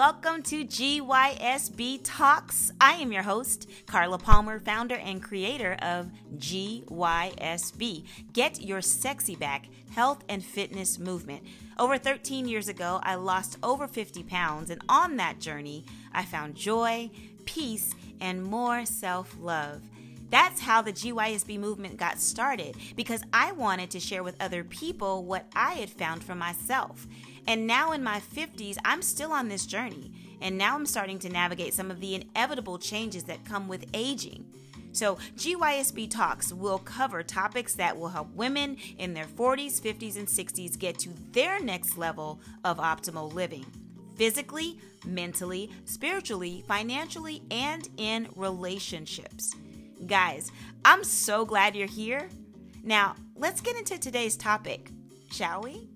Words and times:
welcome 0.00 0.42
to 0.42 0.64
GYSB 0.64 2.00
Talks. 2.02 2.72
I 2.80 2.94
am 2.94 3.12
your 3.12 3.22
host, 3.22 3.68
Carla 3.84 4.16
Palmer, 4.16 4.58
founder 4.58 4.94
and 4.94 5.22
creator 5.22 5.76
of 5.82 6.10
GYSB. 6.38 8.06
Get 8.32 8.62
your 8.62 8.80
sexy 8.80 9.36
back 9.36 9.66
health 9.90 10.24
and 10.26 10.42
fitness 10.42 10.98
movement. 10.98 11.42
Over 11.78 11.98
13 11.98 12.48
years 12.48 12.66
ago, 12.66 13.00
I 13.02 13.16
lost 13.16 13.58
over 13.62 13.86
50 13.86 14.22
pounds, 14.22 14.70
and 14.70 14.80
on 14.88 15.16
that 15.16 15.38
journey, 15.38 15.84
I 16.14 16.24
found 16.24 16.54
joy, 16.54 17.10
peace, 17.44 17.94
and 18.22 18.42
more 18.42 18.86
self 18.86 19.36
love. 19.38 19.82
That's 20.30 20.62
how 20.62 20.80
the 20.80 20.94
GYSB 20.94 21.58
movement 21.58 21.98
got 21.98 22.20
started 22.20 22.74
because 22.96 23.22
I 23.34 23.52
wanted 23.52 23.90
to 23.90 24.00
share 24.00 24.22
with 24.22 24.40
other 24.40 24.64
people 24.64 25.24
what 25.24 25.44
I 25.54 25.72
had 25.74 25.90
found 25.90 26.24
for 26.24 26.34
myself. 26.34 27.06
And 27.46 27.66
now 27.66 27.92
in 27.92 28.02
my 28.02 28.20
50s, 28.20 28.76
I'm 28.84 29.02
still 29.02 29.32
on 29.32 29.48
this 29.48 29.66
journey. 29.66 30.12
And 30.40 30.56
now 30.56 30.74
I'm 30.74 30.86
starting 30.86 31.18
to 31.20 31.28
navigate 31.28 31.74
some 31.74 31.90
of 31.90 32.00
the 32.00 32.14
inevitable 32.14 32.78
changes 32.78 33.24
that 33.24 33.44
come 33.44 33.68
with 33.68 33.86
aging. 33.94 34.46
So, 34.92 35.16
GYSB 35.36 36.10
Talks 36.10 36.52
will 36.52 36.78
cover 36.78 37.22
topics 37.22 37.74
that 37.74 37.96
will 37.96 38.08
help 38.08 38.34
women 38.34 38.76
in 38.98 39.14
their 39.14 39.26
40s, 39.26 39.80
50s, 39.80 40.16
and 40.16 40.26
60s 40.26 40.76
get 40.76 40.98
to 41.00 41.10
their 41.30 41.60
next 41.60 41.96
level 41.96 42.40
of 42.64 42.78
optimal 42.78 43.32
living 43.32 43.66
physically, 44.16 44.78
mentally, 45.06 45.70
spiritually, 45.86 46.62
financially, 46.68 47.40
and 47.50 47.88
in 47.96 48.28
relationships. 48.36 49.54
Guys, 50.06 50.52
I'm 50.84 51.04
so 51.04 51.46
glad 51.46 51.74
you're 51.74 51.86
here. 51.86 52.28
Now, 52.82 53.16
let's 53.34 53.60
get 53.60 53.76
into 53.76 53.98
today's 53.98 54.36
topic, 54.36 54.90
shall 55.30 55.62
we? 55.62 55.89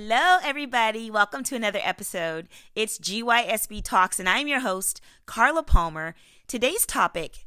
Hello, 0.00 0.38
everybody. 0.44 1.10
Welcome 1.10 1.42
to 1.42 1.56
another 1.56 1.80
episode. 1.82 2.46
It's 2.76 3.00
GYSB 3.00 3.82
Talks, 3.82 4.20
and 4.20 4.28
I'm 4.28 4.46
your 4.46 4.60
host, 4.60 5.00
Carla 5.26 5.64
Palmer. 5.64 6.14
Today's 6.46 6.86
topic 6.86 7.46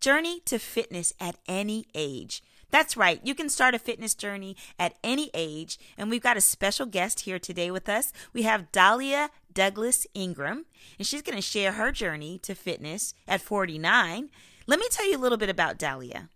Journey 0.00 0.40
to 0.46 0.58
Fitness 0.58 1.12
at 1.20 1.36
Any 1.46 1.84
Age. 1.94 2.42
That's 2.70 2.96
right, 2.96 3.20
you 3.22 3.34
can 3.34 3.50
start 3.50 3.74
a 3.74 3.78
fitness 3.78 4.14
journey 4.14 4.56
at 4.78 4.94
any 5.04 5.30
age, 5.34 5.78
and 5.98 6.08
we've 6.08 6.22
got 6.22 6.38
a 6.38 6.40
special 6.40 6.86
guest 6.86 7.20
here 7.20 7.38
today 7.38 7.70
with 7.70 7.90
us. 7.90 8.10
We 8.32 8.44
have 8.44 8.72
Dahlia 8.72 9.28
Douglas 9.52 10.06
Ingram, 10.14 10.64
and 10.96 11.06
she's 11.06 11.20
going 11.20 11.36
to 11.36 11.42
share 11.42 11.72
her 11.72 11.92
journey 11.92 12.38
to 12.38 12.54
fitness 12.54 13.12
at 13.28 13.42
49. 13.42 14.30
Let 14.66 14.78
me 14.80 14.86
tell 14.90 15.10
you 15.10 15.18
a 15.18 15.20
little 15.20 15.36
bit 15.36 15.50
about 15.50 15.76
Dahlia. 15.76 16.30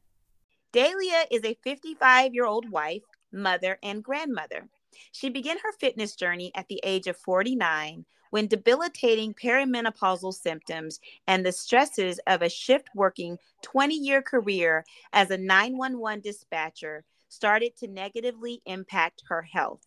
Dahlia 0.72 1.24
is 1.30 1.46
a 1.46 1.56
55 1.64 2.34
year 2.34 2.44
old 2.44 2.70
wife, 2.70 3.04
mother, 3.32 3.78
and 3.82 4.04
grandmother. 4.04 4.68
She 5.12 5.28
began 5.28 5.58
her 5.58 5.72
fitness 5.72 6.14
journey 6.14 6.52
at 6.54 6.68
the 6.68 6.80
age 6.84 7.06
of 7.06 7.16
49 7.16 8.04
when 8.30 8.46
debilitating 8.46 9.34
perimenopausal 9.34 10.34
symptoms 10.34 11.00
and 11.26 11.44
the 11.44 11.52
stresses 11.52 12.20
of 12.26 12.42
a 12.42 12.48
shift 12.48 12.88
working 12.94 13.38
20 13.62 13.94
year 13.94 14.22
career 14.22 14.84
as 15.12 15.30
a 15.30 15.38
911 15.38 16.20
dispatcher 16.20 17.04
started 17.28 17.76
to 17.76 17.88
negatively 17.88 18.62
impact 18.66 19.22
her 19.28 19.42
health. 19.42 19.86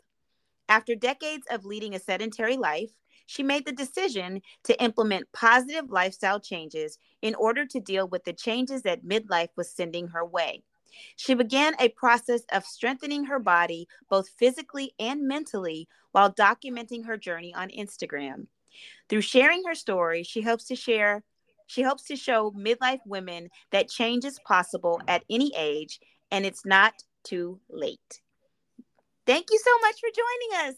After 0.67 0.95
decades 0.95 1.45
of 1.49 1.65
leading 1.65 1.95
a 1.95 1.99
sedentary 1.99 2.57
life, 2.57 2.91
she 3.25 3.43
made 3.43 3.65
the 3.65 3.71
decision 3.71 4.41
to 4.63 4.81
implement 4.81 5.31
positive 5.31 5.89
lifestyle 5.89 6.39
changes 6.39 6.97
in 7.21 7.35
order 7.35 7.65
to 7.65 7.79
deal 7.79 8.07
with 8.07 8.23
the 8.23 8.33
changes 8.33 8.81
that 8.83 9.05
midlife 9.05 9.49
was 9.55 9.71
sending 9.71 10.07
her 10.07 10.25
way. 10.25 10.63
She 11.15 11.33
began 11.33 11.75
a 11.79 11.89
process 11.89 12.41
of 12.51 12.65
strengthening 12.65 13.25
her 13.25 13.39
body, 13.39 13.87
both 14.09 14.29
physically 14.29 14.93
and 14.99 15.27
mentally, 15.27 15.87
while 16.11 16.33
documenting 16.33 17.05
her 17.05 17.17
journey 17.17 17.53
on 17.53 17.69
Instagram. 17.69 18.47
Through 19.09 19.21
sharing 19.21 19.63
her 19.65 19.75
story, 19.75 20.23
she 20.23 20.41
hopes 20.41 20.65
to 20.65 20.75
share 20.75 21.23
she 21.67 21.83
hopes 21.83 22.05
to 22.05 22.15
show 22.15 22.49
midlife 22.51 23.01
women 23.05 23.49
that 23.71 23.89
change 23.89 24.25
is 24.25 24.39
possible 24.39 24.99
at 25.07 25.23
any 25.29 25.53
age 25.55 25.99
and 26.31 26.43
it's 26.43 26.65
not 26.65 26.93
too 27.23 27.59
late. 27.69 28.21
Thank 29.27 29.47
you 29.51 29.59
so 29.63 29.77
much 29.81 29.99
for 29.99 30.09
joining 30.09 30.69
us. 30.69 30.75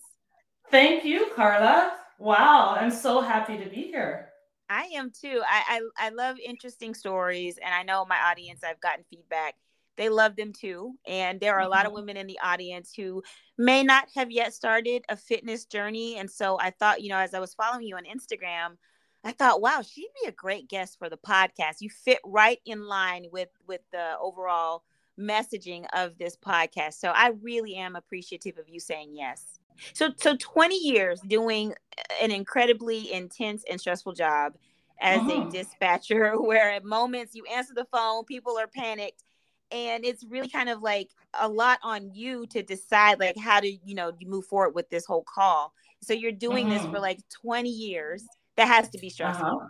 Thank 0.70 1.06
you, 1.06 1.28
Carla. 1.34 1.94
Wow, 2.20 2.76
I'm 2.78 2.92
so 2.92 3.22
happy 3.22 3.58
to 3.58 3.70
be 3.70 3.84
here. 3.84 4.32
I 4.70 4.84
am 4.96 5.12
too. 5.12 5.42
I, 5.48 5.82
I, 5.98 6.08
I 6.08 6.10
love 6.10 6.38
interesting 6.44 6.94
stories, 6.94 7.58
and 7.64 7.74
I 7.74 7.84
know 7.84 8.06
my 8.06 8.18
audience. 8.30 8.62
I've 8.64 8.80
gotten 8.80 9.04
feedback 9.10 9.56
they 10.02 10.10
love 10.10 10.36
them 10.36 10.52
too. 10.52 10.96
And 11.06 11.40
there 11.40 11.56
are 11.56 11.62
a 11.62 11.70
lot 11.70 11.86
of 11.86 11.92
mm-hmm. 11.92 12.02
women 12.02 12.18
in 12.18 12.28
the 12.28 12.40
audience 12.44 12.92
who 12.96 13.22
may 13.58 13.84
not 13.84 14.08
have 14.16 14.32
yet 14.32 14.52
started 14.52 15.06
a 15.10 15.16
fitness 15.16 15.66
journey. 15.66 16.18
And 16.18 16.30
so 16.30 16.58
I 16.60 16.72
thought, 16.72 17.04
you 17.04 17.10
know, 17.10 17.18
as 17.18 17.36
I 17.36 17.40
was 17.40 17.54
following 17.54 17.86
you 17.86 17.96
on 17.96 18.04
Instagram, 18.06 18.78
I 19.24 19.32
thought, 19.32 19.62
wow, 19.62 19.84
she'd 19.84 20.10
be 20.24 20.28
a 20.28 20.32
great 20.32 20.68
guest 20.68 20.98
for 20.98 21.08
the 21.08 21.18
podcast. 21.18 21.82
You 21.82 21.90
fit 21.92 22.18
right 22.26 22.58
in 22.66 22.88
line 22.88 23.28
with 23.32 23.50
with 23.68 23.82
the 23.92 24.18
overall 24.20 24.84
messaging 25.20 25.86
of 25.94 26.18
this 26.18 26.36
podcast. 26.36 26.96
So 26.96 27.10
I 27.10 27.34
really 27.42 27.76
am 27.76 27.96
appreciative 27.96 28.58
of 28.58 28.68
you 28.68 28.80
saying 28.80 29.12
yes. 29.14 29.60
So 29.94 30.10
so 30.18 30.36
20 30.36 30.76
years 30.76 31.22
doing 31.22 31.76
an 32.20 32.32
incredibly 32.32 33.14
intense 33.14 33.64
and 33.70 33.80
stressful 33.80 34.14
job 34.14 34.56
as 35.00 35.20
a 35.20 35.24
mm-hmm. 35.24 35.50
dispatcher 35.50 36.42
where 36.42 36.72
at 36.72 36.84
moments 36.84 37.36
you 37.36 37.46
answer 37.46 37.74
the 37.76 37.86
phone, 37.86 38.26
people 38.26 38.58
are 38.58 38.68
panicked 38.68 39.24
and 39.72 40.06
it's 40.06 40.26
really 40.26 40.50
kind 40.50 40.70
of 40.70 40.82
like 40.82 41.10
a 41.40 41.48
lot 41.48 41.80
on 41.84 42.14
you 42.14 42.46
to 42.48 42.62
decide 42.62 43.20
like 43.20 43.38
how 43.38 43.60
to 43.60 43.72
you 43.86 43.96
know 43.96 44.12
you 44.20 44.28
move 44.28 44.46
forward 44.46 44.76
with 44.76 44.90
this 44.90 45.06
whole 45.06 45.24
call 45.24 45.74
so 46.02 46.14
you're 46.14 46.32
doing 46.32 46.66
mm-hmm. 46.66 46.74
this 46.74 46.82
for 46.84 46.88
mm-hmm. 46.90 47.02
like 47.02 47.20
20 47.42 47.70
years 47.70 48.26
that 48.58 48.68
has 48.68 48.90
to 48.90 48.98
be 48.98 49.10
stressful 49.10 49.48
uh-huh. 49.48 49.68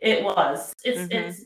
it 0.00 0.24
was 0.24 0.74
it's 0.84 1.00
mm-hmm. 1.00 1.28
it's 1.28 1.44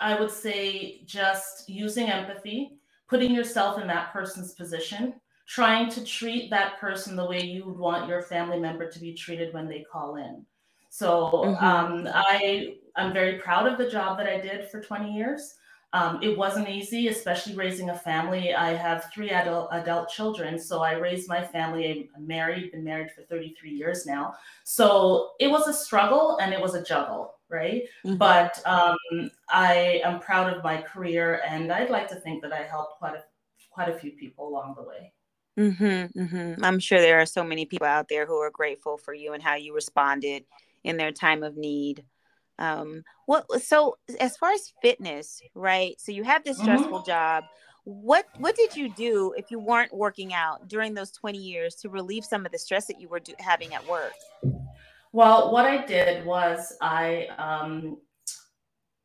i 0.00 0.18
would 0.18 0.30
say 0.30 1.02
just 1.04 1.68
using 1.68 2.08
empathy 2.08 2.78
putting 3.08 3.34
yourself 3.34 3.80
in 3.80 3.86
that 3.86 4.12
person's 4.12 4.54
position 4.54 5.14
trying 5.46 5.88
to 5.88 6.04
treat 6.04 6.50
that 6.50 6.78
person 6.78 7.16
the 7.16 7.24
way 7.24 7.42
you 7.42 7.64
would 7.64 7.78
want 7.78 8.08
your 8.08 8.20
family 8.22 8.60
member 8.60 8.90
to 8.90 9.00
be 9.00 9.14
treated 9.14 9.52
when 9.54 9.68
they 9.68 9.84
call 9.90 10.16
in 10.16 10.44
so 10.88 11.30
mm-hmm. 11.44 11.64
um, 11.64 12.08
i 12.14 12.74
i'm 12.96 13.12
very 13.12 13.38
proud 13.38 13.66
of 13.70 13.76
the 13.76 13.90
job 13.90 14.16
that 14.16 14.26
i 14.26 14.40
did 14.40 14.68
for 14.70 14.80
20 14.80 15.12
years 15.12 15.54
um, 15.94 16.22
it 16.22 16.36
wasn't 16.36 16.68
easy, 16.68 17.08
especially 17.08 17.54
raising 17.54 17.90
a 17.90 17.98
family. 17.98 18.54
I 18.54 18.74
have 18.74 19.10
three 19.12 19.30
adult 19.30 19.68
adult 19.72 20.10
children, 20.10 20.58
so 20.58 20.82
I 20.82 20.92
raised 20.92 21.28
my 21.28 21.42
family. 21.42 22.10
I'm 22.14 22.26
married, 22.26 22.72
been 22.72 22.84
married 22.84 23.10
for 23.10 23.22
33 23.22 23.70
years 23.70 24.04
now. 24.04 24.34
So 24.64 25.30
it 25.40 25.48
was 25.50 25.66
a 25.66 25.72
struggle 25.72 26.38
and 26.42 26.52
it 26.52 26.60
was 26.60 26.74
a 26.74 26.82
juggle, 26.82 27.36
right? 27.48 27.84
Mm-hmm. 28.04 28.16
But 28.16 28.60
um, 28.66 29.30
I 29.48 30.02
am 30.04 30.20
proud 30.20 30.52
of 30.54 30.62
my 30.62 30.82
career, 30.82 31.40
and 31.48 31.72
I'd 31.72 31.90
like 31.90 32.08
to 32.08 32.16
think 32.16 32.42
that 32.42 32.52
I 32.52 32.62
helped 32.64 32.98
quite 32.98 33.14
a 33.14 33.24
quite 33.70 33.88
a 33.88 33.98
few 33.98 34.10
people 34.12 34.48
along 34.48 34.74
the 34.76 34.82
way. 34.82 35.12
Mm-hmm, 35.58 36.20
mm-hmm. 36.20 36.64
I'm 36.64 36.78
sure 36.78 37.00
there 37.00 37.20
are 37.20 37.26
so 37.26 37.42
many 37.42 37.64
people 37.64 37.86
out 37.86 38.08
there 38.08 38.26
who 38.26 38.36
are 38.36 38.50
grateful 38.50 38.98
for 38.98 39.14
you 39.14 39.32
and 39.32 39.42
how 39.42 39.54
you 39.54 39.74
responded 39.74 40.44
in 40.84 40.96
their 40.96 41.12
time 41.12 41.42
of 41.42 41.56
need 41.56 42.04
um 42.58 43.02
what 43.26 43.46
so 43.62 43.96
as 44.20 44.36
far 44.36 44.50
as 44.50 44.72
fitness 44.82 45.40
right 45.54 46.00
so 46.00 46.12
you 46.12 46.24
have 46.24 46.44
this 46.44 46.56
mm-hmm. 46.56 46.64
stressful 46.64 46.98
mm-hmm. 47.00 47.10
job. 47.10 47.44
What 47.84 48.26
what 48.36 48.54
did 48.54 48.76
you 48.76 48.92
do 48.94 49.34
if 49.38 49.50
you 49.50 49.58
weren't 49.58 49.94
working 49.94 50.34
out 50.34 50.68
during 50.68 50.92
those 50.92 51.10
20 51.10 51.38
years 51.38 51.74
to 51.76 51.88
relieve 51.88 52.24
some 52.24 52.44
of 52.44 52.52
the 52.52 52.58
stress 52.58 52.86
that 52.86 53.00
you 53.00 53.08
were 53.08 53.20
do- 53.20 53.34
having 53.38 53.72
at 53.74 53.86
work? 53.88 54.12
Well 55.12 55.52
what 55.52 55.64
i 55.64 55.86
did 55.86 56.26
was 56.26 56.76
i 56.82 57.28
um 57.38 57.96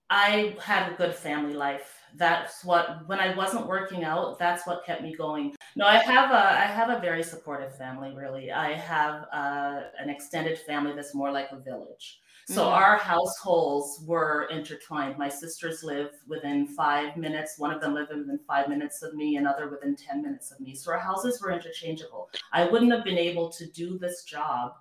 i 0.10 0.56
had 0.62 0.92
a 0.92 0.96
good 0.96 1.16
family 1.16 1.54
life. 1.54 1.98
That's 2.16 2.66
what 2.66 3.08
when 3.08 3.20
i 3.20 3.34
wasn't 3.36 3.68
working 3.68 4.04
out 4.04 4.38
that's 4.38 4.68
what 4.68 4.86
kept 4.86 5.02
me 5.02 5.16
going. 5.16 5.56
No 5.78 5.86
i 5.86 5.98
have 5.98 6.32
a 6.32 6.60
i 6.60 6.66
have 6.66 6.90
a 6.90 7.00
very 7.00 7.24
supportive 7.24 7.78
family 7.78 8.14
really. 8.14 8.52
I 8.52 8.74
have 8.74 9.28
uh, 9.32 9.82
an 9.98 10.10
extended 10.10 10.60
family 10.60 10.94
that's 10.94 11.16
more 11.16 11.32
like 11.32 11.50
a 11.52 11.60
village 11.60 12.20
so 12.48 12.64
mm-hmm. 12.64 12.74
our 12.74 12.98
households 12.98 14.02
were 14.06 14.48
intertwined. 14.52 15.18
My 15.18 15.30
sisters 15.30 15.84
live 15.84 16.12
within 16.28 16.68
five 16.68 17.16
minutes. 17.16 17.56
One 17.58 17.72
of 17.72 17.82
them 17.82 17.94
lived 17.94 18.10
within 18.10 18.40
five 18.48 18.68
minutes 18.68 19.02
of 19.02 19.14
me, 19.14 19.38
another 19.38 19.70
within 19.70 19.96
10 19.96 20.22
minutes 20.22 20.52
of 20.52 20.60
me. 20.60 20.76
So 20.76 20.92
our 20.92 21.00
houses 21.00 21.42
were 21.42 21.52
interchangeable. 21.52 22.30
I 22.52 22.66
wouldn't 22.66 22.92
have 22.92 23.04
been 23.04 23.18
able 23.18 23.50
to 23.52 23.66
do 23.68 23.98
this 23.98 24.24
job 24.24 24.74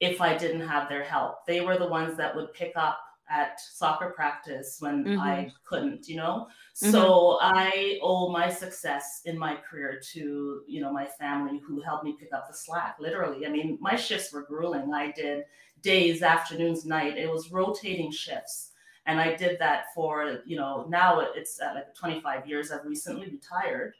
if 0.00 0.20
I 0.20 0.36
didn't 0.36 0.66
have 0.66 0.88
their 0.88 1.02
help. 1.02 1.44
They 1.46 1.60
were 1.60 1.76
the 1.76 1.88
ones 1.88 2.16
that 2.16 2.34
would 2.34 2.52
pick 2.52 2.72
up 2.76 3.00
at 3.30 3.60
soccer 3.60 4.10
practice 4.10 4.76
when 4.80 5.04
mm-hmm. 5.04 5.20
I 5.20 5.52
couldn't, 5.64 6.08
you 6.08 6.16
know. 6.16 6.46
Mm-hmm. 6.82 6.90
So 6.90 7.38
I 7.40 7.98
owe 8.02 8.30
my 8.30 8.50
success 8.50 9.22
in 9.26 9.38
my 9.38 9.56
career 9.56 10.00
to, 10.12 10.62
you 10.66 10.80
know, 10.80 10.92
my 10.92 11.06
family 11.18 11.60
who 11.66 11.80
helped 11.82 12.04
me 12.04 12.16
pick 12.18 12.32
up 12.32 12.46
the 12.48 12.54
slack. 12.54 12.96
Literally, 12.98 13.46
I 13.46 13.50
mean, 13.50 13.78
my 13.80 13.96
shifts 13.96 14.32
were 14.32 14.44
grueling. 14.44 14.92
I 14.94 15.12
did 15.12 15.44
days, 15.82 16.22
afternoons, 16.22 16.84
night. 16.84 17.16
It 17.16 17.30
was 17.30 17.52
rotating 17.52 18.10
shifts. 18.10 18.72
And 19.06 19.20
I 19.20 19.34
did 19.34 19.58
that 19.58 19.86
for, 19.94 20.40
you 20.44 20.56
know, 20.56 20.86
now 20.88 21.20
it's 21.34 21.60
uh, 21.60 21.72
like 21.74 21.94
25 21.94 22.46
years. 22.46 22.70
I've 22.70 22.84
recently 22.84 23.30
retired 23.30 23.94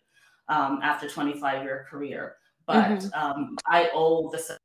um, 0.49 0.81
after 0.83 1.09
25 1.09 1.63
year 1.63 1.87
career, 1.89 2.37
but 2.67 2.89
mm-hmm. 2.91 3.19
um, 3.19 3.57
I 3.67 3.91
owe 3.95 4.31
the 4.31 4.59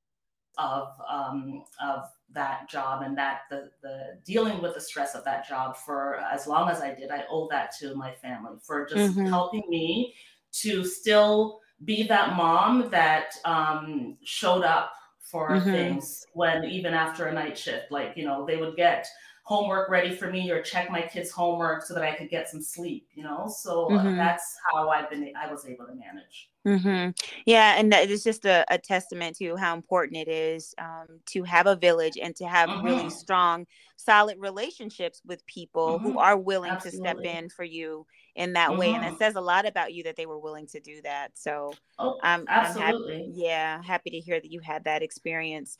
of 0.57 0.89
um, 1.09 1.63
of 1.83 2.03
that 2.31 2.69
job 2.69 3.01
and 3.03 3.17
that 3.17 3.41
the 3.49 3.69
the 3.81 4.19
dealing 4.25 4.61
with 4.61 4.75
the 4.75 4.81
stress 4.81 5.15
of 5.15 5.23
that 5.25 5.47
job 5.47 5.75
for 5.77 6.17
as 6.31 6.47
long 6.47 6.69
as 6.69 6.81
I 6.81 6.93
did. 6.93 7.11
I 7.11 7.23
owe 7.29 7.47
that 7.49 7.71
to 7.79 7.95
my 7.95 8.13
family 8.13 8.57
for 8.61 8.85
just 8.85 9.15
mm-hmm. 9.15 9.25
helping 9.25 9.63
me 9.69 10.13
to 10.61 10.83
still 10.85 11.59
be 11.85 12.03
that 12.03 12.35
mom 12.35 12.89
that 12.91 13.33
um, 13.45 14.17
showed 14.23 14.63
up 14.63 14.93
for 15.33 15.49
mm-hmm. 15.49 15.71
things 15.71 16.27
when 16.33 16.63
even 16.65 16.93
after 16.93 17.25
a 17.25 17.33
night 17.33 17.57
shift, 17.57 17.91
like 17.91 18.13
you 18.15 18.23
know, 18.23 18.45
they 18.45 18.57
would 18.57 18.75
get 18.77 19.07
homework 19.45 19.89
ready 19.89 20.15
for 20.15 20.31
me 20.31 20.49
or 20.51 20.61
check 20.61 20.89
my 20.89 21.01
kids' 21.01 21.29
homework 21.29 21.83
so 21.83 21.93
that 21.93 22.03
I 22.03 22.15
could 22.15 22.29
get 22.29 22.47
some 22.47 22.61
sleep, 22.61 23.09
you 23.13 23.23
know? 23.23 23.45
So 23.53 23.87
uh, 23.87 24.01
mm-hmm. 24.01 24.15
that's 24.15 24.55
how 24.71 24.89
I've 24.89 25.09
been, 25.09 25.33
I 25.35 25.51
was 25.51 25.65
able 25.65 25.85
to 25.85 25.95
manage. 25.95 26.49
Mm-hmm. 26.65 27.11
Yeah. 27.45 27.75
And 27.77 27.93
it's 27.93 28.23
just 28.23 28.45
a, 28.45 28.63
a, 28.69 28.77
testament 28.77 29.35
to 29.39 29.57
how 29.57 29.75
important 29.75 30.15
it 30.15 30.29
is 30.29 30.73
um, 30.77 31.19
to 31.25 31.43
have 31.43 31.67
a 31.67 31.75
village 31.75 32.17
and 32.21 32.33
to 32.37 32.47
have 32.47 32.69
mm-hmm. 32.69 32.85
really 32.85 33.09
strong, 33.09 33.65
solid 33.97 34.37
relationships 34.39 35.21
with 35.25 35.45
people 35.45 35.99
who 35.99 36.11
mm-hmm. 36.11 36.19
are 36.19 36.37
willing 36.37 36.71
Absolutely. 36.71 36.99
to 36.99 37.03
step 37.03 37.25
in 37.25 37.49
for 37.49 37.65
you 37.65 38.05
in 38.35 38.53
that 38.53 38.77
way. 38.77 38.93
And 38.93 39.03
it 39.03 39.09
mm-hmm. 39.09 39.17
says 39.17 39.35
a 39.35 39.41
lot 39.41 39.67
about 39.67 39.93
you 39.93 40.03
that 40.03 40.15
they 40.15 40.25
were 40.25 40.39
willing 40.39 40.67
to 40.67 40.79
do 40.79 41.01
that. 41.03 41.37
So 41.37 41.73
oh, 41.99 42.19
I'm, 42.23 42.45
absolutely. 42.47 43.13
I'm 43.13 43.19
happy, 43.19 43.31
yeah, 43.33 43.83
happy 43.83 44.09
to 44.11 44.19
hear 44.19 44.39
that 44.39 44.51
you 44.51 44.59
had 44.59 44.83
that 44.85 45.03
experience 45.03 45.77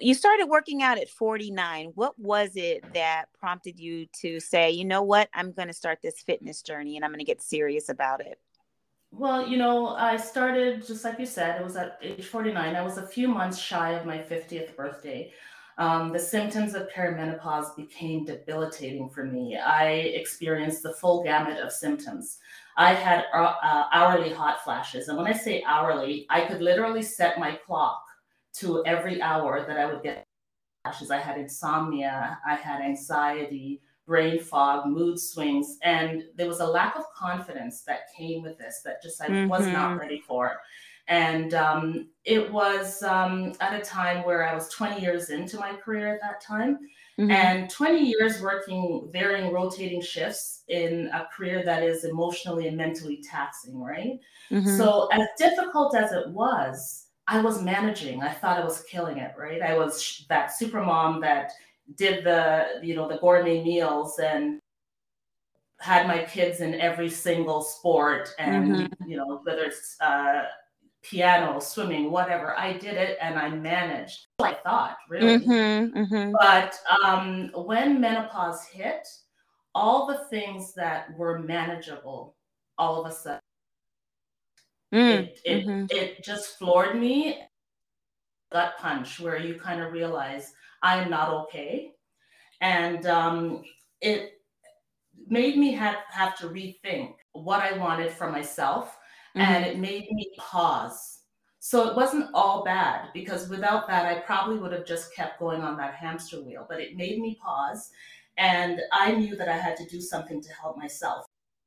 you 0.00 0.14
started 0.14 0.46
working 0.46 0.82
out 0.82 0.98
at 0.98 1.08
49 1.08 1.92
what 1.94 2.18
was 2.18 2.52
it 2.54 2.84
that 2.94 3.26
prompted 3.38 3.78
you 3.78 4.06
to 4.20 4.40
say 4.40 4.70
you 4.70 4.84
know 4.84 5.02
what 5.02 5.28
i'm 5.34 5.52
going 5.52 5.68
to 5.68 5.74
start 5.74 5.98
this 6.02 6.20
fitness 6.20 6.62
journey 6.62 6.96
and 6.96 7.04
i'm 7.04 7.10
going 7.10 7.18
to 7.18 7.24
get 7.24 7.42
serious 7.42 7.88
about 7.88 8.20
it 8.20 8.38
well 9.10 9.46
you 9.46 9.56
know 9.56 9.88
i 9.88 10.16
started 10.16 10.86
just 10.86 11.04
like 11.04 11.18
you 11.18 11.26
said 11.26 11.60
it 11.60 11.64
was 11.64 11.76
at 11.76 11.98
age 12.02 12.24
49 12.24 12.74
i 12.74 12.82
was 12.82 12.98
a 12.98 13.06
few 13.06 13.28
months 13.28 13.58
shy 13.58 13.92
of 13.92 14.06
my 14.06 14.18
50th 14.18 14.74
birthday 14.76 15.32
um, 15.82 16.12
the 16.12 16.18
symptoms 16.18 16.74
of 16.74 16.88
perimenopause 16.90 17.74
became 17.76 18.24
debilitating 18.24 19.08
for 19.08 19.24
me 19.24 19.56
i 19.56 19.86
experienced 20.22 20.82
the 20.82 20.94
full 20.94 21.22
gamut 21.22 21.58
of 21.58 21.72
symptoms 21.72 22.38
i 22.76 22.94
had 22.94 23.24
uh, 23.34 23.54
uh 23.62 23.84
hourly 23.92 24.32
hot 24.32 24.62
flashes 24.64 25.08
and 25.08 25.16
when 25.18 25.26
i 25.26 25.32
say 25.32 25.62
hourly 25.66 26.26
i 26.30 26.42
could 26.46 26.60
literally 26.60 27.02
set 27.02 27.38
my 27.38 27.58
clock 27.66 28.02
to 28.54 28.84
every 28.84 29.20
hour 29.22 29.64
that 29.66 29.78
I 29.78 29.86
would 29.86 30.02
get 30.02 30.24
flashes. 30.84 31.10
I 31.10 31.18
had 31.18 31.38
insomnia, 31.38 32.38
I 32.46 32.54
had 32.54 32.80
anxiety, 32.80 33.80
brain 34.06 34.40
fog, 34.40 34.86
mood 34.86 35.18
swings, 35.18 35.78
and 35.82 36.24
there 36.36 36.48
was 36.48 36.60
a 36.60 36.66
lack 36.66 36.96
of 36.96 37.04
confidence 37.14 37.82
that 37.82 38.12
came 38.16 38.42
with 38.42 38.58
this 38.58 38.82
that 38.84 39.02
just 39.02 39.22
I 39.22 39.28
mm-hmm. 39.28 39.48
was 39.48 39.66
not 39.66 39.90
mm-hmm. 39.90 40.00
ready 40.00 40.22
for. 40.26 40.56
And 41.08 41.54
um, 41.54 42.08
it 42.24 42.50
was 42.52 43.02
um, 43.02 43.52
at 43.60 43.78
a 43.78 43.84
time 43.84 44.24
where 44.24 44.48
I 44.48 44.54
was 44.54 44.68
20 44.68 45.00
years 45.00 45.30
into 45.30 45.58
my 45.58 45.72
career 45.74 46.14
at 46.14 46.20
that 46.20 46.40
time. 46.40 46.78
Mm-hmm. 47.18 47.30
And 47.30 47.70
20 47.70 48.04
years 48.04 48.40
working 48.40 49.08
varying 49.12 49.52
rotating 49.52 50.00
shifts 50.00 50.62
in 50.68 51.10
a 51.12 51.28
career 51.34 51.62
that 51.64 51.82
is 51.82 52.04
emotionally 52.04 52.68
and 52.68 52.76
mentally 52.76 53.22
taxing, 53.28 53.82
right? 53.82 54.18
Mm-hmm. 54.50 54.76
So, 54.78 55.08
as 55.12 55.26
difficult 55.36 55.94
as 55.94 56.12
it 56.12 56.30
was, 56.30 57.08
I 57.28 57.42
was 57.42 57.62
managing. 57.62 58.22
I 58.22 58.32
thought 58.32 58.58
I 58.58 58.64
was 58.64 58.82
killing 58.82 59.18
it, 59.18 59.32
right? 59.38 59.60
I 59.60 59.76
was 59.76 60.24
that 60.28 60.56
super 60.56 60.82
mom 60.82 61.20
that 61.20 61.52
did 61.96 62.24
the, 62.24 62.80
you 62.82 62.94
know, 62.94 63.08
the 63.08 63.18
gourmet 63.18 63.62
meals 63.62 64.18
and 64.18 64.58
had 65.80 66.06
my 66.06 66.24
kids 66.24 66.60
in 66.60 66.74
every 66.74 67.10
single 67.10 67.60
sport 67.60 68.30
and, 68.38 68.72
mm-hmm. 68.72 69.08
you 69.10 69.16
know, 69.16 69.40
whether 69.44 69.64
it's 69.64 69.96
uh, 70.00 70.44
piano, 71.02 71.58
swimming, 71.58 72.10
whatever, 72.10 72.58
I 72.58 72.72
did 72.74 72.94
it 72.94 73.18
and 73.20 73.38
I 73.38 73.48
managed. 73.48 74.26
I 74.40 74.54
thought, 74.54 74.96
really. 75.08 75.38
Mm-hmm, 75.38 75.98
mm-hmm. 75.98 76.32
But 76.32 76.78
um, 77.04 77.50
when 77.54 78.00
menopause 78.00 78.64
hit, 78.64 79.06
all 79.74 80.06
the 80.06 80.24
things 80.30 80.74
that 80.74 81.16
were 81.16 81.38
manageable 81.38 82.36
all 82.78 83.04
of 83.04 83.10
a 83.10 83.14
sudden 83.14 83.40
Mm, 84.92 85.08
it 85.08 85.40
it, 85.44 85.66
mm-hmm. 85.66 85.84
it 85.90 86.22
just 86.22 86.58
floored 86.58 86.98
me. 86.98 87.40
Gut 88.52 88.74
punch 88.78 89.18
where 89.18 89.38
you 89.38 89.54
kind 89.54 89.80
of 89.80 89.92
realize 89.92 90.52
I 90.82 91.02
am 91.02 91.08
not 91.08 91.30
okay, 91.30 91.92
and 92.60 93.06
um, 93.06 93.64
it 94.02 94.32
made 95.26 95.56
me 95.56 95.72
have 95.72 95.96
have 96.10 96.36
to 96.38 96.48
rethink 96.48 97.14
what 97.32 97.60
I 97.60 97.78
wanted 97.78 98.12
for 98.12 98.30
myself, 98.30 98.98
mm-hmm. 99.36 99.40
and 99.40 99.64
it 99.64 99.78
made 99.78 100.10
me 100.10 100.30
pause. 100.36 101.20
So 101.60 101.88
it 101.88 101.96
wasn't 101.96 102.30
all 102.34 102.64
bad 102.64 103.10
because 103.14 103.48
without 103.48 103.86
that, 103.86 104.04
I 104.04 104.20
probably 104.20 104.58
would 104.58 104.72
have 104.72 104.84
just 104.84 105.14
kept 105.14 105.38
going 105.38 105.62
on 105.62 105.76
that 105.76 105.94
hamster 105.94 106.42
wheel. 106.42 106.66
But 106.68 106.80
it 106.80 106.96
made 106.96 107.20
me 107.20 107.38
pause, 107.40 107.90
and 108.36 108.80
I 108.92 109.12
knew 109.12 109.36
that 109.36 109.48
I 109.48 109.56
had 109.56 109.76
to 109.76 109.86
do 109.86 110.00
something 110.00 110.42
to 110.42 110.52
help 110.60 110.76
myself 110.76 111.26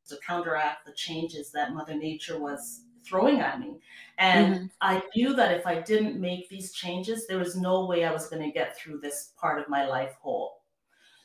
to 0.09 0.17
counteract 0.25 0.85
the 0.85 0.94
changes 0.94 1.51
that 1.51 1.73
Mother 1.73 1.95
Nature 1.95 2.39
was 2.39 2.81
throwing 3.06 3.39
at 3.39 3.59
me. 3.59 3.77
And 4.17 4.56
mm-hmm. 4.56 4.65
I 4.81 5.01
knew 5.15 5.33
that 5.35 5.53
if 5.53 5.65
I 5.65 5.79
didn't 5.81 6.19
make 6.19 6.50
these 6.50 6.73
changes, 6.73 7.27
there 7.27 7.38
was 7.38 7.56
no 7.56 7.85
way 7.85 8.03
I 8.03 8.12
was 8.12 8.27
going 8.27 8.41
to 8.41 8.51
get 8.51 8.77
through 8.77 9.00
this 9.00 9.33
part 9.39 9.59
of 9.59 9.69
my 9.69 9.85
life 9.88 10.15
whole. 10.21 10.63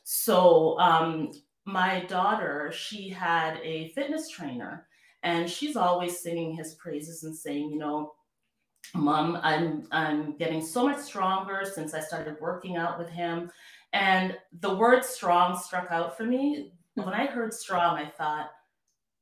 So, 0.04 0.78
um, 0.78 1.32
my 1.66 2.04
daughter, 2.06 2.72
she 2.72 3.08
had 3.08 3.58
a 3.62 3.90
fitness 3.90 4.28
trainer, 4.28 4.88
and 5.22 5.48
she's 5.48 5.76
always 5.76 6.20
singing 6.20 6.54
his 6.54 6.74
praises 6.74 7.24
and 7.24 7.36
saying, 7.36 7.70
you 7.70 7.78
know, 7.78 8.12
Mom, 8.94 9.38
I'm 9.42 9.86
I'm 9.92 10.36
getting 10.36 10.64
so 10.64 10.84
much 10.88 10.98
stronger 10.98 11.62
since 11.64 11.94
I 11.94 12.00
started 12.00 12.36
working 12.40 12.76
out 12.76 12.98
with 12.98 13.08
him. 13.08 13.50
And 13.92 14.36
the 14.60 14.74
word 14.74 15.04
strong 15.04 15.58
struck 15.58 15.90
out 15.90 16.16
for 16.16 16.24
me. 16.24 16.72
When 16.94 17.14
I 17.14 17.26
heard 17.26 17.52
strong, 17.52 17.96
I 17.96 18.06
thought, 18.06 18.50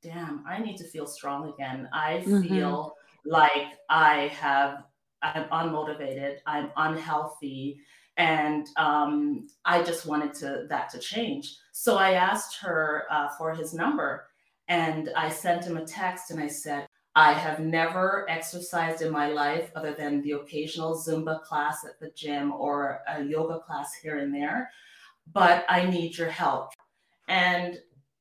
damn, 0.01 0.43
I 0.47 0.59
need 0.59 0.77
to 0.77 0.83
feel 0.85 1.05
strong 1.05 1.53
again. 1.53 1.89
I 1.93 2.23
mm-hmm. 2.25 2.41
feel 2.41 2.95
like 3.25 3.67
I 3.89 4.31
have, 4.39 4.83
I'm 5.21 5.45
unmotivated, 5.45 6.37
I'm 6.45 6.71
unhealthy, 6.77 7.79
and 8.17 8.67
um, 8.77 9.47
I 9.65 9.83
just 9.83 10.05
wanted 10.05 10.33
to 10.35 10.65
that 10.69 10.89
to 10.89 10.99
change. 10.99 11.55
So 11.71 11.97
I 11.97 12.13
asked 12.13 12.57
her 12.61 13.05
uh, 13.11 13.29
for 13.37 13.53
his 13.53 13.73
number, 13.73 14.28
and 14.69 15.09
I 15.17 15.29
sent 15.29 15.65
him 15.65 15.77
a 15.77 15.85
text, 15.85 16.31
and 16.31 16.39
I 16.39 16.47
said, 16.47 16.87
I 17.15 17.33
have 17.33 17.59
never 17.59 18.25
exercised 18.29 19.01
in 19.01 19.11
my 19.11 19.29
life 19.29 19.71
other 19.75 19.93
than 19.93 20.21
the 20.21 20.33
occasional 20.33 20.95
Zumba 20.95 21.41
class 21.41 21.83
at 21.83 21.99
the 21.99 22.11
gym 22.15 22.53
or 22.53 23.01
a 23.07 23.21
yoga 23.23 23.59
class 23.59 23.93
here 23.95 24.19
and 24.19 24.33
there, 24.33 24.69
but 25.33 25.65
I 25.67 25.85
need 25.85 26.17
your 26.17 26.29
help. 26.29 26.71
And 27.27 27.79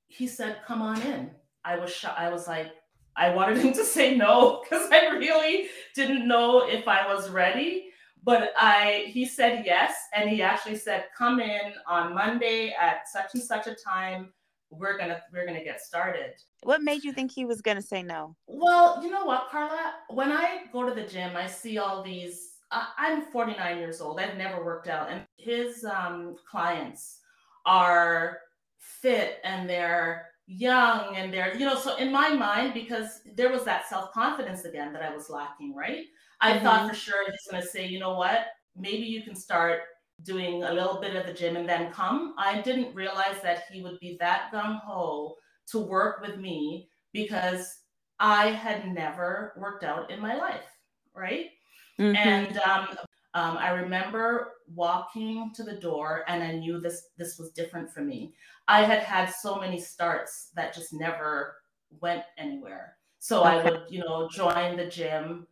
he 0.08 0.26
said, 0.26 0.58
Come 0.66 0.82
on 0.82 1.00
in. 1.02 1.30
I 1.64 1.76
was 1.76 1.94
sh- 1.94 2.06
I 2.06 2.30
was 2.30 2.48
like, 2.48 2.72
I 3.14 3.34
wanted 3.34 3.58
him 3.58 3.72
to 3.74 3.84
say 3.84 4.16
no 4.16 4.62
because 4.62 4.90
I 4.90 5.08
really 5.08 5.66
didn't 5.94 6.26
know 6.26 6.66
if 6.66 6.88
I 6.88 7.12
was 7.12 7.28
ready. 7.30 7.84
But 8.24 8.52
I 8.56 9.04
he 9.08 9.26
said 9.26 9.64
yes, 9.64 9.94
and 10.14 10.28
he 10.28 10.42
actually 10.42 10.76
said, 10.76 11.04
"Come 11.16 11.40
in 11.40 11.72
on 11.86 12.14
Monday 12.14 12.70
at 12.70 13.08
such 13.08 13.34
and 13.34 13.42
such 13.42 13.66
a 13.66 13.76
time. 13.76 14.32
We're 14.70 14.98
gonna 14.98 15.20
we're 15.32 15.46
gonna 15.46 15.64
get 15.64 15.80
started." 15.80 16.34
What 16.62 16.82
made 16.82 17.04
you 17.04 17.12
think 17.12 17.30
he 17.30 17.44
was 17.44 17.60
gonna 17.62 17.82
say 17.82 18.02
no? 18.02 18.36
Well, 18.46 19.02
you 19.02 19.10
know 19.10 19.24
what, 19.24 19.48
Carla. 19.50 19.94
When 20.08 20.30
I 20.30 20.64
go 20.72 20.88
to 20.88 20.94
the 20.94 21.06
gym, 21.06 21.36
I 21.36 21.46
see 21.46 21.78
all 21.78 22.02
these. 22.02 22.54
I'm 22.70 23.22
49 23.22 23.78
years 23.78 24.02
old. 24.02 24.20
I've 24.20 24.36
never 24.36 24.62
worked 24.62 24.88
out, 24.88 25.08
and 25.08 25.22
his 25.38 25.84
um, 25.84 26.36
clients 26.50 27.20
are 27.64 28.40
fit 28.78 29.38
and 29.44 29.68
they're 29.68 30.28
young 30.46 31.14
and 31.14 31.32
they're 31.32 31.54
you 31.54 31.66
know 31.66 31.76
so 31.76 31.96
in 31.96 32.10
my 32.10 32.30
mind 32.30 32.72
because 32.72 33.20
there 33.36 33.52
was 33.52 33.64
that 33.64 33.86
self-confidence 33.86 34.64
again 34.64 34.94
that 34.94 35.02
i 35.02 35.14
was 35.14 35.28
lacking 35.28 35.74
right 35.74 36.06
i 36.40 36.52
mm-hmm. 36.52 36.64
thought 36.64 36.88
for 36.88 36.96
sure 36.96 37.30
he's 37.30 37.50
going 37.50 37.62
to 37.62 37.68
say 37.68 37.86
you 37.86 37.98
know 37.98 38.14
what 38.14 38.46
maybe 38.74 39.04
you 39.04 39.22
can 39.22 39.34
start 39.34 39.80
doing 40.22 40.64
a 40.64 40.72
little 40.72 41.00
bit 41.00 41.16
of 41.16 41.26
the 41.26 41.32
gym 41.32 41.56
and 41.56 41.68
then 41.68 41.92
come 41.92 42.34
i 42.38 42.60
didn't 42.60 42.94
realize 42.94 43.40
that 43.42 43.64
he 43.70 43.82
would 43.82 43.98
be 44.00 44.16
that 44.18 44.50
gung-ho 44.52 45.34
to 45.66 45.78
work 45.78 46.20
with 46.20 46.38
me 46.38 46.88
because 47.12 47.78
i 48.18 48.48
had 48.48 48.92
never 48.92 49.54
worked 49.56 49.84
out 49.84 50.10
in 50.10 50.20
my 50.20 50.36
life 50.36 50.68
right 51.14 51.50
mm-hmm. 51.98 52.16
and 52.16 52.58
um, 52.58 52.88
um, 53.34 53.56
I 53.58 53.70
remember 53.70 54.54
walking 54.74 55.52
to 55.54 55.62
the 55.62 55.74
door 55.74 56.24
and 56.28 56.42
I 56.42 56.52
knew 56.52 56.80
this 56.80 57.08
this 57.18 57.38
was 57.38 57.52
different 57.52 57.90
for 57.92 58.00
me. 58.00 58.34
I 58.66 58.82
had 58.82 59.00
had 59.00 59.26
so 59.26 59.60
many 59.60 59.78
starts 59.78 60.50
that 60.56 60.74
just 60.74 60.92
never 60.92 61.56
went 62.00 62.22
anywhere. 62.36 62.96
So 63.18 63.40
okay. 63.40 63.48
I 63.50 63.64
would, 63.64 63.82
you 63.90 64.00
know, 64.00 64.28
join 64.28 64.76
the 64.76 64.86
gym. 64.86 65.46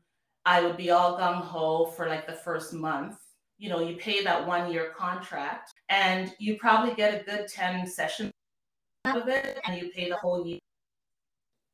I 0.45 0.63
would 0.63 0.77
be 0.77 0.91
all 0.91 1.19
gung 1.19 1.43
ho 1.43 1.87
for 1.87 2.09
like 2.09 2.27
the 2.27 2.33
first 2.33 2.73
month 2.73 3.19
you 3.59 3.69
know, 3.69 3.81
you 3.81 3.97
pay 3.97 4.23
that 4.23 4.47
one 4.47 4.71
year 4.71 4.93
contract 4.97 5.73
and 5.89 6.33
you 6.39 6.57
probably 6.59 6.95
get 6.95 7.21
a 7.21 7.25
good 7.25 7.49
10 7.49 7.87
sessions 7.87 8.33
out 9.05 9.23
of 9.23 9.29
it 9.29 9.61
and 9.67 9.81
you 9.81 9.91
pay 9.91 10.09
the 10.09 10.17
whole 10.17 10.47
year. 10.47 10.59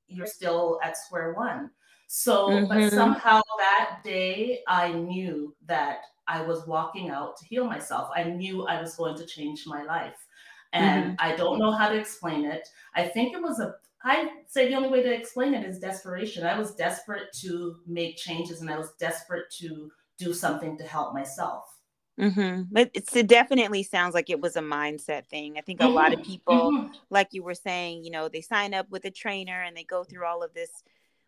You're 0.09 0.27
still 0.27 0.79
at 0.83 0.97
square 0.97 1.35
one. 1.35 1.71
So, 2.07 2.51
mm-hmm. 2.51 2.67
but 2.69 2.93
somehow 2.93 3.41
that 3.59 4.01
day 4.05 4.61
I 4.69 4.93
knew 4.93 5.55
that 5.67 6.01
I 6.29 6.43
was 6.43 6.67
walking 6.67 7.11
out 7.11 7.37
to 7.39 7.47
heal 7.47 7.65
myself. 7.65 8.11
I 8.15 8.25
knew 8.25 8.67
I 8.67 8.81
was 8.81 8.95
going 8.95 9.17
to 9.17 9.27
change 9.27 9.65
my 9.67 9.83
life. 9.83 10.27
And 10.75 11.05
mm-hmm. 11.05 11.15
I 11.19 11.37
don't 11.37 11.59
know 11.59 11.73
how 11.73 11.89
to 11.89 11.99
explain 11.99 12.45
it. 12.45 12.69
I 12.95 13.05
think 13.05 13.35
it 13.35 13.43
was 13.43 13.59
a 13.61 13.75
I 14.05 14.29
say 14.49 14.69
the 14.69 14.75
only 14.75 14.89
way 14.89 15.03
to 15.03 15.15
explain 15.15 15.55
it 15.55 15.65
is 15.65 15.79
desperation. 15.79 16.45
I 16.45 16.59
was 16.59 16.75
desperate 16.75 17.33
to 17.41 17.77
make 17.87 18.17
changes 18.17 18.61
and 18.61 18.69
I 18.69 18.77
was 18.77 18.93
desperate 18.99 19.51
to 19.61 19.93
do 20.19 20.35
something 20.35 20.77
to 20.79 20.85
help 20.85 21.15
myself. 21.15 21.72
Mm-hmm. 22.21 22.63
But 22.71 22.91
it 22.95 23.27
definitely 23.27 23.83
sounds 23.83 24.15
like 24.15 24.31
it 24.31 24.41
was 24.41 24.57
a 24.57 24.63
mindset 24.63 25.27
thing. 25.27 25.57
I 25.57 25.63
think 25.63 25.81
a 25.81 25.85
mm-hmm. 25.85 25.95
lot 25.95 26.13
of 26.13 26.21
mm-hmm. 26.21 26.31
people, 26.31 26.73
mm-hmm. 26.73 26.93
like 27.11 27.29
you 27.33 27.43
were 27.43 27.55
saying, 27.55 28.05
you 28.05 28.11
know, 28.11 28.29
they 28.29 28.43
sign 28.43 28.75
up 28.75 28.91
with 28.91 29.05
a 29.05 29.11
trainer 29.11 29.63
and 29.63 29.77
they 29.77 29.85
go 29.85 30.05
through 30.05 30.27
all 30.27 30.43
of 30.43 30.53
this 30.55 30.71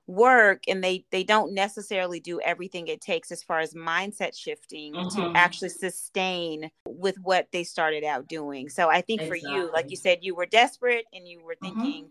work 0.07 0.65
and 0.69 0.85
they 0.85 1.03
they 1.11 1.25
don't 1.25 1.55
necessarily 1.55 2.21
do 2.21 2.39
everything 2.41 2.89
it 2.89 3.01
takes 3.01 3.33
as 3.33 3.43
far 3.43 3.61
as 3.61 3.73
mindset 3.73 4.37
shifting 4.37 4.93
to 4.93 5.01
mm-hmm. 5.01 5.35
actually 5.37 5.71
sustain 5.71 6.71
with 6.87 7.17
what 7.23 7.49
they 7.53 7.65
started 7.65 8.05
out 8.05 8.29
doing. 8.29 8.69
So 8.69 8.91
I 8.91 9.01
think 9.01 9.23
exactly. 9.23 9.41
for 9.41 9.49
you, 9.49 9.73
like 9.73 9.91
you 9.91 9.97
said, 9.97 10.19
you 10.21 10.35
were 10.35 10.47
desperate 10.47 11.07
and 11.15 11.27
you 11.27 11.43
were 11.43 11.55
mm-hmm. 11.55 11.81
thinking 11.81 12.09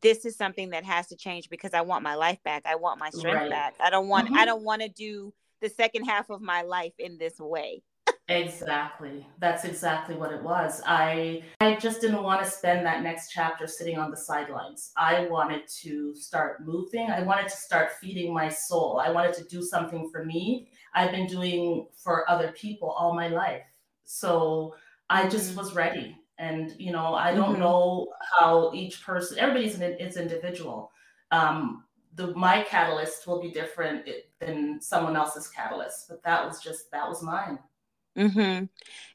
this 0.00 0.24
is 0.24 0.36
something 0.36 0.70
that 0.70 0.84
has 0.84 1.08
to 1.08 1.16
change 1.16 1.50
because 1.50 1.74
I 1.74 1.82
want 1.82 2.02
my 2.02 2.14
life 2.14 2.42
back. 2.42 2.62
I 2.64 2.76
want 2.76 2.98
my 2.98 3.10
strength 3.10 3.36
right. 3.36 3.50
back. 3.50 3.74
I 3.80 3.90
don't 3.90 4.08
want. 4.08 4.32
I 4.32 4.46
don't 4.46 4.64
want 4.64 4.80
to 4.80 4.88
do 4.88 5.34
the 5.60 5.68
second 5.68 6.04
half 6.04 6.30
of 6.30 6.40
my 6.40 6.62
life 6.62 6.94
in 6.98 7.18
this 7.18 7.38
way. 7.38 7.82
Exactly. 8.28 9.26
That's 9.38 9.64
exactly 9.64 10.16
what 10.16 10.32
it 10.32 10.42
was. 10.42 10.80
I 10.86 11.42
I 11.60 11.76
just 11.76 12.00
didn't 12.00 12.22
want 12.22 12.42
to 12.44 12.50
spend 12.50 12.84
that 12.86 13.02
next 13.02 13.30
chapter 13.30 13.66
sitting 13.66 13.98
on 13.98 14.10
the 14.10 14.16
sidelines. 14.16 14.92
I 14.96 15.26
wanted 15.26 15.62
to 15.82 16.14
start 16.14 16.64
moving. 16.64 17.10
I 17.10 17.22
wanted 17.22 17.48
to 17.48 17.56
start 17.56 17.92
feeding 18.00 18.32
my 18.32 18.48
soul. 18.48 19.00
I 19.04 19.10
wanted 19.10 19.34
to 19.34 19.44
do 19.44 19.62
something 19.62 20.08
for 20.10 20.24
me. 20.24 20.68
I've 20.94 21.10
been 21.10 21.26
doing 21.26 21.86
for 21.96 22.28
other 22.30 22.52
people 22.52 22.90
all 22.90 23.14
my 23.14 23.28
life. 23.28 23.62
So 24.04 24.74
I 25.10 25.28
just 25.28 25.50
mm-hmm. 25.50 25.58
was 25.58 25.74
ready 25.74 26.16
and 26.38 26.74
you 26.78 26.90
know 26.90 27.14
i 27.14 27.32
don't 27.32 27.52
mm-hmm. 27.52 27.60
know 27.60 28.08
how 28.38 28.72
each 28.74 29.04
person 29.04 29.38
everybody's 29.38 29.78
an, 29.78 29.82
is 29.82 30.16
individual 30.16 30.90
um 31.30 31.84
the 32.14 32.34
my 32.34 32.62
catalyst 32.62 33.26
will 33.26 33.40
be 33.40 33.50
different 33.50 34.08
than 34.40 34.80
someone 34.80 35.16
else's 35.16 35.48
catalyst 35.48 36.06
but 36.08 36.22
that 36.22 36.44
was 36.44 36.60
just 36.60 36.90
that 36.90 37.08
was 37.08 37.22
mine 37.22 37.58
mm-hmm. 38.16 38.64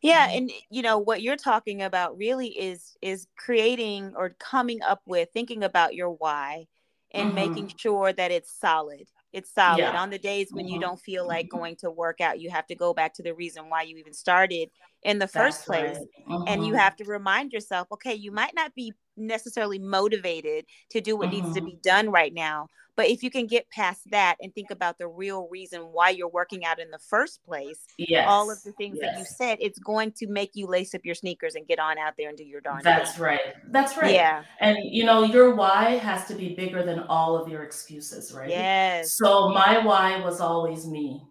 yeah 0.01 0.27
mm-hmm. 0.27 0.37
and 0.37 0.51
you 0.69 0.81
know 0.81 0.97
what 0.97 1.21
you're 1.21 1.35
talking 1.35 1.81
about 1.81 2.17
really 2.17 2.47
is 2.47 2.95
is 3.01 3.27
creating 3.37 4.13
or 4.15 4.31
coming 4.39 4.81
up 4.81 5.01
with 5.05 5.29
thinking 5.33 5.63
about 5.63 5.95
your 5.95 6.11
why 6.11 6.65
and 7.11 7.33
making 7.33 7.67
mm-hmm. 7.67 7.77
sure 7.77 8.13
that 8.13 8.31
it's 8.31 8.51
solid 8.59 9.07
it's 9.31 9.53
solid 9.53 9.79
yeah. 9.79 9.99
on 9.99 10.09
the 10.09 10.17
days 10.17 10.49
when 10.51 10.67
you 10.67 10.73
mm-hmm. 10.73 10.81
don't 10.81 10.99
feel 10.99 11.27
like 11.27 11.47
mm-hmm. 11.47 11.57
going 11.57 11.75
to 11.75 11.89
work 11.89 12.21
out 12.21 12.39
you 12.39 12.49
have 12.49 12.67
to 12.67 12.75
go 12.75 12.93
back 12.93 13.13
to 13.13 13.23
the 13.23 13.33
reason 13.33 13.69
why 13.69 13.81
you 13.81 13.97
even 13.97 14.13
started 14.13 14.69
in 15.03 15.19
the 15.19 15.27
first 15.27 15.65
place 15.65 15.97
right. 16.27 16.39
and 16.47 16.65
you 16.65 16.73
mm-hmm. 16.73 16.79
have 16.79 16.95
to 16.95 17.03
remind 17.05 17.51
yourself 17.51 17.87
okay 17.91 18.13
you 18.13 18.31
might 18.31 18.53
not 18.55 18.73
be 18.75 18.93
necessarily 19.19 19.79
motivated 19.79 20.65
to 20.89 21.01
do 21.01 21.15
what 21.15 21.29
needs 21.29 21.53
to 21.53 21.59
mm-hmm. 21.59 21.69
be 21.69 21.79
done 21.81 22.09
right 22.09 22.33
now 22.33 22.67
but 22.99 23.07
if 23.07 23.23
you 23.23 23.31
can 23.31 23.47
get 23.47 23.69
past 23.69 24.11
that 24.11 24.35
and 24.41 24.53
think 24.53 24.71
about 24.71 24.97
the 24.97 25.07
real 25.07 25.47
reason 25.49 25.83
why 25.93 26.09
you're 26.09 26.27
working 26.27 26.65
out 26.65 26.81
in 26.81 26.91
the 26.91 26.99
first 26.99 27.41
place, 27.45 27.85
yes. 27.97 28.25
all 28.27 28.51
of 28.51 28.61
the 28.63 28.73
things 28.73 28.97
yes. 28.99 29.13
that 29.13 29.19
you 29.19 29.25
said, 29.25 29.57
it's 29.61 29.79
going 29.79 30.11
to 30.17 30.27
make 30.27 30.51
you 30.53 30.67
lace 30.67 30.93
up 30.93 31.05
your 31.05 31.15
sneakers 31.15 31.55
and 31.55 31.65
get 31.65 31.79
on 31.79 31.97
out 31.97 32.15
there 32.17 32.27
and 32.27 32.38
do 32.38 32.43
your 32.43 32.59
darn 32.59 32.81
That's 32.83 33.13
thing. 33.13 33.23
right. 33.23 33.39
That's 33.69 33.95
right. 33.95 34.13
Yeah. 34.13 34.43
And 34.59 34.79
you 34.83 35.05
know, 35.05 35.23
your 35.23 35.55
why 35.55 35.91
has 35.91 36.25
to 36.25 36.35
be 36.35 36.55
bigger 36.55 36.83
than 36.83 36.99
all 37.03 37.38
of 37.38 37.47
your 37.47 37.63
excuses, 37.63 38.33
right? 38.33 38.49
Yes. 38.49 39.13
So 39.15 39.47
my 39.47 39.77
why 39.77 40.19
was 40.19 40.41
always 40.41 40.85
me. 40.85 41.23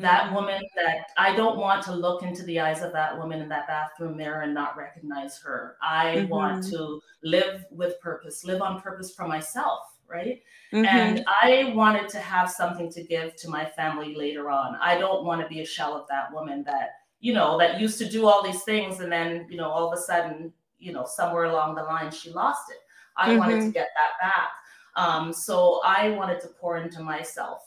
That 0.00 0.24
mm-hmm. 0.24 0.34
woman 0.34 0.62
that 0.76 1.06
I 1.16 1.34
don't 1.34 1.58
want 1.58 1.82
to 1.84 1.94
look 1.94 2.22
into 2.22 2.42
the 2.44 2.60
eyes 2.60 2.82
of 2.82 2.92
that 2.92 3.16
woman 3.16 3.40
in 3.40 3.48
that 3.48 3.66
bathroom 3.66 4.16
mirror 4.16 4.42
and 4.42 4.54
not 4.54 4.76
recognize 4.76 5.38
her. 5.38 5.76
I 5.82 6.16
mm-hmm. 6.16 6.28
want 6.28 6.64
to 6.70 7.00
live 7.22 7.64
with 7.70 8.00
purpose, 8.00 8.44
live 8.44 8.62
on 8.62 8.80
purpose 8.80 9.14
for 9.14 9.26
myself 9.26 9.80
right? 10.08 10.42
Mm-hmm. 10.72 10.84
And 10.84 11.24
I 11.42 11.72
wanted 11.74 12.08
to 12.10 12.18
have 12.18 12.50
something 12.50 12.90
to 12.92 13.02
give 13.02 13.36
to 13.36 13.48
my 13.48 13.64
family 13.64 14.14
later 14.14 14.50
on. 14.50 14.76
I 14.80 14.98
don't 14.98 15.24
want 15.24 15.40
to 15.40 15.48
be 15.48 15.60
a 15.60 15.66
shell 15.66 15.94
of 15.94 16.08
that 16.08 16.32
woman 16.32 16.64
that, 16.64 16.90
you 17.20 17.32
know, 17.32 17.58
that 17.58 17.80
used 17.80 17.98
to 17.98 18.08
do 18.08 18.26
all 18.26 18.42
these 18.42 18.62
things 18.62 19.00
and 19.00 19.10
then, 19.10 19.46
you 19.50 19.56
know, 19.56 19.68
all 19.68 19.90
of 19.90 19.98
a 19.98 20.00
sudden, 20.00 20.52
you 20.78 20.92
know, 20.92 21.06
somewhere 21.06 21.44
along 21.44 21.74
the 21.74 21.82
line 21.82 22.10
she 22.10 22.30
lost 22.30 22.70
it. 22.70 22.78
I 23.16 23.30
mm-hmm. 23.30 23.38
wanted 23.38 23.60
to 23.62 23.70
get 23.70 23.88
that 23.96 24.20
back. 24.20 24.50
Um, 24.96 25.32
so 25.32 25.80
I 25.84 26.10
wanted 26.10 26.40
to 26.42 26.48
pour 26.48 26.78
into 26.78 27.02
myself. 27.02 27.65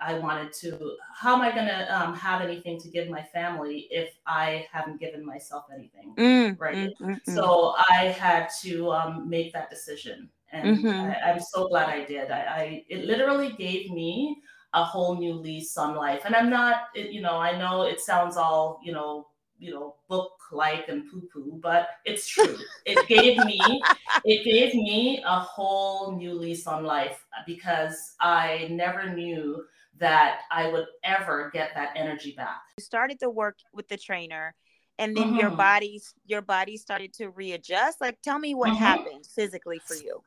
I 0.00 0.18
wanted 0.18 0.52
to, 0.60 0.96
how 1.14 1.34
am 1.34 1.42
I 1.42 1.52
going 1.52 1.66
to 1.66 2.00
um, 2.00 2.14
have 2.14 2.40
anything 2.40 2.80
to 2.80 2.88
give 2.88 3.08
my 3.08 3.22
family 3.22 3.88
if 3.90 4.14
I 4.26 4.66
haven't 4.70 5.00
given 5.00 5.24
myself 5.24 5.64
anything? 5.74 6.14
Mm-hmm. 6.16 6.62
Right. 6.62 6.94
Mm-hmm. 7.00 7.34
So 7.34 7.74
I 7.90 8.04
had 8.04 8.48
to 8.62 8.92
um, 8.92 9.28
make 9.28 9.52
that 9.52 9.70
decision 9.70 10.30
and 10.52 10.78
mm-hmm. 10.78 10.88
I, 10.88 11.30
am 11.30 11.40
so 11.40 11.68
glad 11.68 11.88
I 11.88 12.04
did. 12.04 12.30
I, 12.30 12.38
I, 12.38 12.84
it 12.88 13.04
literally 13.04 13.52
gave 13.52 13.90
me 13.90 14.38
a 14.74 14.82
whole 14.82 15.16
new 15.16 15.34
lease 15.34 15.76
on 15.76 15.94
life. 15.94 16.22
And 16.24 16.34
I'm 16.34 16.50
not, 16.50 16.88
it, 16.94 17.10
you 17.10 17.20
know, 17.20 17.38
I 17.38 17.58
know 17.58 17.82
it 17.82 18.00
sounds 18.00 18.36
all, 18.36 18.80
you 18.82 18.92
know, 18.92 19.28
you 19.58 19.72
know, 19.72 19.96
book 20.08 20.32
like 20.52 20.88
and 20.88 21.10
poo 21.10 21.22
poo, 21.32 21.58
but 21.62 21.88
it's 22.04 22.28
true. 22.28 22.56
it 22.86 23.06
gave 23.08 23.44
me, 23.44 23.60
it 24.24 24.44
gave 24.44 24.74
me 24.74 25.22
a 25.26 25.40
whole 25.40 26.16
new 26.16 26.32
lease 26.32 26.66
on 26.66 26.84
life 26.84 27.26
because 27.46 28.14
I 28.20 28.68
never 28.70 29.12
knew 29.12 29.64
that 30.00 30.40
I 30.50 30.68
would 30.68 30.86
ever 31.04 31.50
get 31.52 31.70
that 31.74 31.92
energy 31.96 32.34
back. 32.36 32.60
You 32.78 32.84
started 32.84 33.18
the 33.20 33.30
work 33.30 33.56
with 33.72 33.88
the 33.88 33.96
trainer 33.96 34.54
and 34.98 35.16
then 35.16 35.28
mm-hmm. 35.28 35.36
your 35.36 35.50
body 35.50 36.00
your 36.26 36.42
body 36.42 36.76
started 36.76 37.12
to 37.14 37.28
readjust 37.28 38.00
like 38.00 38.20
tell 38.22 38.38
me 38.38 38.54
what 38.54 38.70
mm-hmm. 38.70 38.78
happened 38.78 39.24
physically 39.26 39.78
for 39.86 39.94
you 39.94 40.20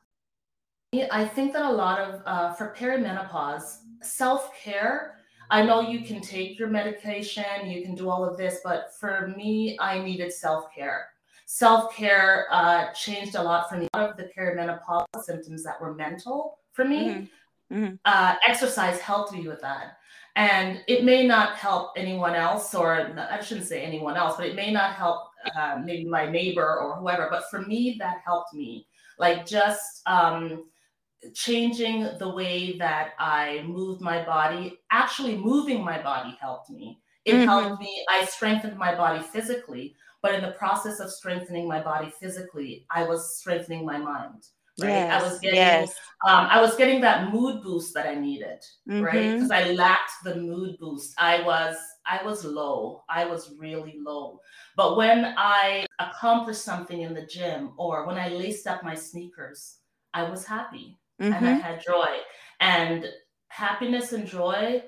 I 1.10 1.24
think 1.24 1.54
that 1.54 1.64
a 1.64 1.72
lot 1.72 1.98
of, 1.98 2.22
uh, 2.26 2.52
for 2.52 2.74
perimenopause, 2.78 3.78
self 4.02 4.50
care, 4.54 5.16
I 5.50 5.62
know 5.62 5.80
you 5.80 6.00
can 6.04 6.20
take 6.20 6.58
your 6.58 6.68
medication, 6.68 7.44
you 7.66 7.82
can 7.82 7.94
do 7.94 8.10
all 8.10 8.24
of 8.24 8.36
this, 8.36 8.60
but 8.62 8.90
for 9.00 9.32
me, 9.36 9.78
I 9.80 10.00
needed 10.00 10.32
self 10.32 10.66
care. 10.74 11.08
Self 11.46 11.96
care 11.96 12.46
uh, 12.50 12.92
changed 12.92 13.36
a 13.36 13.42
lot 13.42 13.70
for 13.70 13.76
me. 13.76 13.88
A 13.94 13.98
lot 13.98 14.10
of 14.10 14.16
the 14.18 14.30
perimenopause 14.36 15.06
symptoms 15.22 15.64
that 15.64 15.80
were 15.80 15.94
mental 15.94 16.58
for 16.72 16.84
me, 16.84 17.08
mm-hmm. 17.08 17.24
Mm-hmm. 17.72 17.94
Uh, 18.04 18.36
exercise 18.46 19.00
helped 19.00 19.32
me 19.32 19.48
with 19.48 19.60
that. 19.62 19.96
And 20.36 20.82
it 20.88 21.04
may 21.04 21.26
not 21.26 21.56
help 21.56 21.92
anyone 21.96 22.34
else, 22.34 22.74
or 22.74 23.12
I 23.18 23.40
shouldn't 23.40 23.66
say 23.66 23.82
anyone 23.82 24.16
else, 24.16 24.36
but 24.36 24.46
it 24.46 24.54
may 24.56 24.72
not 24.72 24.94
help 24.94 25.28
uh, 25.56 25.78
maybe 25.84 26.06
my 26.06 26.28
neighbor 26.28 26.78
or 26.80 26.96
whoever. 26.96 27.28
But 27.30 27.44
for 27.50 27.60
me, 27.62 27.96
that 27.98 28.18
helped 28.24 28.54
me. 28.54 28.86
Like 29.18 29.44
just 29.44 30.02
um, 30.06 30.64
changing 31.34 32.08
the 32.18 32.28
way 32.28 32.78
that 32.78 33.12
I 33.18 33.62
moved 33.66 34.00
my 34.00 34.24
body, 34.24 34.78
actually 34.90 35.36
moving 35.36 35.84
my 35.84 36.00
body 36.02 36.36
helped 36.40 36.70
me. 36.70 37.00
It 37.24 37.34
mm-hmm. 37.34 37.44
helped 37.44 37.80
me. 37.80 38.04
I 38.08 38.24
strengthened 38.24 38.76
my 38.78 38.94
body 38.94 39.22
physically, 39.22 39.94
but 40.22 40.34
in 40.34 40.42
the 40.42 40.52
process 40.52 40.98
of 40.98 41.10
strengthening 41.10 41.68
my 41.68 41.80
body 41.80 42.10
physically, 42.18 42.86
I 42.90 43.04
was 43.04 43.36
strengthening 43.38 43.84
my 43.84 43.98
mind. 43.98 44.44
Right. 44.80 44.88
Yes, 44.88 45.22
I 45.22 45.28
was 45.28 45.38
getting 45.40 45.56
yes. 45.56 45.94
um, 46.26 46.46
I 46.50 46.60
was 46.60 46.76
getting 46.76 47.00
that 47.02 47.32
mood 47.32 47.62
boost 47.62 47.92
that 47.94 48.06
I 48.06 48.14
needed, 48.14 48.60
mm-hmm. 48.88 49.02
right? 49.02 49.34
Because 49.34 49.50
I 49.50 49.72
lacked 49.72 50.12
the 50.24 50.36
mood 50.36 50.78
boost. 50.78 51.14
I 51.18 51.42
was 51.42 51.76
I 52.06 52.22
was 52.24 52.44
low. 52.44 53.02
I 53.08 53.24
was 53.26 53.52
really 53.58 53.96
low. 53.98 54.40
But 54.76 54.96
when 54.96 55.34
I 55.36 55.86
accomplished 55.98 56.62
something 56.62 57.02
in 57.02 57.14
the 57.14 57.26
gym 57.26 57.72
or 57.76 58.06
when 58.06 58.18
I 58.18 58.28
laced 58.28 58.66
up 58.66 58.82
my 58.82 58.94
sneakers, 58.94 59.78
I 60.14 60.28
was 60.28 60.44
happy 60.44 60.98
mm-hmm. 61.20 61.32
and 61.32 61.46
I 61.46 61.52
mm-hmm. 61.52 61.60
had 61.60 61.84
joy. 61.84 62.16
And 62.60 63.06
happiness 63.48 64.12
and 64.12 64.26
joy, 64.26 64.82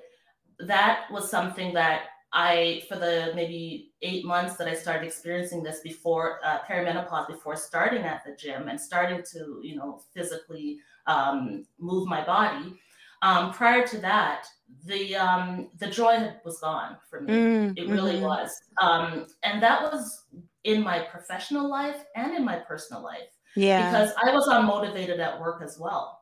that 0.60 1.04
was 1.10 1.30
something 1.30 1.74
that 1.74 2.02
I, 2.32 2.82
for 2.88 2.96
the 2.96 3.32
maybe 3.34 3.92
eight 4.04 4.24
months 4.24 4.56
that 4.56 4.68
I 4.68 4.74
started 4.74 5.06
experiencing 5.06 5.62
this 5.62 5.80
before 5.80 6.38
uh, 6.44 6.58
perimenopause, 6.68 7.26
before 7.26 7.56
starting 7.56 8.02
at 8.02 8.22
the 8.24 8.36
gym 8.36 8.68
and 8.68 8.80
starting 8.80 9.22
to, 9.32 9.60
you 9.62 9.76
know, 9.76 10.02
physically 10.14 10.78
um, 11.06 11.64
move 11.78 12.06
my 12.06 12.24
body. 12.24 12.78
Um, 13.22 13.52
prior 13.52 13.86
to 13.86 13.98
that, 13.98 14.46
the 14.84 15.16
um, 15.16 15.70
the 15.78 15.88
joy 15.88 16.32
was 16.44 16.60
gone 16.60 16.98
for 17.08 17.22
me. 17.22 17.32
Mm, 17.32 17.78
it 17.78 17.88
really 17.88 18.16
mm-hmm. 18.16 18.24
was, 18.24 18.50
um, 18.82 19.26
and 19.42 19.62
that 19.62 19.82
was 19.82 20.26
in 20.64 20.82
my 20.82 20.98
professional 21.00 21.70
life 21.70 22.04
and 22.16 22.34
in 22.34 22.44
my 22.44 22.56
personal 22.56 23.02
life. 23.02 23.30
Yeah, 23.56 23.90
because 23.90 24.12
I 24.22 24.34
was 24.34 24.46
unmotivated 24.48 25.20
at 25.20 25.40
work 25.40 25.62
as 25.62 25.78
well 25.78 26.20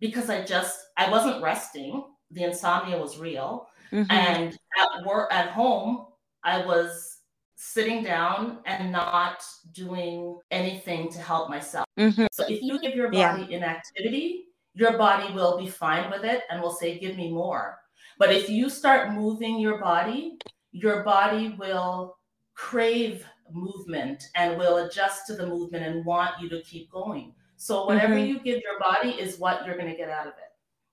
because 0.00 0.30
I 0.30 0.44
just 0.44 0.78
I 0.96 1.10
wasn't 1.10 1.42
resting. 1.42 2.02
The 2.32 2.44
insomnia 2.44 2.98
was 2.98 3.18
real, 3.18 3.68
mm-hmm. 3.92 4.10
and 4.10 4.58
at 4.78 5.06
work 5.06 5.32
at 5.32 5.50
home 5.50 6.06
I 6.46 6.64
was 6.64 7.18
sitting 7.56 8.04
down 8.04 8.58
and 8.66 8.92
not 8.92 9.42
doing 9.72 10.38
anything 10.50 11.10
to 11.10 11.18
help 11.18 11.50
myself. 11.50 11.84
Mm-hmm. 11.98 12.26
So 12.30 12.44
if 12.48 12.62
you 12.62 12.78
give 12.80 12.94
your 12.94 13.10
body 13.10 13.46
yeah. 13.48 13.56
inactivity, 13.56 14.44
your 14.74 14.96
body 14.96 15.32
will 15.32 15.58
be 15.58 15.66
fine 15.66 16.10
with 16.10 16.24
it 16.24 16.42
and 16.48 16.62
will 16.62 16.72
say, 16.72 16.98
Give 16.98 17.16
me 17.16 17.30
more. 17.30 17.78
But 18.18 18.32
if 18.32 18.48
you 18.48 18.70
start 18.70 19.12
moving 19.12 19.58
your 19.58 19.80
body, 19.80 20.38
your 20.70 21.02
body 21.02 21.56
will 21.58 22.16
crave 22.54 23.26
movement 23.52 24.22
and 24.34 24.56
will 24.56 24.86
adjust 24.86 25.26
to 25.26 25.34
the 25.34 25.46
movement 25.46 25.84
and 25.84 26.04
want 26.04 26.40
you 26.40 26.48
to 26.50 26.62
keep 26.62 26.90
going. 26.90 27.34
So 27.56 27.86
whatever 27.86 28.14
mm-hmm. 28.14 28.26
you 28.26 28.40
give 28.40 28.62
your 28.62 28.78
body 28.80 29.10
is 29.10 29.38
what 29.38 29.66
you're 29.66 29.76
going 29.76 29.90
to 29.90 29.96
get 29.96 30.10
out 30.10 30.26
of 30.26 30.34
it. 30.34 30.45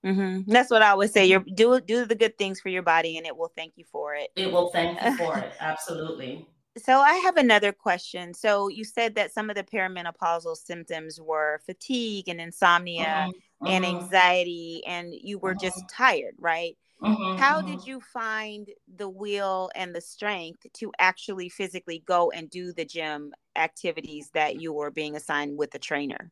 Mm-hmm. 0.06 0.52
That's 0.52 0.70
what 0.70 0.82
I 0.82 0.90
always 0.90 1.12
say. 1.12 1.26
You 1.26 1.40
do 1.54 1.80
do 1.80 2.06
the 2.06 2.16
good 2.16 2.38
things 2.38 2.60
for 2.60 2.70
your 2.70 2.84
body, 2.84 3.18
and 3.18 3.26
it 3.26 3.36
will 3.36 3.52
thank 3.56 3.74
you 3.78 3.86
for 3.86 4.16
it. 4.16 4.30
It 4.36 4.52
will 4.52 4.70
thank 4.70 5.02
you 5.02 5.18
for 5.18 5.38
it. 5.40 5.52
Absolutely. 5.60 6.48
So 6.78 7.00
I 7.00 7.14
have 7.18 7.38
another 7.38 7.72
question. 7.72 8.34
So 8.34 8.68
you 8.68 8.84
said 8.84 9.16
that 9.16 9.32
some 9.32 9.50
of 9.50 9.56
the 9.56 9.64
perimenopausal 9.64 10.58
symptoms 10.58 11.22
were 11.22 11.62
fatigue 11.66 12.28
and 12.28 12.42
insomnia 12.42 13.30
mm-hmm. 13.30 13.68
and 13.68 13.86
mm-hmm. 13.86 13.98
anxiety, 13.98 14.84
and 14.88 15.14
you 15.14 15.38
were 15.38 15.54
just 15.54 15.78
mm-hmm. 15.78 16.04
tired, 16.04 16.36
right? 16.40 16.76
How 17.04 17.62
did 17.62 17.86
you 17.86 18.00
find 18.00 18.70
the 18.96 19.10
will 19.10 19.70
and 19.76 19.94
the 19.94 20.00
strength 20.00 20.66
to 20.76 20.92
actually 21.00 21.50
physically 21.50 22.02
go 22.06 22.32
and 22.32 22.50
do 22.50 22.72
the 22.72 22.86
gym 22.86 23.34
activities 23.58 24.30
that 24.34 24.62
you 24.62 24.72
were 24.72 24.90
being 24.90 25.18
assigned 25.18 25.58
with 25.58 25.72
the 25.72 25.80
trainer? 25.80 26.32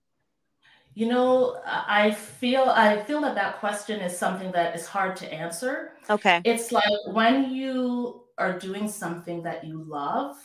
You 0.93 1.07
know, 1.07 1.61
I 1.65 2.11
feel 2.11 2.63
I 2.63 3.01
feel 3.03 3.21
that 3.21 3.35
that 3.35 3.59
question 3.59 4.01
is 4.01 4.17
something 4.17 4.51
that 4.51 4.75
is 4.75 4.85
hard 4.85 5.15
to 5.17 5.33
answer. 5.33 5.93
Okay. 6.09 6.41
It's 6.43 6.71
like 6.71 6.83
when 7.07 7.53
you 7.53 8.23
are 8.37 8.59
doing 8.59 8.89
something 8.89 9.41
that 9.43 9.63
you 9.63 9.83
love, 9.83 10.35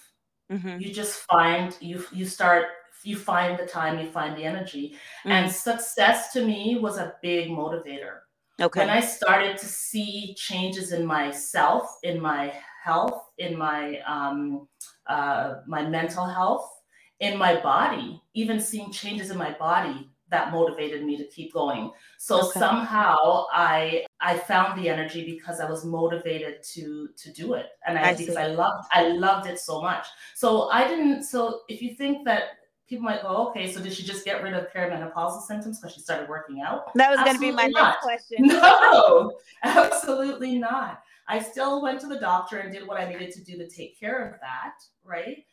mm-hmm. 0.50 0.79
you 0.79 0.93
just 0.93 1.25
find 1.31 1.76
you 1.81 2.05
you 2.12 2.26
start 2.26 2.67
you 3.03 3.17
find 3.17 3.59
the 3.59 3.67
time, 3.67 3.99
you 3.99 4.09
find 4.11 4.37
the 4.37 4.45
energy. 4.45 4.91
Mm-hmm. 4.91 5.33
And 5.33 5.50
success 5.50 6.33
to 6.35 6.45
me 6.45 6.79
was 6.79 6.99
a 6.99 7.15
big 7.23 7.49
motivator. 7.49 8.19
Okay. 8.61 8.81
When 8.81 8.91
I 8.91 9.00
started 9.00 9.59
to 9.59 9.67
see 9.67 10.35
changes 10.38 10.93
in 10.93 11.05
myself, 11.05 11.99
in 12.05 12.21
my 12.21 12.55
health, 12.85 13.21
in 13.38 13.59
my 13.59 14.00
um, 14.07 14.69
uh, 15.09 15.57
my 15.67 15.83
mental 15.83 16.25
health, 16.25 16.71
in 17.19 17.37
my 17.37 17.61
body, 17.61 18.23
even 18.35 18.61
seeing 18.61 18.93
changes 18.93 19.31
in 19.31 19.38
my 19.38 19.53
body 19.59 20.09
that 20.30 20.52
motivated 20.52 21.04
me 21.04 21.16
to 21.16 21.25
keep 21.28 21.52
going. 21.52 21.90
So 22.18 22.49
okay. 22.49 22.59
somehow 22.59 23.45
I 23.52 24.04
I 24.21 24.38
found 24.38 24.80
the 24.80 24.88
energy 24.88 25.25
because 25.25 25.61
I 25.61 25.68
was 25.68 25.85
motivated 25.85 26.62
to 26.75 27.09
to 27.16 27.33
do 27.33 27.54
it, 27.54 27.66
and 27.87 27.99
I, 27.99 28.11
I 28.11 28.14
because 28.14 28.37
I 28.37 28.49
loved 28.49 28.87
I 28.92 29.09
loved 29.09 29.47
it 29.47 29.59
so 29.59 29.80
much. 29.80 30.06
So 30.35 30.68
I 30.71 30.87
didn't. 30.87 31.25
So 31.25 31.62
if 31.68 31.83
you 31.83 31.95
think 31.95 32.25
that 32.25 32.59
people 32.88 33.04
might 33.04 33.23
go, 33.23 33.49
okay, 33.49 33.71
so 33.71 33.80
did 33.80 33.92
she 33.92 34.02
just 34.02 34.25
get 34.25 34.42
rid 34.42 34.54
of 34.54 34.68
perimenopausal 34.73 35.42
symptoms 35.42 35.80
because 35.80 35.95
she 35.95 36.00
started 36.00 36.28
working 36.28 36.61
out? 36.61 36.95
That 36.95 37.11
was 37.11 37.21
going 37.21 37.35
to 37.35 37.40
be 37.40 37.50
my 37.50 37.66
not. 37.66 37.97
next 37.97 38.02
question. 38.02 38.47
No, 38.47 39.33
absolutely 39.64 40.59
not. 40.59 41.02
I 41.28 41.40
still 41.40 41.83
went 41.83 42.00
to 42.02 42.06
the 42.06 42.21
doctor 42.21 42.59
and 42.59 42.73
did 42.73 42.87
what 42.87 43.00
I 43.00 43.09
needed 43.09 43.33
to 43.33 43.45
do 43.45 43.56
to 43.59 43.68
take 43.68 43.99
care 43.99 44.25
of 44.28 44.40
that, 44.40 44.75
right? 45.04 45.45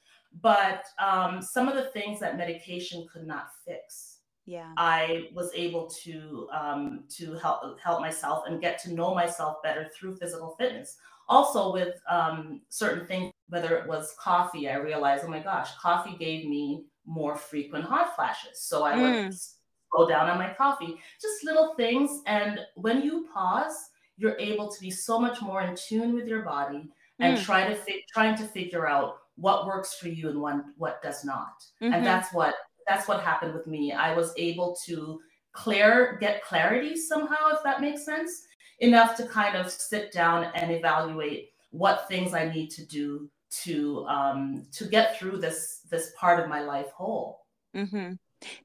But 0.42 0.84
um, 1.00 1.42
some 1.42 1.68
of 1.68 1.76
the 1.76 1.86
things 1.86 2.20
that 2.20 2.38
medication 2.38 3.08
could 3.12 3.26
not 3.26 3.48
fix, 3.66 4.13
yeah, 4.46 4.72
I 4.78 5.30
was 5.34 5.52
able 5.56 5.88
to 6.04 6.48
um, 6.52 7.04
to 7.18 7.36
help 7.36 7.80
help 7.80 8.02
myself 8.02 8.44
and 8.48 8.60
get 8.62 8.82
to 8.84 8.94
know 8.94 9.14
myself 9.14 9.64
better 9.64 9.90
through 9.96 10.18
physical 10.18 10.56
fitness. 10.60 10.98
Also, 11.30 11.72
with 11.72 11.96
um, 12.10 12.62
certain 12.70 13.08
things, 13.08 13.32
whether 13.48 13.78
it 13.78 13.88
was 13.88 14.14
coffee, 14.20 14.70
I 14.70 14.76
realized, 14.76 15.24
oh 15.26 15.30
my 15.30 15.40
gosh, 15.40 15.70
coffee 15.78 16.18
gave 16.20 16.46
me 16.46 16.84
more 17.06 17.38
frequent 17.38 17.86
hot 17.86 18.16
flashes. 18.16 18.62
So 18.62 18.84
I 18.84 18.96
mm. 18.96 19.26
would 19.26 19.34
slow 19.34 20.08
down 20.08 20.30
on 20.30 20.38
my 20.38 20.54
coffee, 20.54 20.98
just 21.22 21.46
little 21.46 21.76
things. 21.76 22.22
And 22.26 22.60
when 22.76 23.02
you 23.02 23.28
pause, 23.34 23.90
you're 24.18 24.38
able 24.40 24.70
to 24.70 24.82
be 24.82 24.92
so 24.92 25.20
much 25.20 25.42
more 25.42 25.62
in 25.62 25.76
tune 25.76 26.14
with 26.14 26.28
your 26.28 26.44
body 26.44 26.90
and 27.20 27.38
mm. 27.38 27.44
try 27.44 27.68
to 27.68 27.76
fi- 27.76 28.04
trying 28.14 28.36
to 28.38 28.44
figure 28.44 28.88
out 28.88 29.16
what 29.36 29.66
works 29.66 29.96
for 29.96 30.10
you 30.10 30.30
and 30.30 30.42
one 30.42 30.74
what 30.78 31.02
does 31.02 31.24
not. 31.24 31.64
Mm-hmm. 31.82 31.94
And 31.94 32.06
that's 32.06 32.34
what 32.34 32.56
that's 32.88 33.08
what 33.08 33.22
happened 33.22 33.54
with 33.54 33.68
me. 33.68 33.92
I 33.92 34.16
was 34.16 34.34
able 34.38 34.76
to 34.86 35.20
clear 35.54 36.18
get 36.20 36.44
clarity 36.44 36.96
somehow, 36.96 37.50
if 37.52 37.64
that 37.64 37.82
makes 37.82 38.06
sense, 38.06 38.46
enough 38.80 39.16
to 39.18 39.26
kind 39.26 39.56
of 39.56 39.72
sit 39.72 40.12
down 40.12 40.52
and 40.56 40.72
evaluate 40.72 41.50
what 41.72 42.08
things 42.08 42.34
I 42.34 42.52
need 42.52 42.70
to 42.72 42.86
do 42.86 43.30
to 43.64 44.06
um, 44.08 44.66
to 44.72 44.86
get 44.86 45.18
through 45.18 45.38
this 45.38 45.82
this 45.90 46.12
part 46.18 46.40
of 46.40 46.50
my 46.50 46.62
life 46.62 46.92
whole. 46.92 47.46
Mm-hmm. 47.76 48.14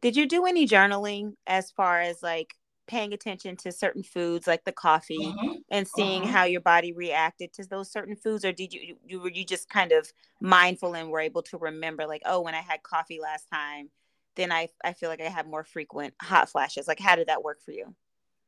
Did 0.00 0.16
you 0.16 0.26
do 0.26 0.46
any 0.46 0.66
journaling 0.66 1.35
as 1.46 1.70
far 1.70 2.00
as 2.00 2.22
like 2.22 2.54
paying 2.88 3.12
attention 3.12 3.54
to 3.54 3.70
certain 3.70 4.02
foods 4.02 4.46
like 4.46 4.64
the 4.64 4.72
coffee 4.72 5.18
mm-hmm. 5.18 5.52
and 5.70 5.87
seeing 5.87 6.22
mm-hmm. 6.22 6.33
how 6.33 6.44
your 6.44 6.62
body 6.62 6.92
reacted 6.92 7.52
to 7.52 7.64
those 7.68 7.92
certain 7.92 8.16
foods 8.16 8.44
or 8.44 8.50
did 8.50 8.72
you, 8.72 8.96
you 9.07 9.20
were 9.20 9.31
you 9.31 9.44
just 9.44 9.68
kind 9.68 9.92
of 9.92 10.11
mindful 10.40 10.94
and 10.94 11.11
were 11.11 11.20
able 11.20 11.42
to 11.42 11.59
remember 11.59 12.07
like 12.07 12.22
oh 12.24 12.40
when 12.40 12.54
i 12.54 12.62
had 12.62 12.83
coffee 12.83 13.20
last 13.20 13.44
time 13.52 13.90
then 14.38 14.51
i 14.51 14.68
i 14.83 14.94
feel 14.94 15.11
like 15.11 15.20
i 15.20 15.24
have 15.24 15.46
more 15.46 15.64
frequent 15.64 16.14
hot 16.22 16.48
flashes 16.48 16.88
like 16.88 16.98
how 16.98 17.14
did 17.14 17.29
that 17.29 17.44
work 17.44 17.61
for 17.62 17.72
you 17.72 17.94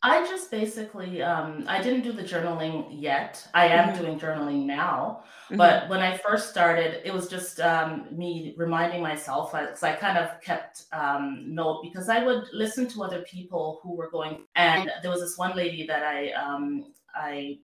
I 0.03 0.27
just 0.27 0.51
basically, 0.51 1.23
um, 1.23 1.65
I 1.69 1.83
didn't 1.83 2.03
do 2.03 2.13
the 2.13 2.23
journaling 2.23 2.87
yet. 2.91 3.47
I 3.53 3.67
am 3.67 3.91
mm-hmm. 3.91 4.03
doing 4.03 4.19
journaling 4.19 4.65
now. 4.65 5.25
Mm-hmm. 5.47 5.59
But 5.59 5.91
when 5.91 6.01
I 6.01 6.17
first 6.17 6.49
started, 6.49 7.03
it 7.05 7.13
was 7.13 7.29
just 7.29 7.61
um, 7.61 8.07
me 8.11 8.55
reminding 8.57 9.03
myself, 9.03 9.53
because 9.53 9.83
I, 9.83 9.93
I, 9.93 9.97
kind 9.97 10.17
of 10.17 10.41
kept 10.41 10.85
um, 10.93 11.45
note 11.55 11.83
because 11.83 12.09
I 12.09 12.25
would 12.25 12.45
listen 12.55 12.89
to 12.89 13.03
other 13.03 13.21
people 13.23 13.81
who 13.83 13.95
were 13.95 14.11
going. 14.11 14.47
And 14.57 14.91
there 15.03 15.11
was 15.11 15.21
this 15.21 15.37
one 15.37 15.55
lady 15.55 15.87
that 15.87 16.03
I, 16.03 16.33
um, 16.33 16.95
I 17.15 17.59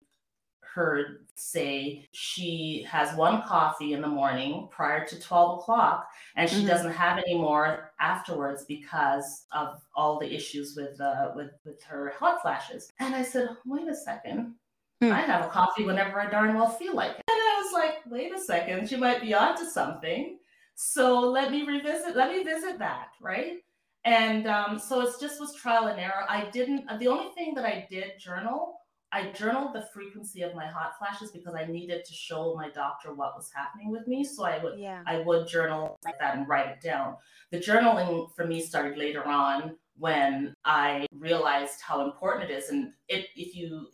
heard 0.75 1.27
say 1.37 2.05
she 2.13 2.85
has 2.89 3.17
one 3.17 3.43
coffee 3.43 3.93
in 3.93 4.01
the 4.01 4.09
morning 4.09 4.69
prior 4.73 5.07
to 5.07 5.21
12 5.21 5.61
o'clock 5.61 6.09
and 6.37 6.51
she 6.51 6.59
mm-hmm. 6.59 6.67
doesn't 6.67 6.93
have 6.93 7.19
any 7.19 7.39
more 7.39 7.93
afterwards 8.01 8.65
because 8.67 9.47
of 9.53 9.81
all 9.95 10.19
the 10.19 10.35
issues 10.35 10.75
with 10.77 11.01
uh, 11.01 11.31
with 11.37 11.53
with 11.65 11.81
her 11.85 12.13
hot 12.19 12.43
flashes. 12.43 12.91
And 12.99 13.15
i 13.15 13.23
said 13.23 13.49
wait 13.65 13.89
a 13.89 13.95
second. 13.95 14.55
Hmm. 15.01 15.13
i 15.13 15.21
have 15.21 15.45
a 15.45 15.49
coffee 15.49 15.85
whenever 15.85 16.21
i 16.21 16.29
darn 16.29 16.55
well 16.55 16.69
feel 16.69 16.95
like 16.95 17.13
it. 17.13 17.25
And 17.31 17.39
i 17.39 17.63
was 17.63 17.73
like 17.73 17.95
wait 18.11 18.35
a 18.35 18.41
second. 18.41 18.89
She 18.89 18.97
might 18.97 19.21
be 19.21 19.33
onto 19.33 19.65
something. 19.65 20.39
So 20.75 21.21
let 21.21 21.53
me 21.53 21.63
revisit 21.63 22.17
let 22.17 22.33
me 22.33 22.43
visit 22.43 22.79
that 22.81 23.09
right? 23.23 23.59
And 24.07 24.47
um, 24.47 24.79
so 24.79 25.01
it's 25.01 25.19
just 25.19 25.41
was 25.41 25.55
trial 25.55 25.87
and 25.87 25.99
error. 25.99 26.27
I 26.29 26.51
didn't 26.51 26.87
the 26.99 27.07
only 27.07 27.33
thing 27.35 27.55
that 27.55 27.65
i 27.65 27.87
did 27.89 28.19
journal 28.19 28.81
I 29.15 29.31
journaled 29.31 29.75
the 29.75 29.87
frequency 29.95 30.43
of 30.43 30.57
my 30.57 30.67
hot 30.67 30.99
flashes 30.99 31.31
because 31.31 31.55
I 31.55 31.67
needed 31.67 32.05
to 32.05 32.13
show 32.13 32.57
my 32.57 32.69
doctor 32.69 33.15
what 33.15 33.37
was 33.37 33.49
happening 33.55 33.93
with 33.93 34.09
me. 34.09 34.25
So 34.25 34.45
I 34.45 34.59
would 34.63 34.77
yeah. 34.77 35.03
I 35.07 35.21
would 35.21 35.47
journal 35.47 36.01
like 36.05 36.19
that 36.19 36.37
and 36.37 36.49
write 36.49 36.67
it 36.67 36.81
down. 36.81 37.15
The 37.53 37.61
journaling 37.61 38.35
for 38.35 38.45
me 38.45 38.61
started 38.61 38.99
later 38.99 39.25
on 39.25 39.77
when 39.97 40.53
I 40.65 41.07
realized 41.13 41.81
how 41.81 42.05
important 42.05 42.51
it 42.51 42.55
is. 42.55 42.71
And 42.71 42.93
it, 43.09 43.27
if 43.37 43.55
you, 43.55 43.87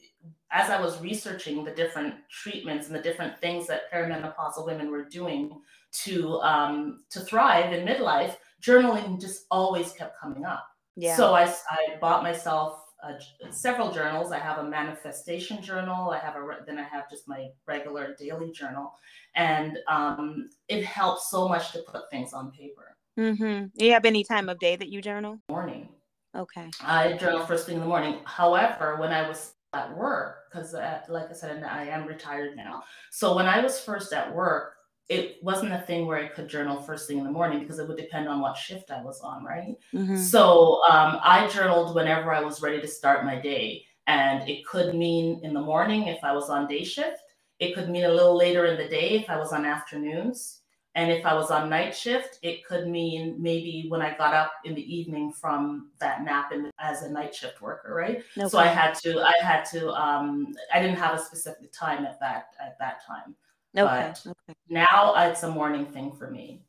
as 0.50 0.70
I 0.70 0.80
was 0.80 0.98
researching 1.02 1.64
the 1.64 1.70
different 1.72 2.14
treatments 2.30 2.86
and 2.86 2.96
the 2.96 3.02
different 3.02 3.38
things 3.38 3.66
that 3.66 3.92
perimenopausal 3.92 4.64
women 4.64 4.90
were 4.90 5.04
doing 5.04 5.60
to 6.04 6.40
um, 6.40 7.04
to 7.10 7.20
thrive 7.20 7.74
in 7.74 7.86
midlife, 7.86 8.36
journaling 8.62 9.20
just 9.20 9.44
always 9.50 9.92
kept 9.92 10.18
coming 10.18 10.46
up. 10.46 10.66
Yeah. 10.96 11.16
So 11.16 11.34
I, 11.34 11.44
I 11.44 11.98
bought 12.00 12.22
myself 12.22 12.84
uh, 13.02 13.50
several 13.50 13.90
journals. 13.92 14.32
I 14.32 14.38
have 14.38 14.58
a 14.58 14.64
manifestation 14.64 15.62
journal. 15.62 16.10
I 16.10 16.18
have 16.18 16.36
a 16.36 16.56
then 16.66 16.78
I 16.78 16.84
have 16.84 17.08
just 17.10 17.28
my 17.28 17.48
regular 17.66 18.14
daily 18.18 18.52
journal, 18.52 18.92
and 19.34 19.78
um, 19.88 20.50
it 20.68 20.84
helps 20.84 21.30
so 21.30 21.48
much 21.48 21.72
to 21.72 21.82
put 21.86 22.10
things 22.10 22.32
on 22.32 22.50
paper. 22.52 22.96
Mm-hmm. 23.18 23.66
Do 23.76 23.84
you 23.84 23.92
have 23.92 24.04
any 24.04 24.24
time 24.24 24.48
of 24.48 24.58
day 24.58 24.76
that 24.76 24.88
you 24.88 25.02
journal? 25.02 25.38
Morning. 25.50 25.88
Okay. 26.36 26.70
I 26.80 27.14
journal 27.14 27.44
first 27.44 27.66
thing 27.66 27.76
in 27.76 27.80
the 27.80 27.86
morning. 27.86 28.20
However, 28.24 28.96
when 29.00 29.10
I 29.10 29.28
was 29.28 29.54
at 29.72 29.96
work, 29.96 30.50
because 30.50 30.74
uh, 30.74 31.00
like 31.08 31.30
I 31.30 31.32
said, 31.32 31.62
I 31.64 31.84
am 31.84 32.06
retired 32.06 32.56
now. 32.56 32.82
So 33.10 33.34
when 33.34 33.46
I 33.46 33.60
was 33.60 33.80
first 33.80 34.12
at 34.12 34.32
work, 34.32 34.74
it 35.10 35.42
wasn't 35.42 35.72
a 35.72 35.80
thing 35.80 36.06
where 36.06 36.18
I 36.18 36.28
could 36.28 36.48
journal 36.48 36.80
first 36.80 37.08
thing 37.08 37.18
in 37.18 37.24
the 37.24 37.32
morning 37.32 37.58
because 37.58 37.80
it 37.80 37.88
would 37.88 37.96
depend 37.96 38.28
on 38.28 38.40
what 38.40 38.56
shift 38.56 38.92
I 38.92 39.02
was 39.02 39.20
on, 39.20 39.44
right? 39.44 39.74
Mm-hmm. 39.92 40.16
So 40.16 40.80
um, 40.88 41.18
I 41.24 41.48
journaled 41.52 41.96
whenever 41.96 42.32
I 42.32 42.40
was 42.40 42.62
ready 42.62 42.80
to 42.80 42.86
start 42.86 43.24
my 43.24 43.34
day. 43.34 43.84
And 44.06 44.48
it 44.48 44.64
could 44.64 44.94
mean 44.94 45.40
in 45.42 45.52
the 45.52 45.60
morning 45.60 46.06
if 46.06 46.22
I 46.22 46.32
was 46.32 46.48
on 46.48 46.68
day 46.68 46.84
shift, 46.84 47.22
it 47.58 47.74
could 47.74 47.90
mean 47.90 48.04
a 48.04 48.08
little 48.08 48.36
later 48.36 48.66
in 48.66 48.76
the 48.76 48.88
day 48.88 49.10
if 49.10 49.28
I 49.28 49.36
was 49.36 49.52
on 49.52 49.64
afternoons. 49.64 50.60
And 50.94 51.10
if 51.10 51.26
I 51.26 51.34
was 51.34 51.50
on 51.50 51.68
night 51.68 51.94
shift, 51.94 52.38
it 52.42 52.64
could 52.64 52.86
mean 52.86 53.36
maybe 53.38 53.86
when 53.88 54.02
I 54.02 54.16
got 54.16 54.32
up 54.32 54.52
in 54.64 54.76
the 54.76 54.94
evening 54.94 55.32
from 55.32 55.90
that 55.98 56.22
nap 56.22 56.52
in, 56.52 56.70
as 56.78 57.02
a 57.02 57.10
night 57.10 57.34
shift 57.34 57.60
worker, 57.60 57.94
right? 57.94 58.22
Okay. 58.38 58.48
So 58.48 58.58
I 58.58 58.66
had 58.66 58.94
to, 59.00 59.20
I 59.20 59.34
had 59.42 59.64
to, 59.72 59.90
um, 59.90 60.54
I 60.72 60.80
didn't 60.80 60.98
have 60.98 61.18
a 61.18 61.22
specific 61.22 61.72
time 61.72 62.04
at 62.04 62.20
that 62.20 62.54
at 62.60 62.78
that 62.78 63.04
time. 63.04 63.34
Okay. 63.76 64.12
But 64.24 64.26
okay. 64.26 64.58
now 64.68 65.14
it's 65.16 65.42
a 65.42 65.50
morning 65.50 65.86
thing 65.86 66.12
for 66.12 66.30
me. 66.30 66.62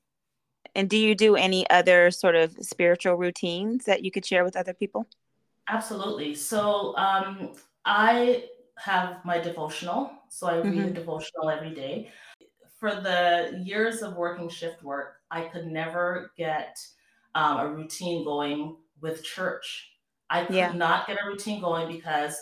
And 0.75 0.89
do 0.89 0.97
you 0.97 1.15
do 1.15 1.35
any 1.35 1.69
other 1.69 2.11
sort 2.11 2.35
of 2.35 2.53
spiritual 2.61 3.15
routines 3.15 3.85
that 3.85 4.03
you 4.05 4.11
could 4.11 4.25
share 4.25 4.43
with 4.43 4.55
other 4.55 4.73
people? 4.73 5.07
Absolutely. 5.67 6.35
So 6.35 6.95
um, 6.97 7.53
I 7.85 8.45
have 8.77 9.23
my 9.25 9.37
devotional. 9.37 10.11
So 10.29 10.47
I 10.47 10.57
read 10.57 10.65
mm-hmm. 10.73 10.87
a 10.87 10.91
devotional 10.91 11.49
every 11.49 11.73
day. 11.73 12.09
For 12.79 12.95
the 12.95 13.61
years 13.63 14.01
of 14.01 14.15
working 14.15 14.49
shift 14.49 14.81
work, 14.81 15.17
I 15.29 15.41
could 15.41 15.67
never 15.67 16.31
get 16.37 16.79
um, 17.35 17.59
a 17.59 17.67
routine 17.69 18.23
going 18.23 18.77
with 19.01 19.23
church. 19.23 19.89
I 20.29 20.45
could 20.45 20.55
yeah. 20.55 20.71
not 20.71 21.05
get 21.07 21.17
a 21.21 21.27
routine 21.27 21.61
going 21.61 21.91
because 21.91 22.37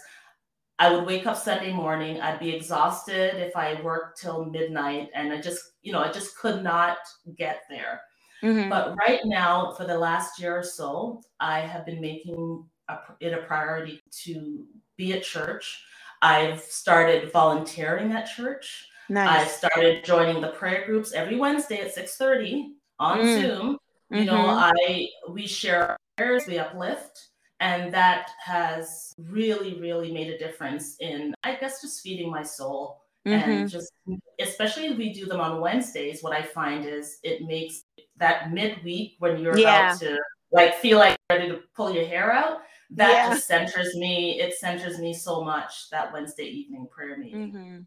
I 0.80 0.92
would 0.92 1.06
wake 1.06 1.28
up 1.28 1.38
Sunday 1.38 1.74
morning. 1.74 2.22
I'd 2.22 2.40
be 2.40 2.56
exhausted 2.56 3.36
if 3.36 3.56
I 3.56 3.82
worked 3.82 4.22
till 4.22 4.46
midnight, 4.46 5.10
and 5.14 5.34
I 5.34 5.42
just, 5.42 5.60
you 5.82 5.92
know, 5.92 6.00
I 6.00 6.10
just 6.10 6.38
could 6.38 6.64
not 6.64 6.98
get 7.38 7.64
there. 7.70 8.02
Mm-hmm. 8.42 8.70
But 8.70 8.96
right 8.96 9.20
now, 9.26 9.74
for 9.74 9.86
the 9.86 9.98
last 9.98 10.40
year 10.40 10.58
or 10.58 10.64
so, 10.64 11.22
I 11.42 11.60
have 11.60 11.86
been 11.86 12.00
making 12.00 12.64
a, 12.88 12.98
it 13.20 13.34
a 13.34 13.40
priority 13.40 14.02
to 14.24 14.66
be 14.96 15.12
at 15.12 15.24
church. 15.24 15.84
I've 16.22 16.62
started 16.62 17.32
volunteering 17.34 18.14
at 18.14 18.26
church. 18.26 18.88
Nice. 19.10 19.30
I've 19.30 19.50
started 19.50 20.06
joining 20.06 20.40
the 20.42 20.50
prayer 20.50 20.86
groups 20.86 21.14
every 21.14 21.38
Wednesday 21.38 21.82
at 21.82 21.94
6:30 21.94 22.70
on 23.00 23.20
mm. 23.20 23.42
Zoom. 23.42 23.78
You 24.12 24.18
mm-hmm. 24.18 24.26
know, 24.26 24.46
I 24.48 25.08
we 25.30 25.46
share 25.46 25.98
prayers, 26.18 26.46
we 26.48 26.58
uplift, 26.58 27.29
and 27.60 27.94
that 27.94 28.32
has 28.44 29.14
really, 29.18 29.80
really 29.80 30.12
made 30.12 30.30
a 30.30 30.38
difference 30.38 30.96
in, 31.00 31.34
I 31.44 31.56
guess, 31.56 31.82
just 31.82 32.02
feeding 32.02 32.32
my 32.32 32.44
soul. 32.44 33.02
Mm-hmm. 33.28 33.50
And 33.50 33.70
just, 33.70 33.92
especially 34.40 34.88
if 34.88 34.98
we 34.98 35.12
do 35.12 35.26
them 35.26 35.42
on 35.42 35.60
Wednesdays, 35.60 36.24
what 36.24 36.34
I 36.34 36.42
find 36.42 36.86
is 36.86 37.20
it 37.24 37.42
makes 37.42 37.84
that 38.18 38.52
midweek 38.54 39.16
when 39.20 39.40
you're 39.40 39.58
yeah. 39.58 39.88
about 39.88 40.00
to 40.00 40.18
like 40.52 40.76
feel 40.76 40.98
like 41.00 41.18
ready 41.30 41.50
to 41.50 41.60
pull 41.76 41.94
your 41.94 42.06
hair 42.06 42.32
out, 42.32 42.60
that 42.92 43.12
yeah. 43.12 43.30
just 43.30 43.46
centers 43.46 43.96
me. 43.96 44.40
It 44.40 44.56
centers 44.56 45.00
me 45.00 45.14
so 45.14 45.44
much 45.44 45.90
that 45.92 46.12
Wednesday 46.14 46.46
evening 46.46 46.88
prayer 46.90 47.18
meeting. 47.18 47.52
Mm-hmm. 47.52 47.78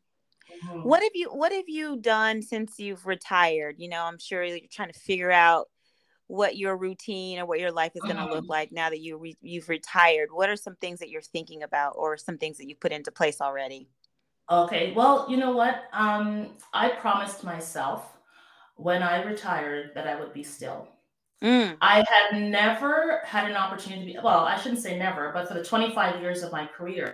Mm-hmm. 0.68 0.82
What 0.82 1.02
have 1.02 1.12
you 1.14 1.30
What 1.30 1.52
have 1.52 1.68
you 1.68 1.96
done 1.96 2.42
since 2.42 2.78
you've 2.78 3.06
retired? 3.06 3.76
You 3.78 3.88
know, 3.88 4.02
I'm 4.02 4.18
sure 4.18 4.44
you're 4.44 4.60
trying 4.70 4.92
to 4.92 4.98
figure 4.98 5.32
out 5.32 5.68
what 6.32 6.56
your 6.56 6.78
routine 6.78 7.38
or 7.38 7.44
what 7.44 7.60
your 7.60 7.70
life 7.70 7.92
is 7.94 8.00
going 8.00 8.16
to 8.16 8.24
look 8.24 8.44
mm-hmm. 8.44 8.50
like 8.50 8.72
now 8.72 8.88
that 8.88 9.00
you 9.00 9.18
re- 9.18 9.36
you've 9.42 9.68
retired 9.68 10.30
what 10.32 10.48
are 10.48 10.56
some 10.56 10.74
things 10.76 10.98
that 10.98 11.10
you're 11.10 11.20
thinking 11.20 11.62
about 11.62 11.92
or 11.94 12.16
some 12.16 12.38
things 12.38 12.56
that 12.56 12.66
you've 12.66 12.80
put 12.80 12.90
into 12.90 13.12
place 13.12 13.38
already? 13.42 13.86
Okay 14.50 14.94
well 14.96 15.26
you 15.28 15.36
know 15.36 15.52
what? 15.52 15.84
Um, 15.92 16.48
i 16.72 16.88
promised 16.88 17.44
myself 17.44 18.16
when 18.76 19.02
i 19.02 19.22
retired 19.22 19.90
that 19.94 20.06
i 20.08 20.18
would 20.18 20.32
be 20.32 20.42
still. 20.42 20.88
Mm. 21.42 21.76
i 21.82 21.96
had 22.08 22.40
never 22.40 23.20
had 23.24 23.50
an 23.50 23.56
opportunity 23.56 24.00
to 24.00 24.12
be 24.12 24.18
well 24.24 24.44
i 24.44 24.56
shouldn't 24.56 24.80
say 24.80 24.96
never 24.96 25.32
but 25.34 25.48
for 25.48 25.54
the 25.54 25.64
25 25.64 26.22
years 26.22 26.42
of 26.42 26.52
my 26.52 26.66
career 26.66 27.12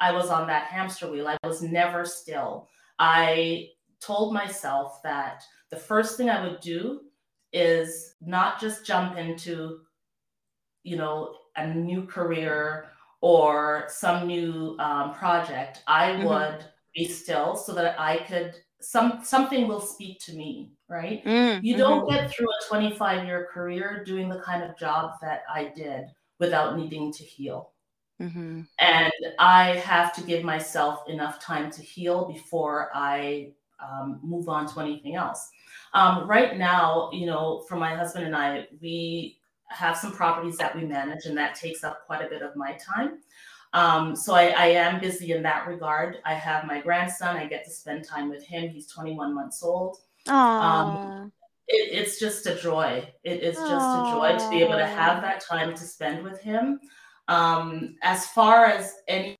i 0.00 0.12
was 0.12 0.28
on 0.28 0.46
that 0.48 0.64
hamster 0.64 1.10
wheel. 1.10 1.28
I 1.28 1.38
was 1.46 1.62
never 1.62 2.04
still. 2.04 2.68
I 2.98 3.68
told 4.00 4.34
myself 4.34 5.00
that 5.04 5.42
the 5.70 5.76
first 5.76 6.16
thing 6.16 6.28
i 6.28 6.46
would 6.46 6.60
do 6.60 7.00
is 7.52 8.14
not 8.20 8.60
just 8.60 8.86
jump 8.86 9.16
into, 9.16 9.80
you 10.82 10.96
know, 10.96 11.34
a 11.56 11.66
new 11.66 12.04
career 12.04 12.90
or 13.20 13.86
some 13.88 14.26
new 14.26 14.76
um, 14.78 15.14
project. 15.14 15.82
I 15.86 16.10
mm-hmm. 16.10 16.24
would 16.24 16.64
be 16.94 17.06
still 17.06 17.56
so 17.56 17.74
that 17.74 17.98
I 17.98 18.18
could 18.18 18.54
some 18.80 19.20
something 19.24 19.66
will 19.66 19.80
speak 19.80 20.20
to 20.20 20.34
me 20.34 20.70
right 20.88 21.24
mm-hmm. 21.24 21.64
you 21.64 21.76
don't 21.76 22.06
mm-hmm. 22.06 22.14
get 22.14 22.30
through 22.30 22.46
a 22.46 22.68
25 22.68 23.26
year 23.26 23.48
career 23.52 24.04
doing 24.04 24.28
the 24.28 24.38
kind 24.40 24.62
of 24.62 24.76
job 24.78 25.12
that 25.20 25.42
i 25.52 25.72
did 25.74 26.06
without 26.38 26.76
needing 26.76 27.12
to 27.12 27.24
heal 27.24 27.72
mm-hmm. 28.20 28.62
and 28.78 29.12
i 29.38 29.70
have 29.78 30.14
to 30.14 30.22
give 30.22 30.44
myself 30.44 31.02
enough 31.08 31.40
time 31.40 31.70
to 31.70 31.82
heal 31.82 32.26
before 32.26 32.90
i 32.94 33.50
um, 33.80 34.20
move 34.22 34.48
on 34.48 34.66
to 34.66 34.80
anything 34.80 35.16
else 35.16 35.50
um, 35.94 36.28
right 36.28 36.56
now, 36.56 37.10
you 37.12 37.26
know, 37.26 37.64
for 37.68 37.76
my 37.76 37.94
husband 37.94 38.26
and 38.26 38.36
I, 38.36 38.66
we 38.80 39.38
have 39.68 39.96
some 39.96 40.12
properties 40.12 40.56
that 40.58 40.74
we 40.74 40.84
manage, 40.84 41.26
and 41.26 41.36
that 41.36 41.54
takes 41.54 41.84
up 41.84 42.06
quite 42.06 42.24
a 42.24 42.28
bit 42.28 42.42
of 42.42 42.56
my 42.56 42.72
time. 42.72 43.18
Um, 43.72 44.16
so 44.16 44.34
I, 44.34 44.46
I, 44.46 44.66
am 44.68 44.98
busy 44.98 45.32
in 45.32 45.42
that 45.42 45.66
regard. 45.66 46.16
I 46.24 46.32
have 46.32 46.64
my 46.64 46.80
grandson. 46.80 47.36
I 47.36 47.46
get 47.46 47.66
to 47.66 47.70
spend 47.70 48.02
time 48.02 48.30
with 48.30 48.42
him. 48.42 48.70
He's 48.70 48.86
21 48.86 49.34
months 49.34 49.62
old. 49.62 49.98
Um, 50.26 51.30
it, 51.66 51.92
it's 51.92 52.18
just 52.18 52.46
a 52.46 52.54
joy. 52.54 53.06
It 53.24 53.42
is 53.42 53.56
just 53.56 53.70
Aww. 53.70 54.08
a 54.08 54.38
joy 54.38 54.42
to 54.42 54.50
be 54.50 54.62
able 54.62 54.78
to 54.78 54.86
have 54.86 55.20
that 55.20 55.42
time 55.42 55.74
to 55.74 55.82
spend 55.82 56.24
with 56.24 56.40
him. 56.40 56.80
Um, 57.28 57.96
as 58.02 58.26
far 58.28 58.64
as 58.64 58.94
any 59.06 59.36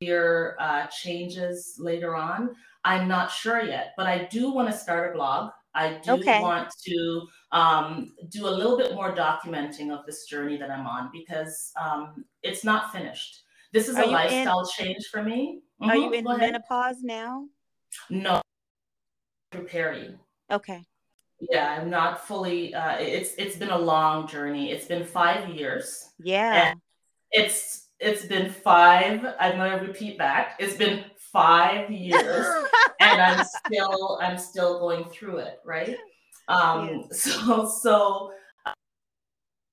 your 0.00 0.56
uh, 0.58 0.86
changes 0.86 1.76
later 1.78 2.16
on, 2.16 2.50
I'm 2.84 3.08
not 3.08 3.30
sure 3.30 3.62
yet, 3.62 3.92
but 3.96 4.06
I 4.06 4.24
do 4.30 4.52
want 4.52 4.70
to 4.70 4.76
start 4.76 5.10
a 5.10 5.16
blog. 5.16 5.50
I 5.74 6.00
do 6.02 6.12
okay. 6.12 6.40
want 6.40 6.72
to 6.86 7.22
um, 7.52 8.12
do 8.28 8.48
a 8.48 8.50
little 8.50 8.76
bit 8.76 8.94
more 8.94 9.14
documenting 9.14 9.90
of 9.90 10.04
this 10.04 10.24
journey 10.24 10.56
that 10.56 10.70
I'm 10.70 10.86
on 10.86 11.10
because 11.12 11.72
um, 11.80 12.24
it's 12.42 12.64
not 12.64 12.92
finished. 12.92 13.42
This 13.72 13.88
is 13.88 13.96
are 13.96 14.04
a 14.04 14.06
lifestyle 14.06 14.60
in, 14.60 14.66
change 14.76 15.06
for 15.12 15.22
me. 15.22 15.60
Mm-hmm. 15.80 15.90
Are 15.90 15.96
you 15.96 16.12
in 16.12 16.24
menopause 16.24 17.02
now? 17.02 17.46
No, 18.08 18.42
preparing. 19.50 20.18
Okay. 20.50 20.84
Yeah, 21.40 21.78
I'm 21.80 21.88
not 21.88 22.26
fully. 22.26 22.74
Uh, 22.74 22.96
it's 22.98 23.34
it's 23.38 23.56
been 23.56 23.70
a 23.70 23.78
long 23.78 24.26
journey. 24.26 24.72
It's 24.72 24.86
been 24.86 25.04
five 25.04 25.48
years. 25.48 26.10
Yeah. 26.18 26.74
it's 27.30 27.88
it's 28.00 28.24
been 28.24 28.50
five. 28.50 29.24
I'm 29.38 29.56
going 29.56 29.78
to 29.78 29.86
repeat 29.86 30.18
that. 30.18 30.54
It's 30.58 30.76
been 30.76 31.04
five 31.32 31.90
years 31.90 32.46
and 33.00 33.20
I'm 33.20 33.44
still 33.44 34.18
I'm 34.22 34.38
still 34.38 34.78
going 34.78 35.04
through 35.04 35.38
it, 35.38 35.60
right? 35.64 35.96
Um, 36.48 37.04
so 37.12 37.68
so 37.68 38.32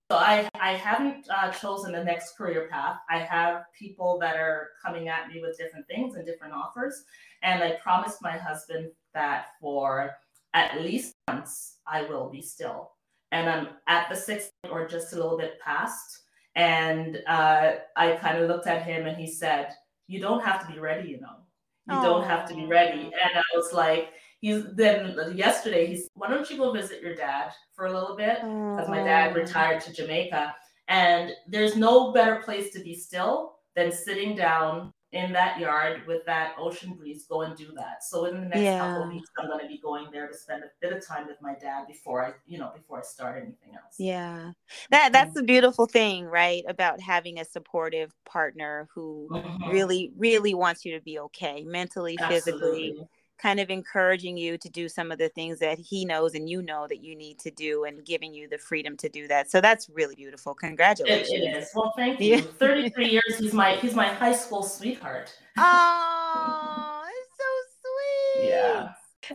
so 0.10 0.18
I 0.18 0.50
I 0.60 0.74
haven't 0.74 1.28
uh, 1.30 1.52
chosen 1.52 1.92
the 1.92 2.04
next 2.04 2.38
career 2.38 2.68
path. 2.72 2.98
I 3.10 3.20
have 3.20 3.64
people 3.78 4.18
that 4.22 4.38
are 4.38 4.70
coming 4.84 5.10
at 5.10 5.28
me 5.28 5.42
with 5.42 5.58
different 5.58 5.88
things 5.88 6.16
and 6.16 6.26
different 6.26 6.54
offers, 6.54 7.04
and 7.44 7.62
I 7.62 7.78
promised 7.84 8.22
my 8.22 8.38
husband 8.38 8.92
that 9.14 9.48
for 9.60 10.12
at 10.54 10.82
least 10.82 11.14
once 11.28 11.78
I 11.86 12.04
will 12.04 12.30
be 12.30 12.42
still, 12.42 12.92
and 13.32 13.50
I'm 13.50 13.68
at 13.88 14.10
the 14.10 14.16
sixth 14.16 14.52
or 14.72 14.88
just 14.88 15.14
a 15.14 15.16
little 15.18 15.38
bit 15.38 15.60
past. 15.60 16.22
And 16.56 17.20
uh, 17.28 17.74
I 17.96 18.14
kind 18.14 18.40
of 18.40 18.48
looked 18.48 18.66
at 18.66 18.82
him 18.84 19.06
and 19.06 19.18
he 19.18 19.28
said, 19.28 19.70
"You 20.08 20.22
don't 20.22 20.44
have 20.44 20.66
to 20.66 20.74
be 20.74 20.80
ready, 20.80 21.10
you 21.10 21.20
know." 21.20 21.47
You 21.90 21.96
Aww. 21.96 22.04
don't 22.04 22.24
have 22.26 22.48
to 22.50 22.56
be 22.56 22.66
ready. 22.66 23.04
And 23.04 23.32
I 23.36 23.44
was 23.56 23.72
like, 23.74 24.10
he's 24.40 24.64
then 24.74 25.16
yesterday, 25.36 25.88
he's, 25.88 26.10
why 26.14 26.30
don't 26.30 26.50
you 26.50 26.58
go 26.58 26.72
visit 26.72 27.02
your 27.02 27.16
dad 27.16 27.52
for 27.74 27.86
a 27.86 27.94
little 27.94 28.16
bit? 28.16 28.42
Because 28.42 28.90
my 28.90 29.04
dad 29.04 29.36
retired 29.36 29.82
to 29.82 29.94
Jamaica. 29.94 30.54
And 30.90 31.32
there's 31.48 31.76
no 31.76 32.12
better 32.12 32.42
place 32.44 32.72
to 32.74 32.80
be 32.80 32.94
still 32.94 33.60
than 33.76 33.92
sitting 33.92 34.36
down 34.36 34.94
in 35.14 35.32
that 35.32 35.58
yard 35.58 36.02
with 36.06 36.26
that 36.26 36.54
ocean 36.58 36.94
breeze, 36.94 37.26
go 37.30 37.42
and 37.42 37.56
do 37.56 37.72
that. 37.76 38.04
So 38.04 38.26
in 38.26 38.36
the 38.36 38.48
next 38.48 38.60
yeah. 38.60 38.80
couple 38.80 39.04
of 39.04 39.10
weeks, 39.10 39.30
I'm 39.40 39.48
going 39.48 39.62
to 39.62 39.68
be 39.68 39.80
going 39.80 40.08
there 40.12 40.28
to 40.28 40.34
spend 40.34 40.64
a 40.64 40.68
bit 40.82 40.92
of 40.92 41.06
time 41.06 41.28
with 41.28 41.38
my 41.42 41.54
dad 41.56 41.88
before 41.88 42.26
I, 42.26 42.34
you 42.46 42.58
know, 42.58 42.72
before 42.76 43.00
I 43.00 43.04
start 43.04 43.38
anything 43.38 43.76
else. 43.76 43.96
Yeah, 43.98 44.52
that 44.92 45.14
that's 45.14 45.34
the 45.34 45.44
beautiful 45.44 45.86
thing, 45.86 46.26
right? 46.26 46.64
About 46.68 47.00
having 47.00 47.40
a 47.40 47.46
supportive 47.46 48.14
partner 48.26 48.90
who 48.94 49.30
mm-hmm. 49.32 49.70
really, 49.70 50.12
really 50.18 50.54
wants 50.54 50.84
you 50.84 50.98
to 50.98 51.02
be 51.02 51.20
okay 51.20 51.64
mentally, 51.64 52.18
Absolutely. 52.20 52.52
physically 52.52 53.08
kind 53.38 53.60
of 53.60 53.70
encouraging 53.70 54.38
you 54.38 54.58
to 54.58 54.70
do 54.70 54.90
some 54.90 55.12
of 55.12 55.20
the 55.20 55.30
things 55.30 55.60
that 55.60 55.78
he 55.80 56.06
knows 56.06 56.34
and 56.34 56.50
you 56.50 56.62
know 56.62 56.88
that 56.88 57.02
you 57.02 57.16
need 57.16 57.40
to 57.40 57.52
do 57.52 57.84
and 57.86 58.06
giving 58.06 58.34
you 58.34 58.48
the 58.48 58.58
freedom 58.58 58.98
to 58.98 59.10
do 59.10 59.28
that. 59.28 59.50
So 59.52 59.62
that's 59.62 59.90
really 59.90 60.16
beautiful. 60.16 60.54
Congratulations. 60.54 61.30
it, 61.30 61.44
it 61.44 61.58
is. 61.58 61.70
Well, 61.76 61.94
thank 61.96 62.20
you. 62.20 62.42
33 62.42 63.10
years 63.10 63.38
he's 63.38 63.54
my 63.54 63.76
he's 63.76 63.94
my 63.94 64.08
high 64.08 64.34
school 64.34 64.64
sweetheart. 64.64 65.34
Oh, 65.60 67.04
it's 67.10 67.38
so 67.38 68.42
sweet. 68.42 68.50
Yeah. 68.50 68.90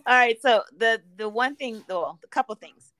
All 0.06 0.16
right, 0.16 0.40
so 0.40 0.62
the 0.76 1.02
the 1.16 1.28
one 1.28 1.56
thing, 1.56 1.82
well, 1.88 2.18
a 2.22 2.28
couple 2.28 2.54
things. 2.54 2.92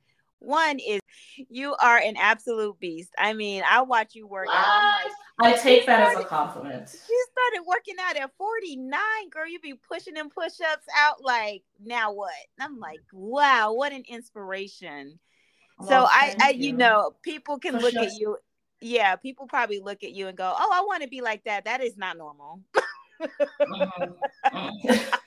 One 0.42 0.78
is 0.78 1.00
you 1.48 1.74
are 1.80 1.98
an 1.98 2.16
absolute 2.16 2.78
beast. 2.80 3.10
I 3.18 3.32
mean, 3.32 3.62
I 3.68 3.82
watch 3.82 4.14
you 4.14 4.26
work 4.26 4.48
out. 4.50 5.04
Like, 5.38 5.54
I 5.54 5.58
take 5.58 5.86
that 5.86 6.00
started, 6.00 6.18
as 6.18 6.24
a 6.24 6.28
compliment. 6.28 6.96
You 7.08 7.26
started 7.32 7.66
working 7.66 7.94
out 8.00 8.16
at 8.16 8.30
49, 8.36 9.00
girl. 9.30 9.46
You 9.46 9.60
be 9.60 9.74
pushing 9.74 10.14
them 10.14 10.30
push-ups 10.30 10.86
out 10.98 11.22
like 11.22 11.62
now 11.82 12.12
what? 12.12 12.32
And 12.58 12.64
I'm 12.64 12.78
like, 12.78 13.00
wow, 13.12 13.72
what 13.72 13.92
an 13.92 14.02
inspiration. 14.08 15.18
Well, 15.78 15.88
so 15.88 16.06
I, 16.08 16.36
I 16.40 16.50
you. 16.50 16.70
you. 16.70 16.72
know, 16.76 17.12
people 17.22 17.58
can 17.58 17.74
push-ups. 17.74 17.94
look 17.94 18.04
at 18.04 18.12
you. 18.18 18.36
Yeah, 18.80 19.14
people 19.14 19.46
probably 19.46 19.78
look 19.78 20.02
at 20.02 20.10
you 20.10 20.26
and 20.26 20.36
go, 20.36 20.52
"Oh, 20.56 20.70
I 20.72 20.80
want 20.80 21.04
to 21.04 21.08
be 21.08 21.20
like 21.20 21.44
that." 21.44 21.66
That 21.66 21.80
is 21.80 21.96
not 21.96 22.18
normal. 22.18 22.62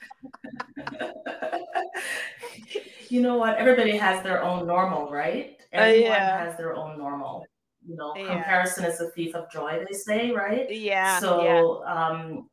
you 3.08 3.22
know 3.22 3.36
what? 3.38 3.56
Everybody 3.56 3.96
has 3.96 4.22
their 4.22 4.42
own 4.42 4.66
normal, 4.66 5.10
right? 5.10 5.56
Uh, 5.74 5.80
Everyone 5.80 6.10
yeah. 6.10 6.44
has 6.44 6.56
their 6.56 6.76
own 6.76 6.98
normal. 6.98 7.46
You 7.86 7.96
know, 7.96 8.14
Yeah. 8.16 8.34
comparison 8.34 8.84
is 8.84 8.98
the 8.98 9.10
thief 9.10 9.34
of 9.34 9.50
joy, 9.50 9.84
they 9.86 9.94
say, 9.94 10.32
right? 10.32 10.68
Yeah. 10.70 11.04
yeah. 11.04 11.20
So, 11.20 11.84
um, 11.86 12.50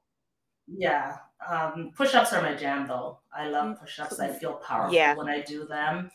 yeah, 0.67 1.17
um, 1.47 1.91
push-ups 1.95 2.33
are 2.33 2.41
my 2.41 2.55
jam, 2.55 2.87
though. 2.87 3.19
I 3.33 3.49
love 3.49 3.75
Mm, 3.75 3.79
push-ups. 3.79 4.19
I 4.19 4.29
feel 4.29 4.53
powerful 4.53 4.93
Yeah. 4.93 5.15
when 5.15 5.27
I 5.27 5.41
do 5.41 5.65
them. 5.65 6.11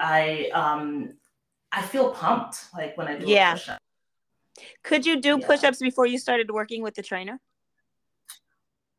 I 0.00 0.50
um, 0.54 1.14
I 1.72 1.82
feel 1.82 2.12
pumped 2.12 2.72
like 2.72 2.96
when 2.96 3.08
I 3.08 3.18
do 3.18 3.26
Yeah. 3.26 3.50
a 3.50 3.54
push-up. 3.54 3.78
Could 4.82 5.04
you 5.04 5.20
do 5.20 5.38
Yeah. 5.38 5.46
push-ups 5.46 5.78
before 5.78 6.06
you 6.06 6.18
started 6.18 6.50
working 6.50 6.82
with 6.82 6.94
the 6.94 7.02
trainer? 7.02 7.40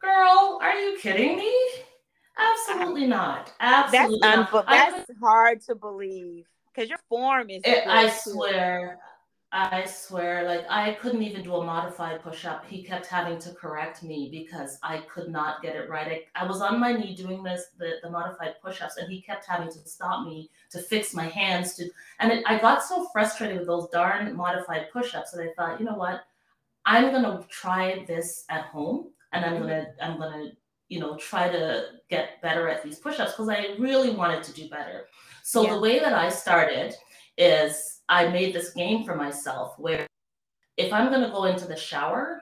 Girl, 0.02 0.60
are 0.62 0.74
you 0.74 0.98
kidding 1.00 1.38
me? 1.38 1.54
Absolutely 2.38 3.08
not. 3.08 3.52
That's 3.60 3.94
Absolutely 3.94 4.20
not. 4.20 4.52
unbe- 4.52 4.64
I 4.68 4.92
that's 4.92 5.12
hard 5.20 5.62
to 5.64 5.76
believe 5.76 6.46
because 6.74 6.90
your 6.90 7.00
form 7.10 7.50
is. 7.50 7.62
It, 7.66 7.88
I 7.88 8.10
swear, 8.10 9.00
I 9.52 9.86
swear, 9.86 10.46
like 10.46 10.66
I 10.70 10.94
couldn't 10.94 11.24
even 11.24 11.42
do 11.42 11.56
a 11.56 11.66
modified 11.66 12.22
push 12.22 12.46
up. 12.46 12.66
He 12.68 12.84
kept 12.84 13.08
having 13.08 13.40
to 13.40 13.54
correct 13.54 14.04
me 14.04 14.30
because 14.32 14.78
I 14.84 15.00
could 15.12 15.30
not 15.30 15.64
get 15.64 15.76
it 15.76 15.90
right. 15.90 16.24
I, 16.36 16.44
I 16.44 16.48
was 16.48 16.62
on 16.62 16.80
my 16.80 16.92
knee 16.92 17.16
doing 17.16 17.42
this, 17.42 17.68
the, 17.80 17.94
the 18.04 18.10
modified 18.10 18.56
push 18.62 18.82
ups, 18.82 18.98
and 18.98 19.12
he 19.12 19.22
kept 19.22 19.46
having 19.46 19.70
to 19.70 19.80
stop 19.88 20.28
me 20.28 20.52
to 20.70 20.80
fix 20.80 21.14
my 21.14 21.28
hands. 21.28 21.74
To 21.76 21.90
and 22.20 22.32
it, 22.32 22.44
I 22.46 22.60
got 22.60 22.84
so 22.84 23.08
frustrated 23.12 23.58
with 23.58 23.68
those 23.68 23.90
darn 23.90 24.36
modified 24.36 24.92
push 24.92 25.16
ups 25.16 25.32
that 25.32 25.42
I 25.42 25.54
thought, 25.56 25.80
you 25.80 25.86
know 25.86 25.96
what, 25.96 26.26
I'm 26.86 27.12
gonna 27.12 27.44
try 27.50 28.06
this 28.08 28.46
at 28.50 28.66
home, 28.66 29.12
and 29.34 29.44
I'm 29.46 29.60
gonna, 29.60 29.88
I'm 30.02 30.18
gonna, 30.18 30.52
you 30.90 31.00
know, 31.00 31.16
try 31.18 31.50
to 31.50 31.86
get 32.10 32.42
better 32.42 32.68
at 32.70 32.84
these 32.84 33.00
push 33.00 33.20
ups 33.20 33.34
because 33.34 33.50
I 33.50 33.76
really 33.78 34.12
wanted 34.12 34.44
to 34.44 34.54
do 34.54 34.70
better. 34.70 35.08
So 35.44 35.63
Yeah. 35.63 35.74
the 35.74 35.80
way 35.82 36.00
that 36.00 36.13
I 36.13 36.30
started 36.30 36.96
is 37.38 38.02
I 38.10 38.28
made 38.30 38.54
this 38.54 38.72
game 38.74 39.04
for 39.06 39.16
myself 39.16 39.78
where 39.78 40.08
if 40.78 40.94
I'm 40.94 41.12
to 41.12 41.30
go 41.30 41.46
into 41.46 41.66
the 41.68 41.76
shower, 41.76 42.42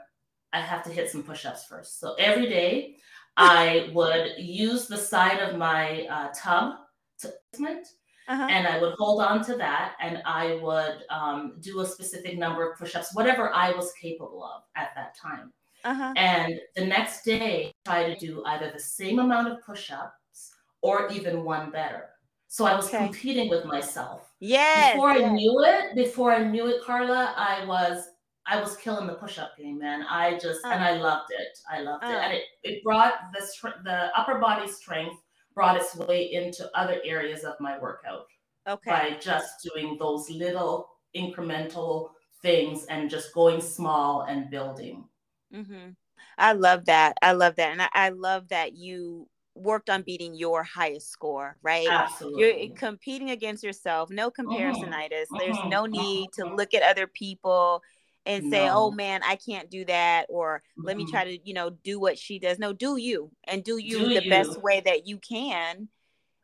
I 0.53 0.59
have 0.61 0.83
to 0.83 0.89
hit 0.91 1.09
some 1.09 1.23
push 1.23 1.45
ups 1.45 1.65
first. 1.65 1.99
So 1.99 2.13
every 2.15 2.47
day 2.47 2.97
I 3.37 3.89
would 3.93 4.33
use 4.37 4.87
the 4.87 4.97
side 4.97 5.39
of 5.39 5.57
my 5.57 6.05
uh, 6.07 6.29
tub 6.35 6.75
to 7.19 7.33
placement 7.51 7.87
Uh-huh. 8.27 8.47
and 8.49 8.65
I 8.67 8.79
would 8.79 8.93
hold 8.97 9.21
on 9.21 9.43
to 9.45 9.55
that 9.57 9.95
and 9.99 10.21
I 10.25 10.55
would 10.61 11.03
um, 11.09 11.57
do 11.61 11.81
a 11.81 11.85
specific 11.85 12.37
number 12.37 12.69
of 12.71 12.77
push 12.77 12.95
ups, 12.95 13.13
whatever 13.13 13.53
I 13.53 13.71
was 13.71 13.91
capable 13.93 14.43
of 14.43 14.63
at 14.75 14.89
that 14.95 15.15
time. 15.17 15.51
Uh-huh. 15.85 16.13
And 16.17 16.59
the 16.75 16.85
next 16.85 17.23
day, 17.23 17.71
try 17.85 18.03
to 18.11 18.17
do 18.17 18.43
either 18.45 18.71
the 18.71 18.79
same 18.79 19.19
amount 19.19 19.47
of 19.49 19.61
push 19.63 19.91
ups 19.91 20.51
or 20.81 21.07
even 21.11 21.43
one 21.43 21.71
better. 21.71 22.09
So 22.47 22.65
I 22.65 22.75
was 22.75 22.87
Okay. 22.87 23.05
competing 23.05 23.49
with 23.49 23.65
myself 23.65 24.31
Yes. 24.39 24.93
before 24.93 25.09
I 25.11 25.29
knew 25.29 25.63
it, 25.63 25.95
before 25.95 26.31
I 26.31 26.43
knew 26.43 26.67
it, 26.67 26.83
Carla, 26.83 27.33
I 27.37 27.65
was 27.65 28.09
I 28.47 28.61
was 28.61 28.77
killing 28.77 29.07
the 29.07 29.15
push-up 29.15 29.57
game, 29.57 29.79
man. 29.79 30.03
I 30.07 30.37
just 30.37 30.63
and 30.65 30.83
I 30.83 30.97
loved 30.97 31.31
it. 31.31 31.57
I 31.67 31.81
loved 31.81 32.03
it, 32.03 32.09
Uh. 32.15 32.19
and 32.25 32.33
it 32.33 32.43
it 32.63 32.83
brought 32.83 33.15
the 33.33 33.41
str- 33.43 33.81
the 33.83 34.15
upper 34.19 34.37
body 34.37 34.67
strength 34.67 35.19
brought 35.55 35.77
its 35.77 35.95
way 35.95 36.31
into 36.31 36.69
other 36.77 37.01
areas 37.03 37.43
of 37.43 37.55
my 37.59 37.79
workout 37.79 38.27
Okay. 38.67 38.91
by 38.91 39.09
just 39.19 39.63
doing 39.63 39.97
those 39.97 40.29
little 40.29 40.87
incremental 41.15 42.11
things 42.43 42.85
and 42.85 43.09
just 43.09 43.33
going 43.33 43.59
small 43.61 44.21
and 44.29 44.51
building. 44.51 45.09
Hmm 45.53 45.89
I 46.37 46.53
love 46.53 46.85
that. 46.85 47.15
I 47.21 47.31
love 47.33 47.55
that. 47.57 47.71
And 47.71 47.81
I, 47.81 47.89
I 47.93 48.09
love 48.09 48.49
that 48.49 48.73
you 48.75 49.27
worked 49.55 49.89
on 49.89 50.01
beating 50.03 50.35
your 50.35 50.63
highest 50.63 51.09
score, 51.09 51.57
right? 51.61 51.91
Absolutely. 51.91 52.33
You're 52.33 52.69
competing 52.77 53.29
against 53.31 53.63
yourself, 53.63 54.09
no 54.09 54.29
comparisonitis. 54.31 55.27
There's 55.37 55.57
mhm, 55.57 55.69
no 55.69 55.85
need 55.85 56.33
to 56.33 56.45
mhm. 56.45 56.57
look 56.57 56.73
at 56.73 56.83
other 56.83 57.07
people 57.07 57.81
and 58.25 58.43
say, 58.43 58.67
No. 58.67 58.71
oh 58.71 58.91
man, 58.91 59.21
I 59.23 59.35
can't 59.37 59.69
do 59.69 59.85
that. 59.85 60.25
Or 60.29 60.63
let 60.83 60.97
me 60.97 61.05
try 61.05 61.23
to, 61.25 61.37
you 61.47 61.53
know, 61.53 61.69
do 61.69 61.99
what 61.99 62.17
she 62.17 62.39
does. 62.39 62.59
No, 62.59 62.73
do 62.73 62.97
you 62.97 63.31
and 63.45 63.63
do 63.63 63.77
you 63.77 63.99
Do 63.99 64.09
the 64.09 64.21
best 64.21 64.57
way 64.57 64.81
that 64.81 65.07
you 65.07 65.17
can. 65.19 65.89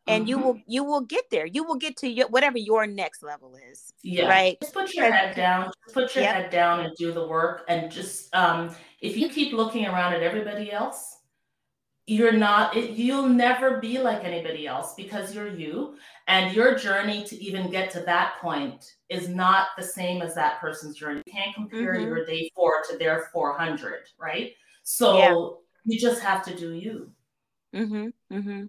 And 0.07 0.27
you 0.27 0.37
Mhm. 0.37 0.43
will 0.43 0.59
you 0.67 0.83
will 0.83 1.01
get 1.01 1.29
there. 1.29 1.45
You 1.45 1.63
will 1.63 1.75
get 1.75 1.97
to 1.97 2.09
your, 2.09 2.27
whatever 2.29 2.57
your 2.57 2.87
next 2.87 3.21
level 3.23 3.55
is. 3.55 3.93
Yeah. 4.01 4.27
Right. 4.27 4.59
Just 4.61 4.73
put 4.73 4.93
your 4.95 5.11
head 5.11 5.35
down. 5.35 5.71
Just 5.85 5.93
put 5.93 6.15
your 6.15 6.23
Yep. 6.23 6.35
head 6.35 6.49
down 6.49 6.79
and 6.81 6.95
do 6.97 7.11
the 7.11 7.27
work. 7.27 7.65
And 7.67 7.91
just 7.91 8.33
um, 8.35 8.75
if 8.99 9.15
you 9.15 9.29
keep 9.29 9.53
looking 9.53 9.85
around 9.85 10.13
at 10.13 10.23
everybody 10.23 10.71
else, 10.71 11.17
you're 12.07 12.31
not. 12.31 12.75
It, 12.75 12.91
you'll 12.91 13.29
never 13.29 13.77
be 13.77 13.99
like 13.99 14.23
anybody 14.25 14.65
else 14.67 14.95
because 14.95 15.35
you're 15.35 15.47
you, 15.47 15.97
and 16.27 16.53
your 16.53 16.75
journey 16.75 17.23
to 17.25 17.35
even 17.41 17.69
get 17.69 17.91
to 17.91 17.99
that 18.01 18.37
point 18.41 18.83
is 19.09 19.29
not 19.29 19.67
the 19.77 19.83
same 19.83 20.21
as 20.23 20.33
that 20.35 20.59
person's 20.59 20.95
journey. 20.97 21.21
You 21.27 21.31
can't 21.31 21.53
compare 21.53 21.93
Mhm. 21.93 22.03
your 22.05 22.25
day 22.25 22.51
four 22.55 22.81
to 22.89 22.97
their 22.97 23.29
four 23.31 23.55
hundred, 23.57 24.07
right? 24.17 24.53
So 24.83 25.15
Yeah. 25.17 25.35
you 25.85 25.99
just 25.99 26.21
have 26.21 26.43
to 26.45 26.55
do 26.55 26.73
you. 26.73 27.13
Mm-hmm. 27.73 28.07
Mm-hmm. 28.35 28.65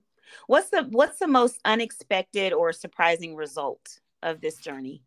What's 0.47 0.71
the 0.71 0.85
what's 0.91 1.19
the 1.19 1.29
most 1.29 1.59
unexpected 1.65 2.53
or 2.53 2.73
surprising 2.73 3.37
result 3.37 4.01
of 4.23 4.41
this 4.41 4.57
journey? 4.57 5.03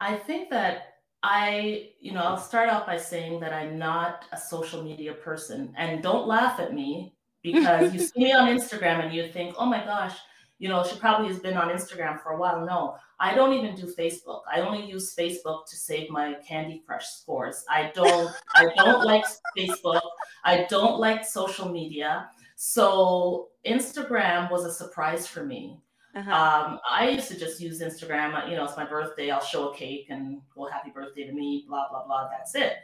I 0.00 0.16
think 0.16 0.50
that 0.50 0.94
I, 1.22 1.90
you 2.00 2.12
know, 2.12 2.22
I'll 2.22 2.38
start 2.38 2.70
off 2.70 2.86
by 2.86 2.96
saying 2.96 3.40
that 3.40 3.52
I'm 3.52 3.78
not 3.78 4.24
a 4.32 4.38
social 4.38 4.82
media 4.82 5.12
person. 5.12 5.74
And 5.76 6.02
don't 6.02 6.26
laugh 6.26 6.58
at 6.58 6.72
me 6.72 7.14
because 7.42 7.92
you 7.92 8.00
see 8.00 8.24
me 8.24 8.32
on 8.32 8.48
Instagram 8.48 9.04
and 9.04 9.14
you 9.14 9.28
think, 9.28 9.54
oh 9.58 9.66
my 9.66 9.84
gosh, 9.84 10.16
you 10.58 10.68
know, 10.68 10.84
she 10.84 10.98
probably 10.98 11.28
has 11.28 11.38
been 11.38 11.56
on 11.56 11.68
Instagram 11.68 12.22
for 12.22 12.32
a 12.32 12.38
while. 12.38 12.64
No, 12.64 12.96
I 13.18 13.34
don't 13.34 13.52
even 13.52 13.74
do 13.74 13.92
Facebook. 13.98 14.42
I 14.52 14.60
only 14.60 14.84
use 14.86 15.14
Facebook 15.14 15.66
to 15.66 15.76
save 15.76 16.10
my 16.10 16.34
Candy 16.46 16.82
Crush 16.86 17.06
scores. 17.06 17.64
I 17.68 17.92
don't, 17.94 18.30
I 18.54 18.68
don't 18.76 19.04
like 19.04 19.24
Facebook. 19.56 20.00
I 20.44 20.66
don't 20.70 20.98
like 20.98 21.24
social 21.24 21.70
media. 21.70 22.30
So 22.62 23.48
Instagram 23.64 24.50
was 24.50 24.66
a 24.66 24.70
surprise 24.72 25.26
for 25.26 25.46
me. 25.46 25.80
Uh-huh. 26.14 26.30
Um, 26.30 26.78
I 26.88 27.08
used 27.08 27.28
to 27.28 27.38
just 27.38 27.58
use 27.58 27.80
Instagram. 27.80 28.50
You 28.50 28.56
know, 28.56 28.64
it's 28.64 28.76
my 28.76 28.84
birthday. 28.84 29.30
I'll 29.30 29.40
show 29.40 29.70
a 29.70 29.74
cake 29.74 30.08
and 30.10 30.42
go 30.54 30.66
happy 30.66 30.90
birthday 30.90 31.24
to 31.24 31.32
me. 31.32 31.64
Blah 31.66 31.88
blah 31.88 32.04
blah. 32.04 32.28
That's 32.28 32.54
it. 32.54 32.74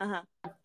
Uh-huh. 0.00 0.22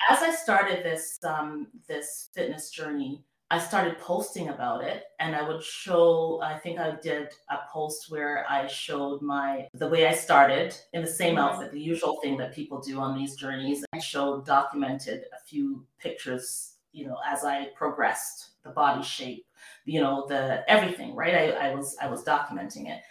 As 0.09 0.21
I 0.21 0.31
started 0.33 0.85
this 0.85 1.19
um, 1.25 1.67
this 1.85 2.29
fitness 2.33 2.69
journey, 2.69 3.25
I 3.49 3.59
started 3.59 3.99
posting 3.99 4.47
about 4.47 4.85
it, 4.85 5.03
and 5.19 5.35
I 5.35 5.45
would 5.45 5.61
show. 5.61 6.39
I 6.41 6.57
think 6.57 6.79
I 6.79 6.95
did 7.03 7.27
a 7.49 7.57
post 7.69 8.09
where 8.09 8.45
I 8.49 8.67
showed 8.67 9.21
my 9.21 9.67
the 9.73 9.89
way 9.89 10.07
I 10.07 10.13
started 10.13 10.77
in 10.93 11.01
the 11.01 11.11
same 11.21 11.35
Mhm. 11.35 11.41
outfit, 11.41 11.73
the 11.73 11.81
usual 11.81 12.21
thing 12.21 12.37
that 12.37 12.53
people 12.53 12.79
do 12.79 13.01
on 13.01 13.17
these 13.17 13.35
journeys. 13.35 13.83
I 13.91 13.99
showed 13.99 14.45
documented 14.45 15.25
a 15.37 15.43
few 15.43 15.85
pictures, 15.99 16.77
you 16.91 17.07
know, 17.07 17.17
as 17.25 17.43
I 17.43 17.67
progressed, 17.75 18.49
the 18.63 18.69
body 18.69 19.03
shape 19.03 19.45
you 19.85 20.01
know 20.01 20.25
the 20.27 20.63
everything 20.69 21.15
right? 21.15 21.33
I, 21.33 21.69
I 21.69 21.75
was 21.75 21.95
i 22.01 22.07
was 22.07 22.23
documenting 22.23 22.89
it. 22.89 23.01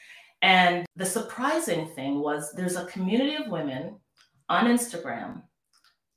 And 0.42 0.86
the 0.96 1.04
surprising 1.06 1.88
thing 1.88 2.20
was 2.20 2.52
there's 2.52 2.76
a 2.76 2.86
community 2.86 3.34
of 3.36 3.48
women 3.48 3.98
on 4.48 4.66
instagram 4.66 5.42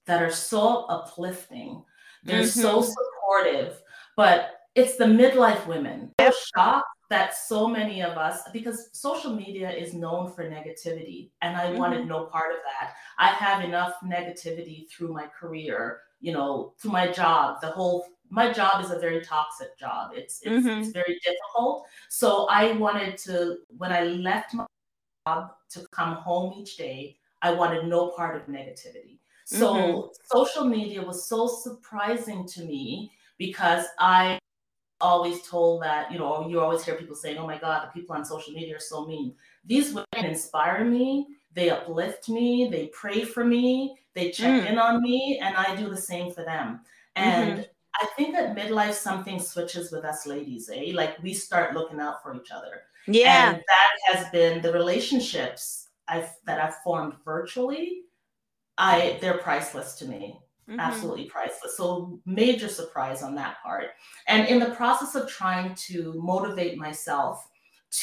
that 0.06 0.22
are 0.22 0.32
so 0.32 0.86
uplifting. 0.86 1.84
They're 2.24 2.46
so 2.46 2.82
Mhm. 2.82 2.94
supportive 2.96 3.82
but 4.16 4.60
it's 4.76 4.96
the 4.98 5.06
midlife 5.06 5.66
women. 5.68 6.12
I'm 6.20 6.32
shocked 6.56 6.88
that 7.10 7.36
so 7.36 7.68
many 7.68 8.02
of 8.02 8.18
us 8.18 8.42
because 8.52 8.90
social 8.94 9.36
media 9.36 9.70
is 9.72 9.94
known 9.94 10.32
for 10.32 10.44
negativity 10.50 11.30
and 11.42 11.56
i 11.58 11.72
wanted 11.72 12.08
no 12.08 12.26
part 12.26 12.52
of 12.52 12.60
that. 12.70 12.94
I 13.18 13.28
have 13.28 13.64
enough 13.64 13.94
negativity 14.04 14.90
through 14.90 15.14
my 15.14 15.28
career 15.28 16.02
you 16.24 16.32
know 16.32 16.74
to 16.82 16.88
my 16.90 17.06
job 17.12 17.60
the 17.62 17.68
whole 17.68 18.08
my 18.30 18.52
job 18.52 18.84
is 18.84 18.92
a 18.92 18.98
very 19.00 19.22
toxic 19.22 19.78
job 19.78 20.12
it's 20.16 20.42
it's, 20.42 20.66
Mhm. 20.66 20.80
it's 20.82 20.92
very 20.92 21.20
difficult 21.26 21.86
so 22.10 22.48
i 22.50 22.72
wanted 22.84 23.18
to 23.18 23.60
when 23.78 23.92
i 23.92 24.04
left 24.04 24.54
my 24.54 24.66
job 25.28 25.52
to 25.70 25.86
come 25.92 26.16
home 26.16 26.54
each 26.60 26.78
day 26.78 27.18
i 27.42 27.52
wanted 27.52 27.86
no 27.88 28.02
part 28.18 28.36
of 28.40 28.48
negativity 28.48 29.20
so 29.46 29.74
Mhm. 29.74 30.10
social 30.38 30.66
media 30.66 31.02
was 31.02 31.26
so 31.28 31.48
surprising 31.48 32.48
to 32.56 32.64
me 32.66 33.12
because 33.38 33.86
i 34.00 34.40
always 35.02 35.42
told 35.48 35.82
that 35.84 36.12
you 36.12 36.18
know 36.20 36.48
you 36.48 36.60
always 36.62 36.84
hear 36.86 36.96
people 36.96 37.16
saying 37.16 37.38
oh 37.38 37.48
my 37.48 37.58
god 37.58 37.88
the 37.88 37.92
people 37.92 38.16
on 38.16 38.24
social 38.24 38.54
media 38.54 38.76
are 38.78 38.80
so 38.80 39.06
mean 39.06 39.36
these 39.66 39.94
women 39.94 40.26
inspire 40.34 40.86
me 40.86 41.28
they 41.56 41.70
uplift 41.70 42.30
me 42.30 42.68
they 42.72 42.88
pray 42.88 43.24
for 43.24 43.44
me 43.46 43.96
they 44.14 44.30
check 44.32 44.64
Mm. 44.64 44.70
in 44.72 44.78
on 44.78 45.02
me 45.02 45.40
and 45.42 45.56
i 45.56 45.76
do 45.76 45.90
the 45.90 45.98
same 46.12 46.32
for 46.32 46.44
them 46.44 46.82
and 47.16 47.68
i 48.02 48.06
think 48.18 48.36
at 48.36 48.56
midlife 48.56 48.94
something 48.94 49.40
switches 49.40 49.92
with 49.92 50.04
us 50.06 50.26
ladies 50.26 50.70
eh 50.74 50.92
like 50.94 51.22
we 51.22 51.34
start 51.34 51.74
looking 51.74 52.00
out 52.00 52.22
for 52.24 52.36
each 52.36 52.52
other 52.52 52.82
Yeah. 53.08 53.50
and 53.52 53.58
that 53.58 53.92
has 54.08 54.30
been 54.32 54.62
the 54.62 54.74
relationships 54.74 55.90
i've 56.08 56.30
that 56.46 56.60
i've 56.60 56.76
formed 56.84 57.14
virtually 57.24 58.02
i 58.78 59.18
they're 59.22 59.38
priceless 59.38 59.96
to 60.00 60.06
me 60.06 60.40
Mhm. 60.70 60.80
absolutely 60.80 61.26
priceless. 61.26 61.76
So 61.76 62.22
major 62.26 62.70
surprise 62.70 63.22
on 63.22 63.36
that 63.36 63.62
part. 63.62 63.88
And 64.28 64.48
in 64.48 64.60
the 64.60 64.72
process 64.80 65.14
of 65.14 65.28
trying 65.30 65.76
to 65.90 66.14
motivate 66.16 66.78
myself 66.78 67.50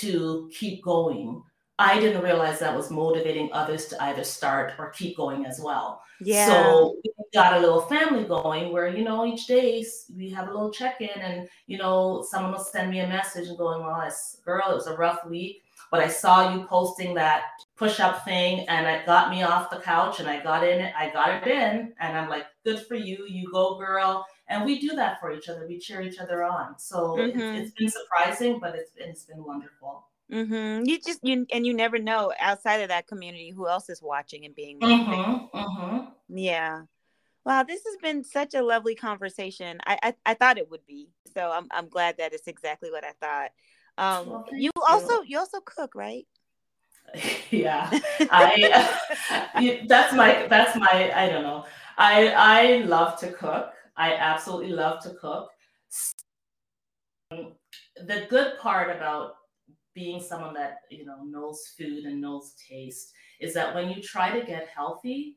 to 0.00 0.50
keep 0.52 0.82
going. 0.84 1.42
I 1.80 1.98
didn't 1.98 2.22
realize 2.22 2.58
that 2.58 2.76
was 2.76 2.90
motivating 2.90 3.48
others 3.54 3.86
to 3.86 4.02
either 4.04 4.22
start 4.22 4.74
or 4.78 4.90
keep 4.90 5.16
going 5.16 5.46
as 5.46 5.60
well. 5.60 6.02
Yeah. 6.20 6.46
So 6.46 6.96
we 7.02 7.10
got 7.32 7.56
a 7.56 7.58
little 7.58 7.80
family 7.80 8.24
going 8.24 8.70
where, 8.70 8.88
you 8.88 9.02
know, 9.02 9.24
each 9.24 9.46
day 9.46 9.82
we 10.14 10.28
have 10.28 10.48
a 10.48 10.52
little 10.52 10.70
check 10.70 11.00
in 11.00 11.18
and, 11.22 11.48
you 11.66 11.78
know, 11.78 12.22
someone 12.28 12.52
will 12.52 12.58
send 12.58 12.90
me 12.90 13.00
a 13.00 13.08
message 13.08 13.48
and 13.48 13.56
going, 13.56 13.80
well, 13.80 14.12
girl, 14.44 14.70
it 14.70 14.74
was 14.74 14.88
a 14.88 14.96
rough 14.96 15.24
week, 15.24 15.62
but 15.90 16.00
I 16.00 16.08
saw 16.08 16.54
you 16.54 16.66
posting 16.66 17.14
that 17.14 17.44
push 17.76 17.98
up 17.98 18.26
thing 18.26 18.68
and 18.68 18.86
it 18.86 19.06
got 19.06 19.30
me 19.30 19.42
off 19.42 19.70
the 19.70 19.80
couch 19.80 20.20
and 20.20 20.28
I 20.28 20.42
got 20.42 20.62
in 20.62 20.80
it. 20.80 20.92
I 20.94 21.08
got 21.08 21.42
it 21.42 21.50
in 21.50 21.94
and 21.98 22.18
I'm 22.18 22.28
like, 22.28 22.44
good 22.62 22.84
for 22.86 22.94
you. 22.94 23.24
You 23.26 23.50
go, 23.50 23.78
girl. 23.78 24.26
And 24.48 24.66
we 24.66 24.80
do 24.80 24.94
that 24.96 25.18
for 25.18 25.32
each 25.32 25.48
other. 25.48 25.66
We 25.66 25.78
cheer 25.78 26.02
each 26.02 26.18
other 26.18 26.44
on. 26.44 26.78
So 26.78 27.16
mm-hmm. 27.16 27.40
it's, 27.40 27.68
it's 27.68 27.74
been 27.78 27.88
surprising, 27.88 28.58
but 28.60 28.74
it's 28.74 28.90
been, 28.90 29.08
it's 29.08 29.24
been 29.24 29.42
wonderful. 29.42 30.04
Mm-hmm. 30.30 30.84
You 30.84 30.98
just 31.00 31.20
you 31.22 31.46
and 31.52 31.66
you 31.66 31.74
never 31.74 31.98
know 31.98 32.32
outside 32.38 32.80
of 32.82 32.88
that 32.88 33.08
community 33.08 33.50
who 33.50 33.68
else 33.68 33.88
is 33.88 34.00
watching 34.00 34.44
and 34.44 34.54
being. 34.54 34.78
Mm-hmm. 34.78 35.58
Mm-hmm. 35.58 36.04
Yeah. 36.28 36.82
Wow, 37.44 37.62
this 37.62 37.82
has 37.86 37.96
been 38.02 38.22
such 38.22 38.54
a 38.54 38.62
lovely 38.62 38.94
conversation. 38.94 39.80
I, 39.86 39.98
I, 40.02 40.14
I 40.26 40.34
thought 40.34 40.58
it 40.58 40.70
would 40.70 40.86
be. 40.86 41.08
So 41.34 41.50
I'm 41.50 41.66
I'm 41.70 41.88
glad 41.88 42.18
that 42.18 42.32
it's 42.32 42.46
exactly 42.46 42.90
what 42.90 43.04
I 43.04 43.12
thought. 43.20 43.50
Um, 43.98 44.28
well, 44.28 44.44
you, 44.52 44.70
you 44.74 44.82
also 44.88 45.22
you 45.22 45.38
also 45.38 45.58
cook, 45.64 45.94
right? 45.94 46.26
yeah, 47.50 47.90
I. 48.30 49.84
that's 49.88 50.14
my 50.14 50.46
that's 50.48 50.76
my 50.76 51.12
I 51.14 51.28
don't 51.28 51.42
know. 51.42 51.64
I 51.98 52.28
I 52.28 52.76
love 52.84 53.18
to 53.20 53.32
cook. 53.32 53.72
I 53.96 54.14
absolutely 54.14 54.72
love 54.72 55.02
to 55.02 55.14
cook. 55.14 55.50
The 57.30 58.26
good 58.28 58.58
part 58.58 58.94
about 58.96 59.34
being 59.94 60.20
someone 60.20 60.54
that 60.54 60.80
you 60.90 61.04
know 61.04 61.22
knows 61.24 61.74
food 61.76 62.04
and 62.04 62.20
knows 62.20 62.54
taste 62.68 63.12
is 63.40 63.54
that 63.54 63.74
when 63.74 63.90
you 63.90 64.02
try 64.02 64.38
to 64.38 64.46
get 64.46 64.68
healthy, 64.68 65.36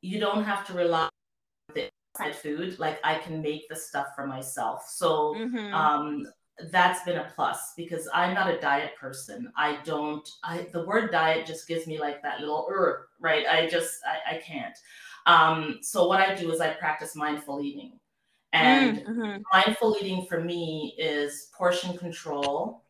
you 0.00 0.20
don't 0.20 0.44
have 0.44 0.66
to 0.66 0.72
rely 0.72 1.02
on 1.02 1.74
the 1.74 1.90
outside 2.14 2.36
food. 2.36 2.78
Like 2.78 3.00
I 3.04 3.16
can 3.18 3.40
make 3.40 3.68
the 3.68 3.76
stuff 3.76 4.08
for 4.14 4.26
myself. 4.26 4.84
So 4.88 5.34
mm-hmm. 5.34 5.74
um, 5.74 6.26
that's 6.70 7.04
been 7.04 7.18
a 7.18 7.32
plus 7.34 7.72
because 7.76 8.08
I'm 8.12 8.34
not 8.34 8.50
a 8.50 8.60
diet 8.60 8.92
person. 9.00 9.50
I 9.56 9.78
don't. 9.84 10.28
I 10.44 10.66
the 10.72 10.84
word 10.84 11.10
diet 11.10 11.46
just 11.46 11.66
gives 11.66 11.86
me 11.86 11.98
like 11.98 12.22
that 12.22 12.40
little 12.40 12.68
er, 12.70 13.08
right? 13.18 13.46
I 13.46 13.68
just 13.68 13.94
I, 14.06 14.36
I 14.36 14.38
can't. 14.38 14.76
Um, 15.26 15.78
so 15.82 16.06
what 16.06 16.20
I 16.20 16.34
do 16.34 16.50
is 16.50 16.60
I 16.60 16.70
practice 16.74 17.14
mindful 17.14 17.60
eating. 17.60 17.98
And 18.52 18.98
mm-hmm. 18.98 19.42
mindful 19.52 19.96
eating 20.00 20.26
for 20.26 20.40
me 20.40 20.96
is 20.98 21.48
portion 21.56 21.96
control, 21.96 22.82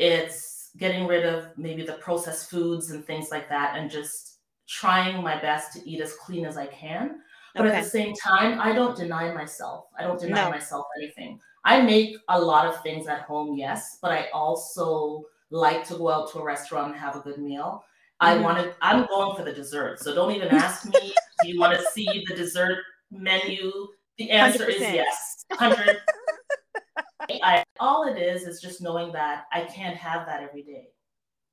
it's 0.00 0.70
getting 0.78 1.06
rid 1.06 1.26
of 1.26 1.46
maybe 1.56 1.84
the 1.84 1.92
processed 1.94 2.50
foods 2.50 2.90
and 2.90 3.04
things 3.04 3.30
like 3.30 3.48
that 3.50 3.76
and 3.76 3.90
just 3.90 4.38
trying 4.66 5.22
my 5.22 5.38
best 5.40 5.72
to 5.74 5.88
eat 5.88 6.00
as 6.00 6.14
clean 6.14 6.46
as 6.46 6.56
I 6.56 6.66
can. 6.66 7.20
But 7.54 7.66
okay. 7.66 7.76
at 7.76 7.84
the 7.84 7.90
same 7.90 8.14
time, 8.14 8.60
I 8.60 8.72
don't 8.72 8.96
deny 8.96 9.32
myself. 9.32 9.86
I 9.98 10.04
don't 10.04 10.18
deny 10.18 10.44
no. 10.44 10.50
myself 10.50 10.86
anything. 10.96 11.38
I 11.64 11.82
make 11.82 12.16
a 12.28 12.40
lot 12.40 12.66
of 12.66 12.82
things 12.82 13.08
at 13.08 13.22
home, 13.22 13.58
yes, 13.58 13.98
but 14.00 14.12
I 14.12 14.28
also 14.32 15.24
like 15.50 15.84
to 15.88 15.94
go 15.94 16.08
out 16.08 16.30
to 16.32 16.38
a 16.38 16.44
restaurant 16.44 16.92
and 16.92 17.00
have 17.00 17.16
a 17.16 17.20
good 17.20 17.38
meal. 17.38 17.84
I 18.20 18.34
mm-hmm. 18.34 18.44
want 18.44 18.58
to, 18.58 18.74
I'm 18.80 19.06
going 19.06 19.36
for 19.36 19.42
the 19.42 19.52
dessert. 19.52 19.98
So 20.00 20.14
don't 20.14 20.32
even 20.32 20.48
ask 20.66 20.86
me, 20.86 21.12
do 21.42 21.48
you 21.48 21.60
want 21.60 21.76
to 21.76 21.84
see 21.92 22.24
the 22.28 22.34
dessert 22.36 22.78
menu? 23.10 23.88
The 24.16 24.30
answer 24.30 24.66
100%. 24.66 24.68
is 24.68 24.80
yes. 24.80 25.44
100 25.48 25.98
I, 27.42 27.64
all 27.78 28.04
it 28.04 28.18
is 28.18 28.42
is 28.42 28.60
just 28.60 28.80
knowing 28.80 29.12
that 29.12 29.44
I 29.52 29.62
can't 29.62 29.96
have 29.96 30.26
that 30.26 30.42
every 30.42 30.62
day. 30.62 30.88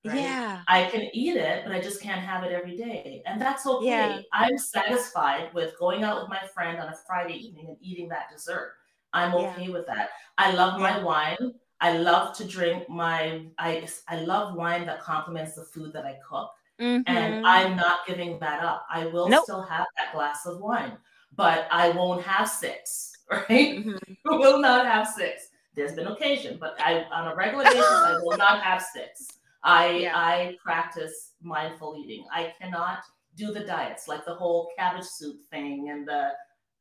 Right? 0.05 0.21
Yeah. 0.21 0.61
I 0.67 0.85
can 0.85 1.09
eat 1.13 1.35
it, 1.35 1.63
but 1.65 1.73
I 1.73 1.81
just 1.81 2.01
can't 2.01 2.21
have 2.21 2.43
it 2.43 2.51
every 2.51 2.77
day. 2.77 3.21
And 3.25 3.41
that's 3.41 3.65
okay. 3.65 3.85
Yeah. 3.85 4.21
I'm 4.31 4.57
satisfied 4.57 5.53
with 5.53 5.77
going 5.79 6.03
out 6.03 6.21
with 6.21 6.29
my 6.29 6.47
friend 6.53 6.79
on 6.79 6.87
a 6.87 6.95
Friday 7.05 7.35
evening 7.35 7.65
and 7.67 7.77
eating 7.81 8.07
that 8.09 8.29
dessert. 8.31 8.73
I'm 9.13 9.33
okay 9.33 9.65
yeah. 9.65 9.69
with 9.69 9.87
that. 9.87 10.09
I 10.37 10.51
love 10.51 10.79
yeah. 10.79 10.91
my 10.91 11.03
wine. 11.03 11.53
I 11.79 11.97
love 11.97 12.35
to 12.37 12.43
drink 12.45 12.89
my 12.89 13.45
I 13.59 13.87
I 14.07 14.21
love 14.21 14.55
wine 14.55 14.85
that 14.87 15.01
complements 15.01 15.55
the 15.55 15.63
food 15.63 15.93
that 15.93 16.05
I 16.05 16.17
cook. 16.27 16.51
Mm-hmm. 16.79 17.03
And 17.07 17.45
I'm 17.45 17.75
not 17.75 18.05
giving 18.05 18.39
that 18.39 18.63
up. 18.63 18.85
I 18.91 19.07
will 19.07 19.27
nope. 19.29 19.43
still 19.43 19.63
have 19.63 19.87
that 19.97 20.13
glass 20.13 20.45
of 20.45 20.59
wine, 20.59 20.97
but 21.35 21.67
I 21.71 21.89
won't 21.89 22.23
have 22.23 22.47
six, 22.47 23.13
right? 23.31 23.49
Mm-hmm. 23.49 24.13
will 24.25 24.59
not 24.59 24.85
have 24.85 25.07
six. 25.07 25.47
There's 25.77 25.93
been 25.93 26.07
occasion, 26.07 26.57
but 26.59 26.75
I 26.79 27.03
on 27.13 27.27
a 27.27 27.35
regular 27.35 27.63
basis 27.63 27.85
I 27.85 28.17
will 28.23 28.35
not 28.37 28.63
have 28.63 28.81
six. 28.81 29.27
I 29.63 29.89
yeah. 29.91 30.13
I 30.15 30.57
practice 30.61 31.33
mindful 31.41 31.95
eating. 32.03 32.25
I 32.33 32.51
cannot 32.59 33.03
do 33.35 33.53
the 33.53 33.59
diets 33.59 34.07
like 34.07 34.25
the 34.25 34.33
whole 34.33 34.71
cabbage 34.75 35.05
soup 35.05 35.37
thing 35.51 35.89
and 35.91 36.07
the 36.07 36.31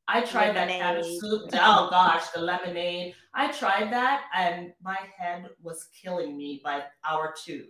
I 0.08 0.22
tried 0.22 0.54
lemonade. 0.54 0.80
that 0.80 0.94
cabbage 0.94 1.18
soup. 1.18 1.42
Oh 1.52 1.88
gosh, 1.90 2.30
the 2.30 2.40
lemonade. 2.40 3.14
I 3.34 3.52
tried 3.52 3.92
that 3.92 4.24
and 4.34 4.72
my 4.82 4.96
head 5.18 5.46
was 5.62 5.88
killing 6.02 6.34
me 6.34 6.62
by 6.64 6.84
hour 7.06 7.34
two. 7.44 7.66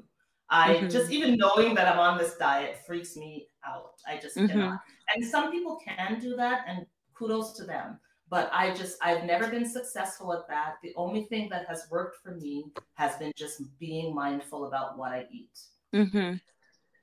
I 0.49 0.75
mm-hmm. 0.75 0.89
just 0.89 1.11
even 1.11 1.37
knowing 1.37 1.75
that 1.75 1.93
I'm 1.93 1.99
on 1.99 2.19
this 2.19 2.37
diet 2.37 2.79
freaks 2.87 3.17
me 3.17 3.49
out. 3.67 3.95
I 4.07 4.19
just 4.19 4.37
mm-hmm. 4.37 4.47
cannot. 4.47 4.79
And 5.13 5.27
some 5.27 5.51
people 5.51 5.77
can 5.85 6.21
do 6.21 6.37
that, 6.37 6.67
and 6.69 6.87
kudos 7.15 7.55
to 7.55 7.65
them 7.65 7.99
but 8.29 8.51
I 8.53 8.75
just 8.75 8.97
I've 9.03 9.25
never 9.25 9.49
been 9.49 9.69
successful 9.69 10.33
at 10.33 10.49
that. 10.49 10.77
The 10.83 10.93
only 10.97 11.25
thing 11.25 11.49
that 11.51 11.67
has 11.69 11.87
worked 11.91 12.23
for 12.23 12.33
me 12.33 12.67
has 12.95 13.17
been 13.17 13.33
just 13.37 13.63
being 13.79 14.15
mindful 14.15 14.67
about 14.67 14.99
what 14.99 15.13
I 15.13 15.27
eat. 15.31 15.59
Mm-hmm. 15.95 16.35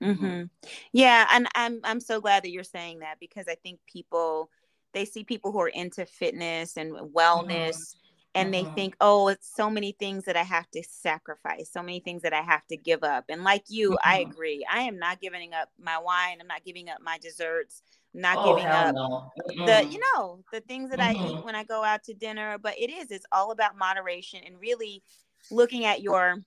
Mm-hmm. 0.06 0.44
Yeah, 0.92 1.28
and 1.32 1.48
I'm 1.56 1.80
I'm 1.84 2.00
so 2.00 2.20
glad 2.20 2.44
that 2.44 2.52
you're 2.52 2.64
saying 2.64 3.00
that 3.00 3.20
because 3.20 3.46
I 3.48 3.56
think 3.56 3.80
people 3.88 4.50
they 4.94 5.06
see 5.06 5.24
people 5.24 5.52
who 5.52 5.62
are 5.62 5.70
into 5.70 6.06
fitness 6.06 6.78
and 6.78 6.94
wellness 6.94 7.76
mm-hmm. 7.76 8.30
and 8.36 8.54
mm-hmm. 8.54 8.68
they 8.68 8.76
think, 8.76 8.96
"Oh, 9.00 9.30
it's 9.30 9.56
so 9.56 9.70
many 9.70 9.94
things 9.94 10.26
that 10.26 10.36
I 10.36 10.44
have 10.44 10.70
to 10.72 10.84
sacrifice, 10.84 11.72
so 11.72 11.82
many 11.82 12.02
things 12.02 12.24
that 12.24 12.34
I 12.34 12.42
have 12.42 12.68
to 12.68 12.76
give 12.76 13.04
up." 13.04 13.26
And 13.30 13.46
like 13.46 13.64
you, 13.70 13.92
mm-hmm. 13.92 14.10
I 14.10 14.20
agree. 14.20 14.66
I 14.70 14.82
am 14.82 15.00
not 15.00 15.22
giving 15.22 15.54
up 15.54 15.70
my 15.80 16.00
wine, 16.00 16.40
I'm 16.42 16.48
not 16.48 16.66
giving 16.66 16.90
up 16.90 16.98
my 17.02 17.18
desserts 17.18 17.82
not 18.14 18.38
oh, 18.40 18.56
giving 18.56 18.70
up 18.70 18.94
no. 18.94 19.32
the 19.66 19.86
you 19.90 20.00
know 20.16 20.44
the 20.52 20.62
things 20.62 20.90
that 20.92 21.00
mm-hmm. 21.00 21.24
I 21.24 21.28
eat 21.30 21.46
when 21.46 21.56
I 21.56 21.64
go 21.64 21.84
out 21.84 22.04
to 22.04 22.14
dinner. 22.14 22.58
But 22.58 22.78
it 22.78 22.90
is 22.90 23.12
it's 23.12 23.26
all 23.32 23.52
about 23.52 23.78
moderation 23.78 24.42
and 24.46 24.60
really 24.60 25.02
looking 25.52 25.86
at 25.86 26.02
your 26.02 26.38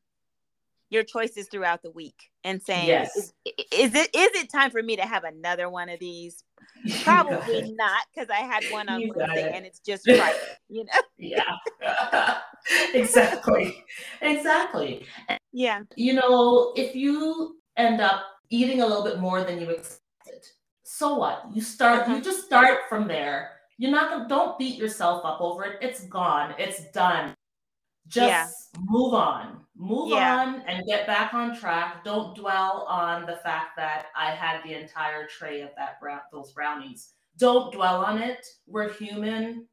your 0.90 1.02
choices 1.02 1.48
throughout 1.48 1.82
the 1.82 1.90
week 1.90 2.30
and 2.44 2.62
saying 2.62 2.86
yes. 2.86 3.16
is, 3.16 3.32
is 3.72 3.94
it 3.94 4.08
is 4.14 4.42
it 4.42 4.50
time 4.50 4.70
for 4.70 4.82
me 4.82 4.96
to 4.96 5.02
have 5.02 5.24
another 5.24 5.68
one 5.68 5.88
of 5.88 5.98
these 5.98 6.44
probably 7.02 7.74
not 7.76 8.02
because 8.14 8.30
i 8.30 8.36
had 8.36 8.62
one 8.70 8.88
on 8.88 9.00
wednesday 9.00 9.48
it. 9.48 9.52
and 9.54 9.66
it's 9.66 9.80
just 9.80 10.06
right 10.06 10.36
you 10.68 10.84
know 10.84 11.00
yeah 11.18 12.38
exactly 12.94 13.84
exactly 14.22 15.04
yeah 15.52 15.80
you 15.96 16.12
know 16.12 16.72
if 16.76 16.94
you 16.94 17.56
end 17.76 18.00
up 18.00 18.22
eating 18.50 18.80
a 18.80 18.86
little 18.86 19.04
bit 19.04 19.18
more 19.18 19.42
than 19.42 19.60
you 19.60 19.68
expected 19.70 20.05
so 20.96 21.16
what? 21.16 21.44
You 21.52 21.60
start, 21.60 22.08
you 22.08 22.14
uh-huh. 22.14 22.24
just 22.24 22.46
start 22.46 22.88
from 22.88 23.06
there. 23.06 23.50
You're 23.76 23.90
not 23.90 24.10
gonna 24.10 24.28
don't 24.28 24.58
beat 24.58 24.78
yourself 24.78 25.26
up 25.26 25.42
over 25.42 25.64
it. 25.64 25.78
It's 25.82 26.04
gone, 26.06 26.54
it's 26.58 26.90
done. 26.92 27.34
Just 28.08 28.70
yeah. 28.74 28.80
move 28.88 29.12
on. 29.12 29.60
Move 29.76 30.08
yeah. 30.08 30.38
on 30.38 30.62
and 30.62 30.86
get 30.86 31.06
back 31.06 31.34
on 31.34 31.54
track. 31.54 32.02
Don't 32.02 32.34
dwell 32.34 32.86
on 32.88 33.26
the 33.26 33.36
fact 33.36 33.76
that 33.76 34.06
I 34.16 34.30
had 34.30 34.62
the 34.64 34.72
entire 34.72 35.26
tray 35.26 35.60
of 35.60 35.68
that 35.76 36.00
brown 36.00 36.20
those 36.32 36.52
brownies. 36.52 37.10
Don't 37.36 37.74
dwell 37.74 38.02
on 38.02 38.16
it. 38.22 38.46
We're 38.66 38.90
human, 38.94 39.66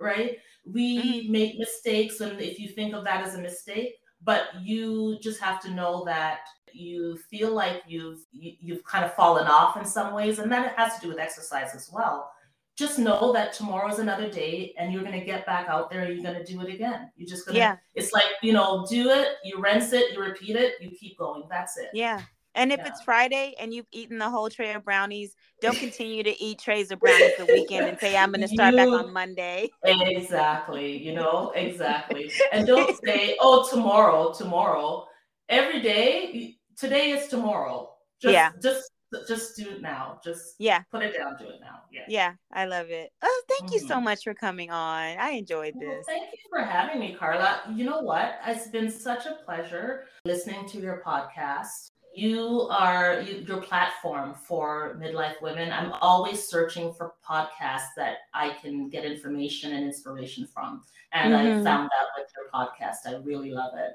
right? 0.00 0.38
We 0.66 0.98
mm-hmm. 0.98 1.32
make 1.32 1.56
mistakes, 1.56 2.20
and 2.20 2.40
if 2.40 2.58
you 2.58 2.68
think 2.68 2.94
of 2.94 3.04
that 3.04 3.24
as 3.24 3.36
a 3.36 3.40
mistake, 3.40 3.94
but 4.24 4.48
you 4.60 5.18
just 5.22 5.40
have 5.40 5.62
to 5.62 5.70
know 5.70 6.04
that 6.06 6.40
you 6.74 7.16
feel 7.30 7.52
like 7.52 7.82
you've 7.86 8.20
you, 8.32 8.50
have 8.50 8.58
you 8.60 8.74
have 8.74 8.84
kind 8.84 9.04
of 9.04 9.14
fallen 9.14 9.46
off 9.46 9.76
in 9.76 9.84
some 9.84 10.12
ways 10.14 10.38
and 10.38 10.50
that 10.50 10.76
has 10.76 10.94
to 10.96 11.00
do 11.00 11.08
with 11.08 11.18
exercise 11.18 11.74
as 11.74 11.90
well 11.92 12.30
just 12.76 12.98
know 12.98 13.32
that 13.32 13.52
tomorrow's 13.52 14.00
another 14.00 14.28
day 14.28 14.74
and 14.78 14.92
you're 14.92 15.04
going 15.04 15.18
to 15.18 15.24
get 15.24 15.46
back 15.46 15.68
out 15.68 15.90
there 15.90 16.00
and 16.00 16.12
you're 16.12 16.24
going 16.24 16.44
to 16.44 16.52
do 16.52 16.60
it 16.60 16.72
again 16.72 17.10
you're 17.16 17.28
just 17.28 17.46
going 17.46 17.54
to 17.54 17.58
yeah. 17.58 17.76
it's 17.94 18.12
like 18.12 18.24
you 18.42 18.52
know 18.52 18.84
do 18.88 19.10
it 19.10 19.36
you 19.44 19.60
rinse 19.60 19.92
it 19.92 20.12
you 20.12 20.20
repeat 20.20 20.56
it 20.56 20.74
you 20.80 20.90
keep 20.90 21.16
going 21.16 21.44
that's 21.48 21.76
it 21.78 21.88
yeah 21.92 22.20
and 22.54 22.72
if 22.72 22.78
yeah. 22.78 22.88
it's 22.88 23.02
Friday 23.02 23.54
and 23.58 23.74
you've 23.74 23.86
eaten 23.90 24.18
the 24.18 24.30
whole 24.30 24.48
tray 24.48 24.72
of 24.72 24.84
brownies, 24.84 25.34
don't 25.60 25.76
continue 25.76 26.22
to 26.22 26.42
eat 26.42 26.60
trays 26.60 26.90
of 26.90 27.00
brownies 27.00 27.32
the 27.36 27.46
weekend 27.46 27.86
and 27.86 27.98
say, 27.98 28.16
I'm 28.16 28.30
going 28.30 28.42
to 28.42 28.48
start 28.48 28.74
you, 28.74 28.78
back 28.78 28.88
on 28.88 29.12
Monday. 29.12 29.70
Exactly. 29.82 30.96
You 30.96 31.14
know, 31.14 31.52
exactly. 31.56 32.30
and 32.52 32.66
don't 32.66 32.96
say, 33.04 33.36
oh, 33.40 33.68
tomorrow, 33.68 34.32
tomorrow. 34.32 35.06
Every 35.48 35.82
day, 35.82 36.56
today 36.76 37.10
is 37.10 37.28
tomorrow. 37.28 37.90
Just, 38.20 38.32
yeah. 38.32 38.50
Just 38.62 38.90
just 39.28 39.56
do 39.56 39.68
it 39.70 39.80
now. 39.80 40.18
Just 40.24 40.56
yeah, 40.58 40.82
put 40.90 41.02
it 41.02 41.16
down. 41.16 41.36
Do 41.38 41.44
it 41.44 41.60
now. 41.60 41.82
Yeah. 41.92 42.02
Yeah, 42.08 42.32
I 42.52 42.64
love 42.64 42.90
it. 42.90 43.10
Oh, 43.22 43.42
thank 43.48 43.64
mm-hmm. 43.64 43.74
you 43.74 43.78
so 43.80 43.94
mm-hmm. 43.94 44.04
much 44.04 44.24
for 44.24 44.34
coming 44.34 44.70
on. 44.70 45.18
I 45.18 45.30
enjoyed 45.30 45.74
this. 45.74 45.88
Well, 45.88 46.02
thank 46.06 46.32
you 46.32 46.38
for 46.50 46.64
having 46.64 46.98
me, 46.98 47.14
Carla. 47.14 47.60
You 47.72 47.84
know 47.84 48.00
what? 48.00 48.40
It's 48.46 48.68
been 48.68 48.90
such 48.90 49.26
a 49.26 49.36
pleasure 49.44 50.06
listening 50.24 50.68
to 50.70 50.80
your 50.80 51.00
podcast 51.06 51.90
you 52.14 52.68
are 52.70 53.20
you, 53.20 53.44
your 53.46 53.60
platform 53.60 54.34
for 54.34 54.98
midlife 55.02 55.40
women. 55.42 55.72
I'm 55.72 55.92
always 56.00 56.46
searching 56.46 56.94
for 56.94 57.14
podcasts 57.28 57.92
that 57.96 58.18
I 58.32 58.50
can 58.62 58.88
get 58.88 59.04
information 59.04 59.72
and 59.72 59.84
inspiration 59.84 60.46
from. 60.46 60.82
And 61.12 61.34
mm-hmm. 61.34 61.60
I 61.60 61.64
found 61.64 61.90
that 61.90 62.06
with 62.16 62.28
your 62.36 62.50
podcast. 62.54 63.12
I 63.12 63.20
really 63.24 63.50
love 63.50 63.72
it. 63.76 63.94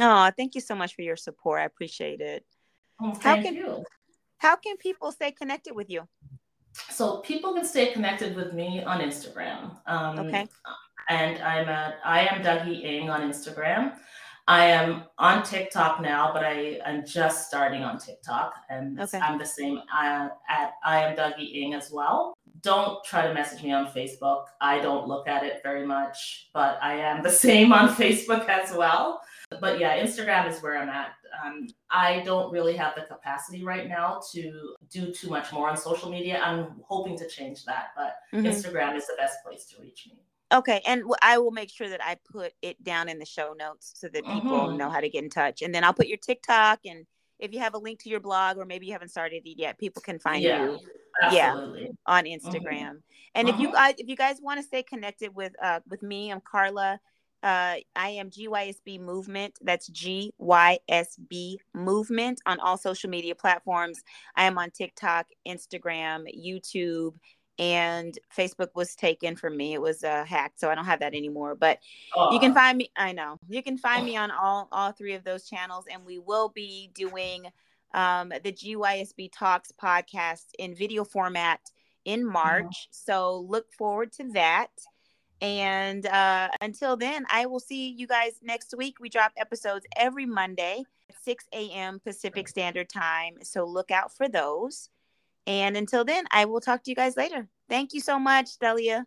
Oh, 0.00 0.30
thank 0.36 0.54
you 0.54 0.60
so 0.60 0.74
much 0.74 0.94
for 0.94 1.02
your 1.02 1.16
support. 1.16 1.60
I 1.60 1.64
appreciate 1.64 2.20
it. 2.20 2.44
Well, 2.98 3.12
thank 3.12 3.22
how 3.22 3.42
can, 3.42 3.54
you. 3.54 3.84
How 4.38 4.56
can 4.56 4.76
people 4.76 5.12
stay 5.12 5.30
connected 5.30 5.74
with 5.74 5.90
you? 5.90 6.08
So 6.90 7.18
people 7.18 7.52
can 7.54 7.64
stay 7.64 7.92
connected 7.92 8.34
with 8.36 8.52
me 8.52 8.82
on 8.82 9.00
Instagram. 9.00 9.76
Um, 9.86 10.18
okay. 10.20 10.46
And 11.08 11.42
I'm 11.42 11.68
at 11.68 11.94
I 12.04 12.26
am 12.26 12.42
Dougie 12.42 12.84
Ing 12.84 13.10
on 13.10 13.20
Instagram. 13.22 13.96
I 14.46 14.66
am 14.66 15.04
on 15.18 15.42
TikTok 15.44 16.00
now, 16.00 16.32
but 16.32 16.44
I 16.44 16.80
am 16.84 17.06
just 17.06 17.46
starting 17.46 17.82
on 17.84 17.98
TikTok, 17.98 18.52
and 18.68 19.00
okay. 19.00 19.18
I'm 19.18 19.38
the 19.38 19.46
same 19.46 19.78
uh, 19.78 20.28
at 20.48 20.72
I 20.84 21.02
am 21.02 21.16
Dougie 21.16 21.54
Ing 21.54 21.74
as 21.74 21.90
well. 21.92 22.34
Don't 22.62 23.02
try 23.04 23.26
to 23.26 23.34
message 23.34 23.62
me 23.62 23.72
on 23.72 23.86
Facebook. 23.86 24.44
I 24.60 24.80
don't 24.80 25.06
look 25.06 25.28
at 25.28 25.44
it 25.44 25.60
very 25.62 25.86
much, 25.86 26.48
but 26.52 26.78
I 26.82 26.94
am 26.94 27.22
the 27.22 27.30
same 27.46 27.72
on 27.72 27.88
Facebook 27.94 28.48
as 28.48 28.74
well. 28.74 29.22
But 29.60 29.80
yeah, 29.80 29.98
Instagram 29.98 30.48
is 30.48 30.62
where 30.62 30.78
I'm 30.78 30.88
at. 30.88 31.12
Um, 31.44 31.68
I 31.90 32.22
don't 32.24 32.52
really 32.52 32.76
have 32.76 32.94
the 32.94 33.02
capacity 33.02 33.64
right 33.64 33.88
now 33.88 34.20
to 34.32 34.74
do 34.90 35.12
too 35.12 35.28
much 35.28 35.52
more 35.52 35.68
on 35.68 35.76
social 35.76 36.10
media. 36.10 36.40
I'm 36.40 36.80
hoping 36.86 37.16
to 37.18 37.28
change 37.28 37.64
that, 37.64 37.88
but 37.96 38.16
mm-hmm. 38.32 38.46
Instagram 38.46 38.96
is 38.96 39.06
the 39.06 39.14
best 39.16 39.38
place 39.44 39.66
to 39.66 39.80
reach 39.80 40.06
me. 40.08 40.18
Okay, 40.52 40.82
and 40.84 41.04
I 41.22 41.38
will 41.38 41.52
make 41.52 41.70
sure 41.70 41.88
that 41.88 42.04
I 42.04 42.16
put 42.30 42.52
it 42.60 42.82
down 42.82 43.08
in 43.08 43.20
the 43.20 43.24
show 43.24 43.54
notes 43.56 43.92
so 43.94 44.08
that 44.08 44.24
people 44.24 44.58
mm-hmm. 44.58 44.76
know 44.76 44.90
how 44.90 45.00
to 45.00 45.08
get 45.08 45.22
in 45.22 45.30
touch. 45.30 45.62
And 45.62 45.72
then 45.72 45.84
I'll 45.84 45.94
put 45.94 46.08
your 46.08 46.18
TikTok 46.18 46.80
and 46.84 47.06
if 47.40 47.52
you 47.52 47.60
have 47.60 47.74
a 47.74 47.78
link 47.78 48.00
to 48.00 48.08
your 48.08 48.20
blog 48.20 48.58
or 48.58 48.64
maybe 48.64 48.86
you 48.86 48.92
haven't 48.92 49.08
started 49.08 49.42
it 49.46 49.58
yet, 49.58 49.78
people 49.78 50.02
can 50.02 50.18
find 50.18 50.42
yeah, 50.42 50.64
you. 50.64 50.78
Absolutely. 51.22 51.82
Yeah, 51.82 51.88
on 52.06 52.24
Instagram. 52.24 52.80
Mm-hmm. 52.80 52.96
And 53.34 53.48
if 53.48 53.58
you 53.58 53.68
mm-hmm. 53.68 53.76
guys 53.76 53.94
if 53.98 54.08
you 54.08 54.16
guys 54.16 54.38
want 54.40 54.58
to 54.58 54.66
stay 54.66 54.82
connected 54.82 55.34
with 55.34 55.52
uh 55.62 55.80
with 55.88 56.02
me, 56.02 56.30
I'm 56.30 56.40
Carla. 56.40 57.00
Uh, 57.42 57.76
I 57.96 58.10
am 58.10 58.28
GYSB 58.28 59.00
Movement. 59.00 59.58
That's 59.62 59.88
GYSB 59.88 61.56
Movement 61.74 62.40
on 62.44 62.60
all 62.60 62.76
social 62.76 63.08
media 63.08 63.34
platforms. 63.34 64.02
I 64.36 64.44
am 64.44 64.58
on 64.58 64.70
TikTok, 64.70 65.26
Instagram, 65.48 66.26
YouTube, 66.36 67.14
and 67.58 68.18
Facebook 68.36 68.68
was 68.74 68.94
taken 68.94 69.36
from 69.36 69.56
me. 69.56 69.74
It 69.74 69.80
was 69.80 70.04
uh, 70.04 70.24
hacked, 70.24 70.60
so 70.60 70.70
I 70.70 70.74
don't 70.74 70.84
have 70.84 71.00
that 71.00 71.14
anymore. 71.14 71.54
But 71.54 71.78
uh, 72.16 72.28
you 72.32 72.40
can 72.40 72.54
find 72.54 72.76
me. 72.76 72.90
I 72.96 73.12
know 73.12 73.38
you 73.48 73.62
can 73.62 73.78
find 73.78 74.04
me 74.04 74.16
on 74.16 74.30
all 74.30 74.68
all 74.72 74.92
three 74.92 75.14
of 75.14 75.24
those 75.24 75.48
channels, 75.48 75.84
and 75.90 76.04
we 76.04 76.18
will 76.18 76.48
be 76.48 76.90
doing 76.94 77.46
um, 77.92 78.30
the 78.42 78.52
GYSB 78.52 79.30
Talks 79.32 79.72
podcast 79.72 80.46
in 80.58 80.74
video 80.74 81.04
format 81.04 81.60
in. 82.04 82.24
March. 82.24 82.88
So 82.90 83.46
look 83.48 83.72
forward 83.72 84.12
to 84.12 84.24
that. 84.32 84.70
And 85.42 86.06
uh, 86.06 86.48
until 86.60 86.96
then, 86.96 87.24
I 87.30 87.46
will 87.46 87.60
see 87.60 87.88
you 87.90 88.06
guys 88.06 88.32
next 88.42 88.74
week. 88.76 88.96
We 89.00 89.08
drop 89.08 89.32
episodes 89.38 89.86
every 89.96 90.26
Monday 90.26 90.84
at 91.08 91.16
6 91.22 91.44
a.m. 91.52 92.00
Pacific 92.04 92.46
Standard 92.46 92.88
Time. 92.88 93.36
So 93.42 93.64
look 93.64 93.90
out 93.90 94.14
for 94.14 94.28
those. 94.28 94.90
And 95.46 95.76
until 95.76 96.04
then, 96.04 96.26
I 96.30 96.44
will 96.44 96.60
talk 96.60 96.84
to 96.84 96.90
you 96.90 96.94
guys 96.94 97.16
later. 97.16 97.48
Thank 97.68 97.94
you 97.94 98.00
so 98.00 98.18
much, 98.18 98.58
Dahlia. 98.58 99.06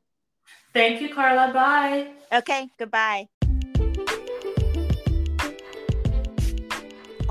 Thank 0.74 1.02
you, 1.02 1.14
Carla. 1.14 1.54
Bye. 1.54 2.12
Okay, 2.34 2.68
goodbye. 2.80 3.28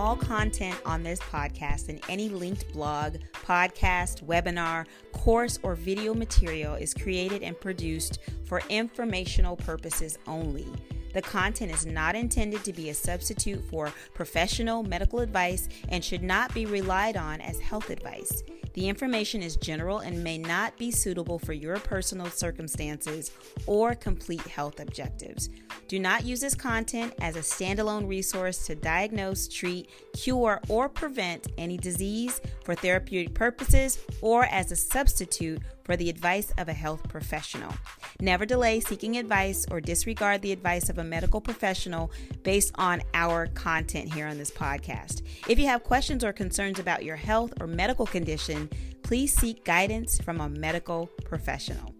All 0.03 0.17
content 0.17 0.77
on 0.85 1.05
this 1.05 1.21
podcast 1.21 1.89
and 1.89 2.01
any 2.09 2.29
linked 2.29 2.73
blog, 2.73 3.19
podcast, 3.33 4.25
webinar, 4.25 4.85
course, 5.13 5.61
or 5.63 5.77
video 5.77 6.13
material 6.13 6.75
is 6.75 6.93
created 6.93 7.45
and 7.45 7.59
produced 7.61 8.19
for 8.45 8.63
informational 8.69 9.55
purposes 9.55 10.19
only. 10.27 10.67
The 11.15 11.23
content 11.23 11.71
is 11.71 11.87
not 11.87 12.17
intended 12.17 12.65
to 12.65 12.73
be 12.73 12.91
a 12.91 12.95
substitute 12.95 13.63
for 13.71 13.93
professional 14.13 14.83
medical 14.83 15.21
advice 15.21 15.69
and 15.89 16.05
should 16.05 16.25
not 16.25 16.53
be 16.53 16.67
relied 16.67 17.17
on 17.17 17.41
as 17.41 17.61
health 17.61 17.89
advice. 17.89 18.43
The 18.75 18.89
information 18.89 19.43
is 19.43 19.57
general 19.57 19.99
and 19.99 20.25
may 20.25 20.39
not 20.39 20.79
be 20.79 20.91
suitable 20.91 21.39
for 21.39 21.53
your 21.53 21.79
personal 21.79 22.27
circumstances 22.27 23.31
or 23.67 23.95
complete 23.95 24.41
health 24.43 24.81
objectives. 24.81 25.51
Do 25.89 25.99
not 25.99 26.25
use 26.25 26.41
this 26.41 26.55
content 26.55 27.13
as 27.21 27.37
a 27.37 27.41
standalone 27.41 28.09
resource 28.09 28.65
to 28.67 28.75
diagnose, 28.75 29.47
treat, 29.47 29.91
cure, 30.15 30.61
or 30.69 30.89
prevent 30.89 31.49
any 31.59 31.77
disease 31.77 32.41
for 32.65 32.75
therapeutic 32.75 33.35
purposes 33.35 33.99
or 34.23 34.45
as 34.47 34.73
a 34.73 34.77
substitute 34.77 35.61
for 35.85 35.97
the 35.97 36.09
advice 36.11 36.53
of 36.59 36.69
a 36.69 36.73
health 36.73 37.09
professional. 37.09 37.73
Never 38.21 38.47
delay 38.47 38.81
seeking 38.81 39.17
advice 39.17 39.67
or 39.71 39.81
disregard 39.81 40.43
the 40.43 40.53
advice 40.53 40.89
of 40.89 40.99
a 40.99 41.05
medical 41.05 41.41
professional 41.41 42.13
based 42.43 42.73
on 42.77 43.03
our 43.15 43.47
content 43.49 44.13
here 44.13 44.27
on 44.27 44.39
this 44.39 44.51
podcast. 44.51 45.23
If 45.49 45.59
you 45.59 45.67
have 45.67 45.85
questions 45.85 46.25
or 46.25 46.33
concerns 46.33 46.79
about 46.79 47.05
your 47.05 47.17
health 47.17 47.53
or 47.61 47.67
medical 47.67 48.07
condition, 48.07 48.71
please 49.03 49.35
seek 49.35 49.65
guidance 49.65 50.21
from 50.21 50.41
a 50.41 50.49
medical 50.49 51.07
professional. 51.25 51.95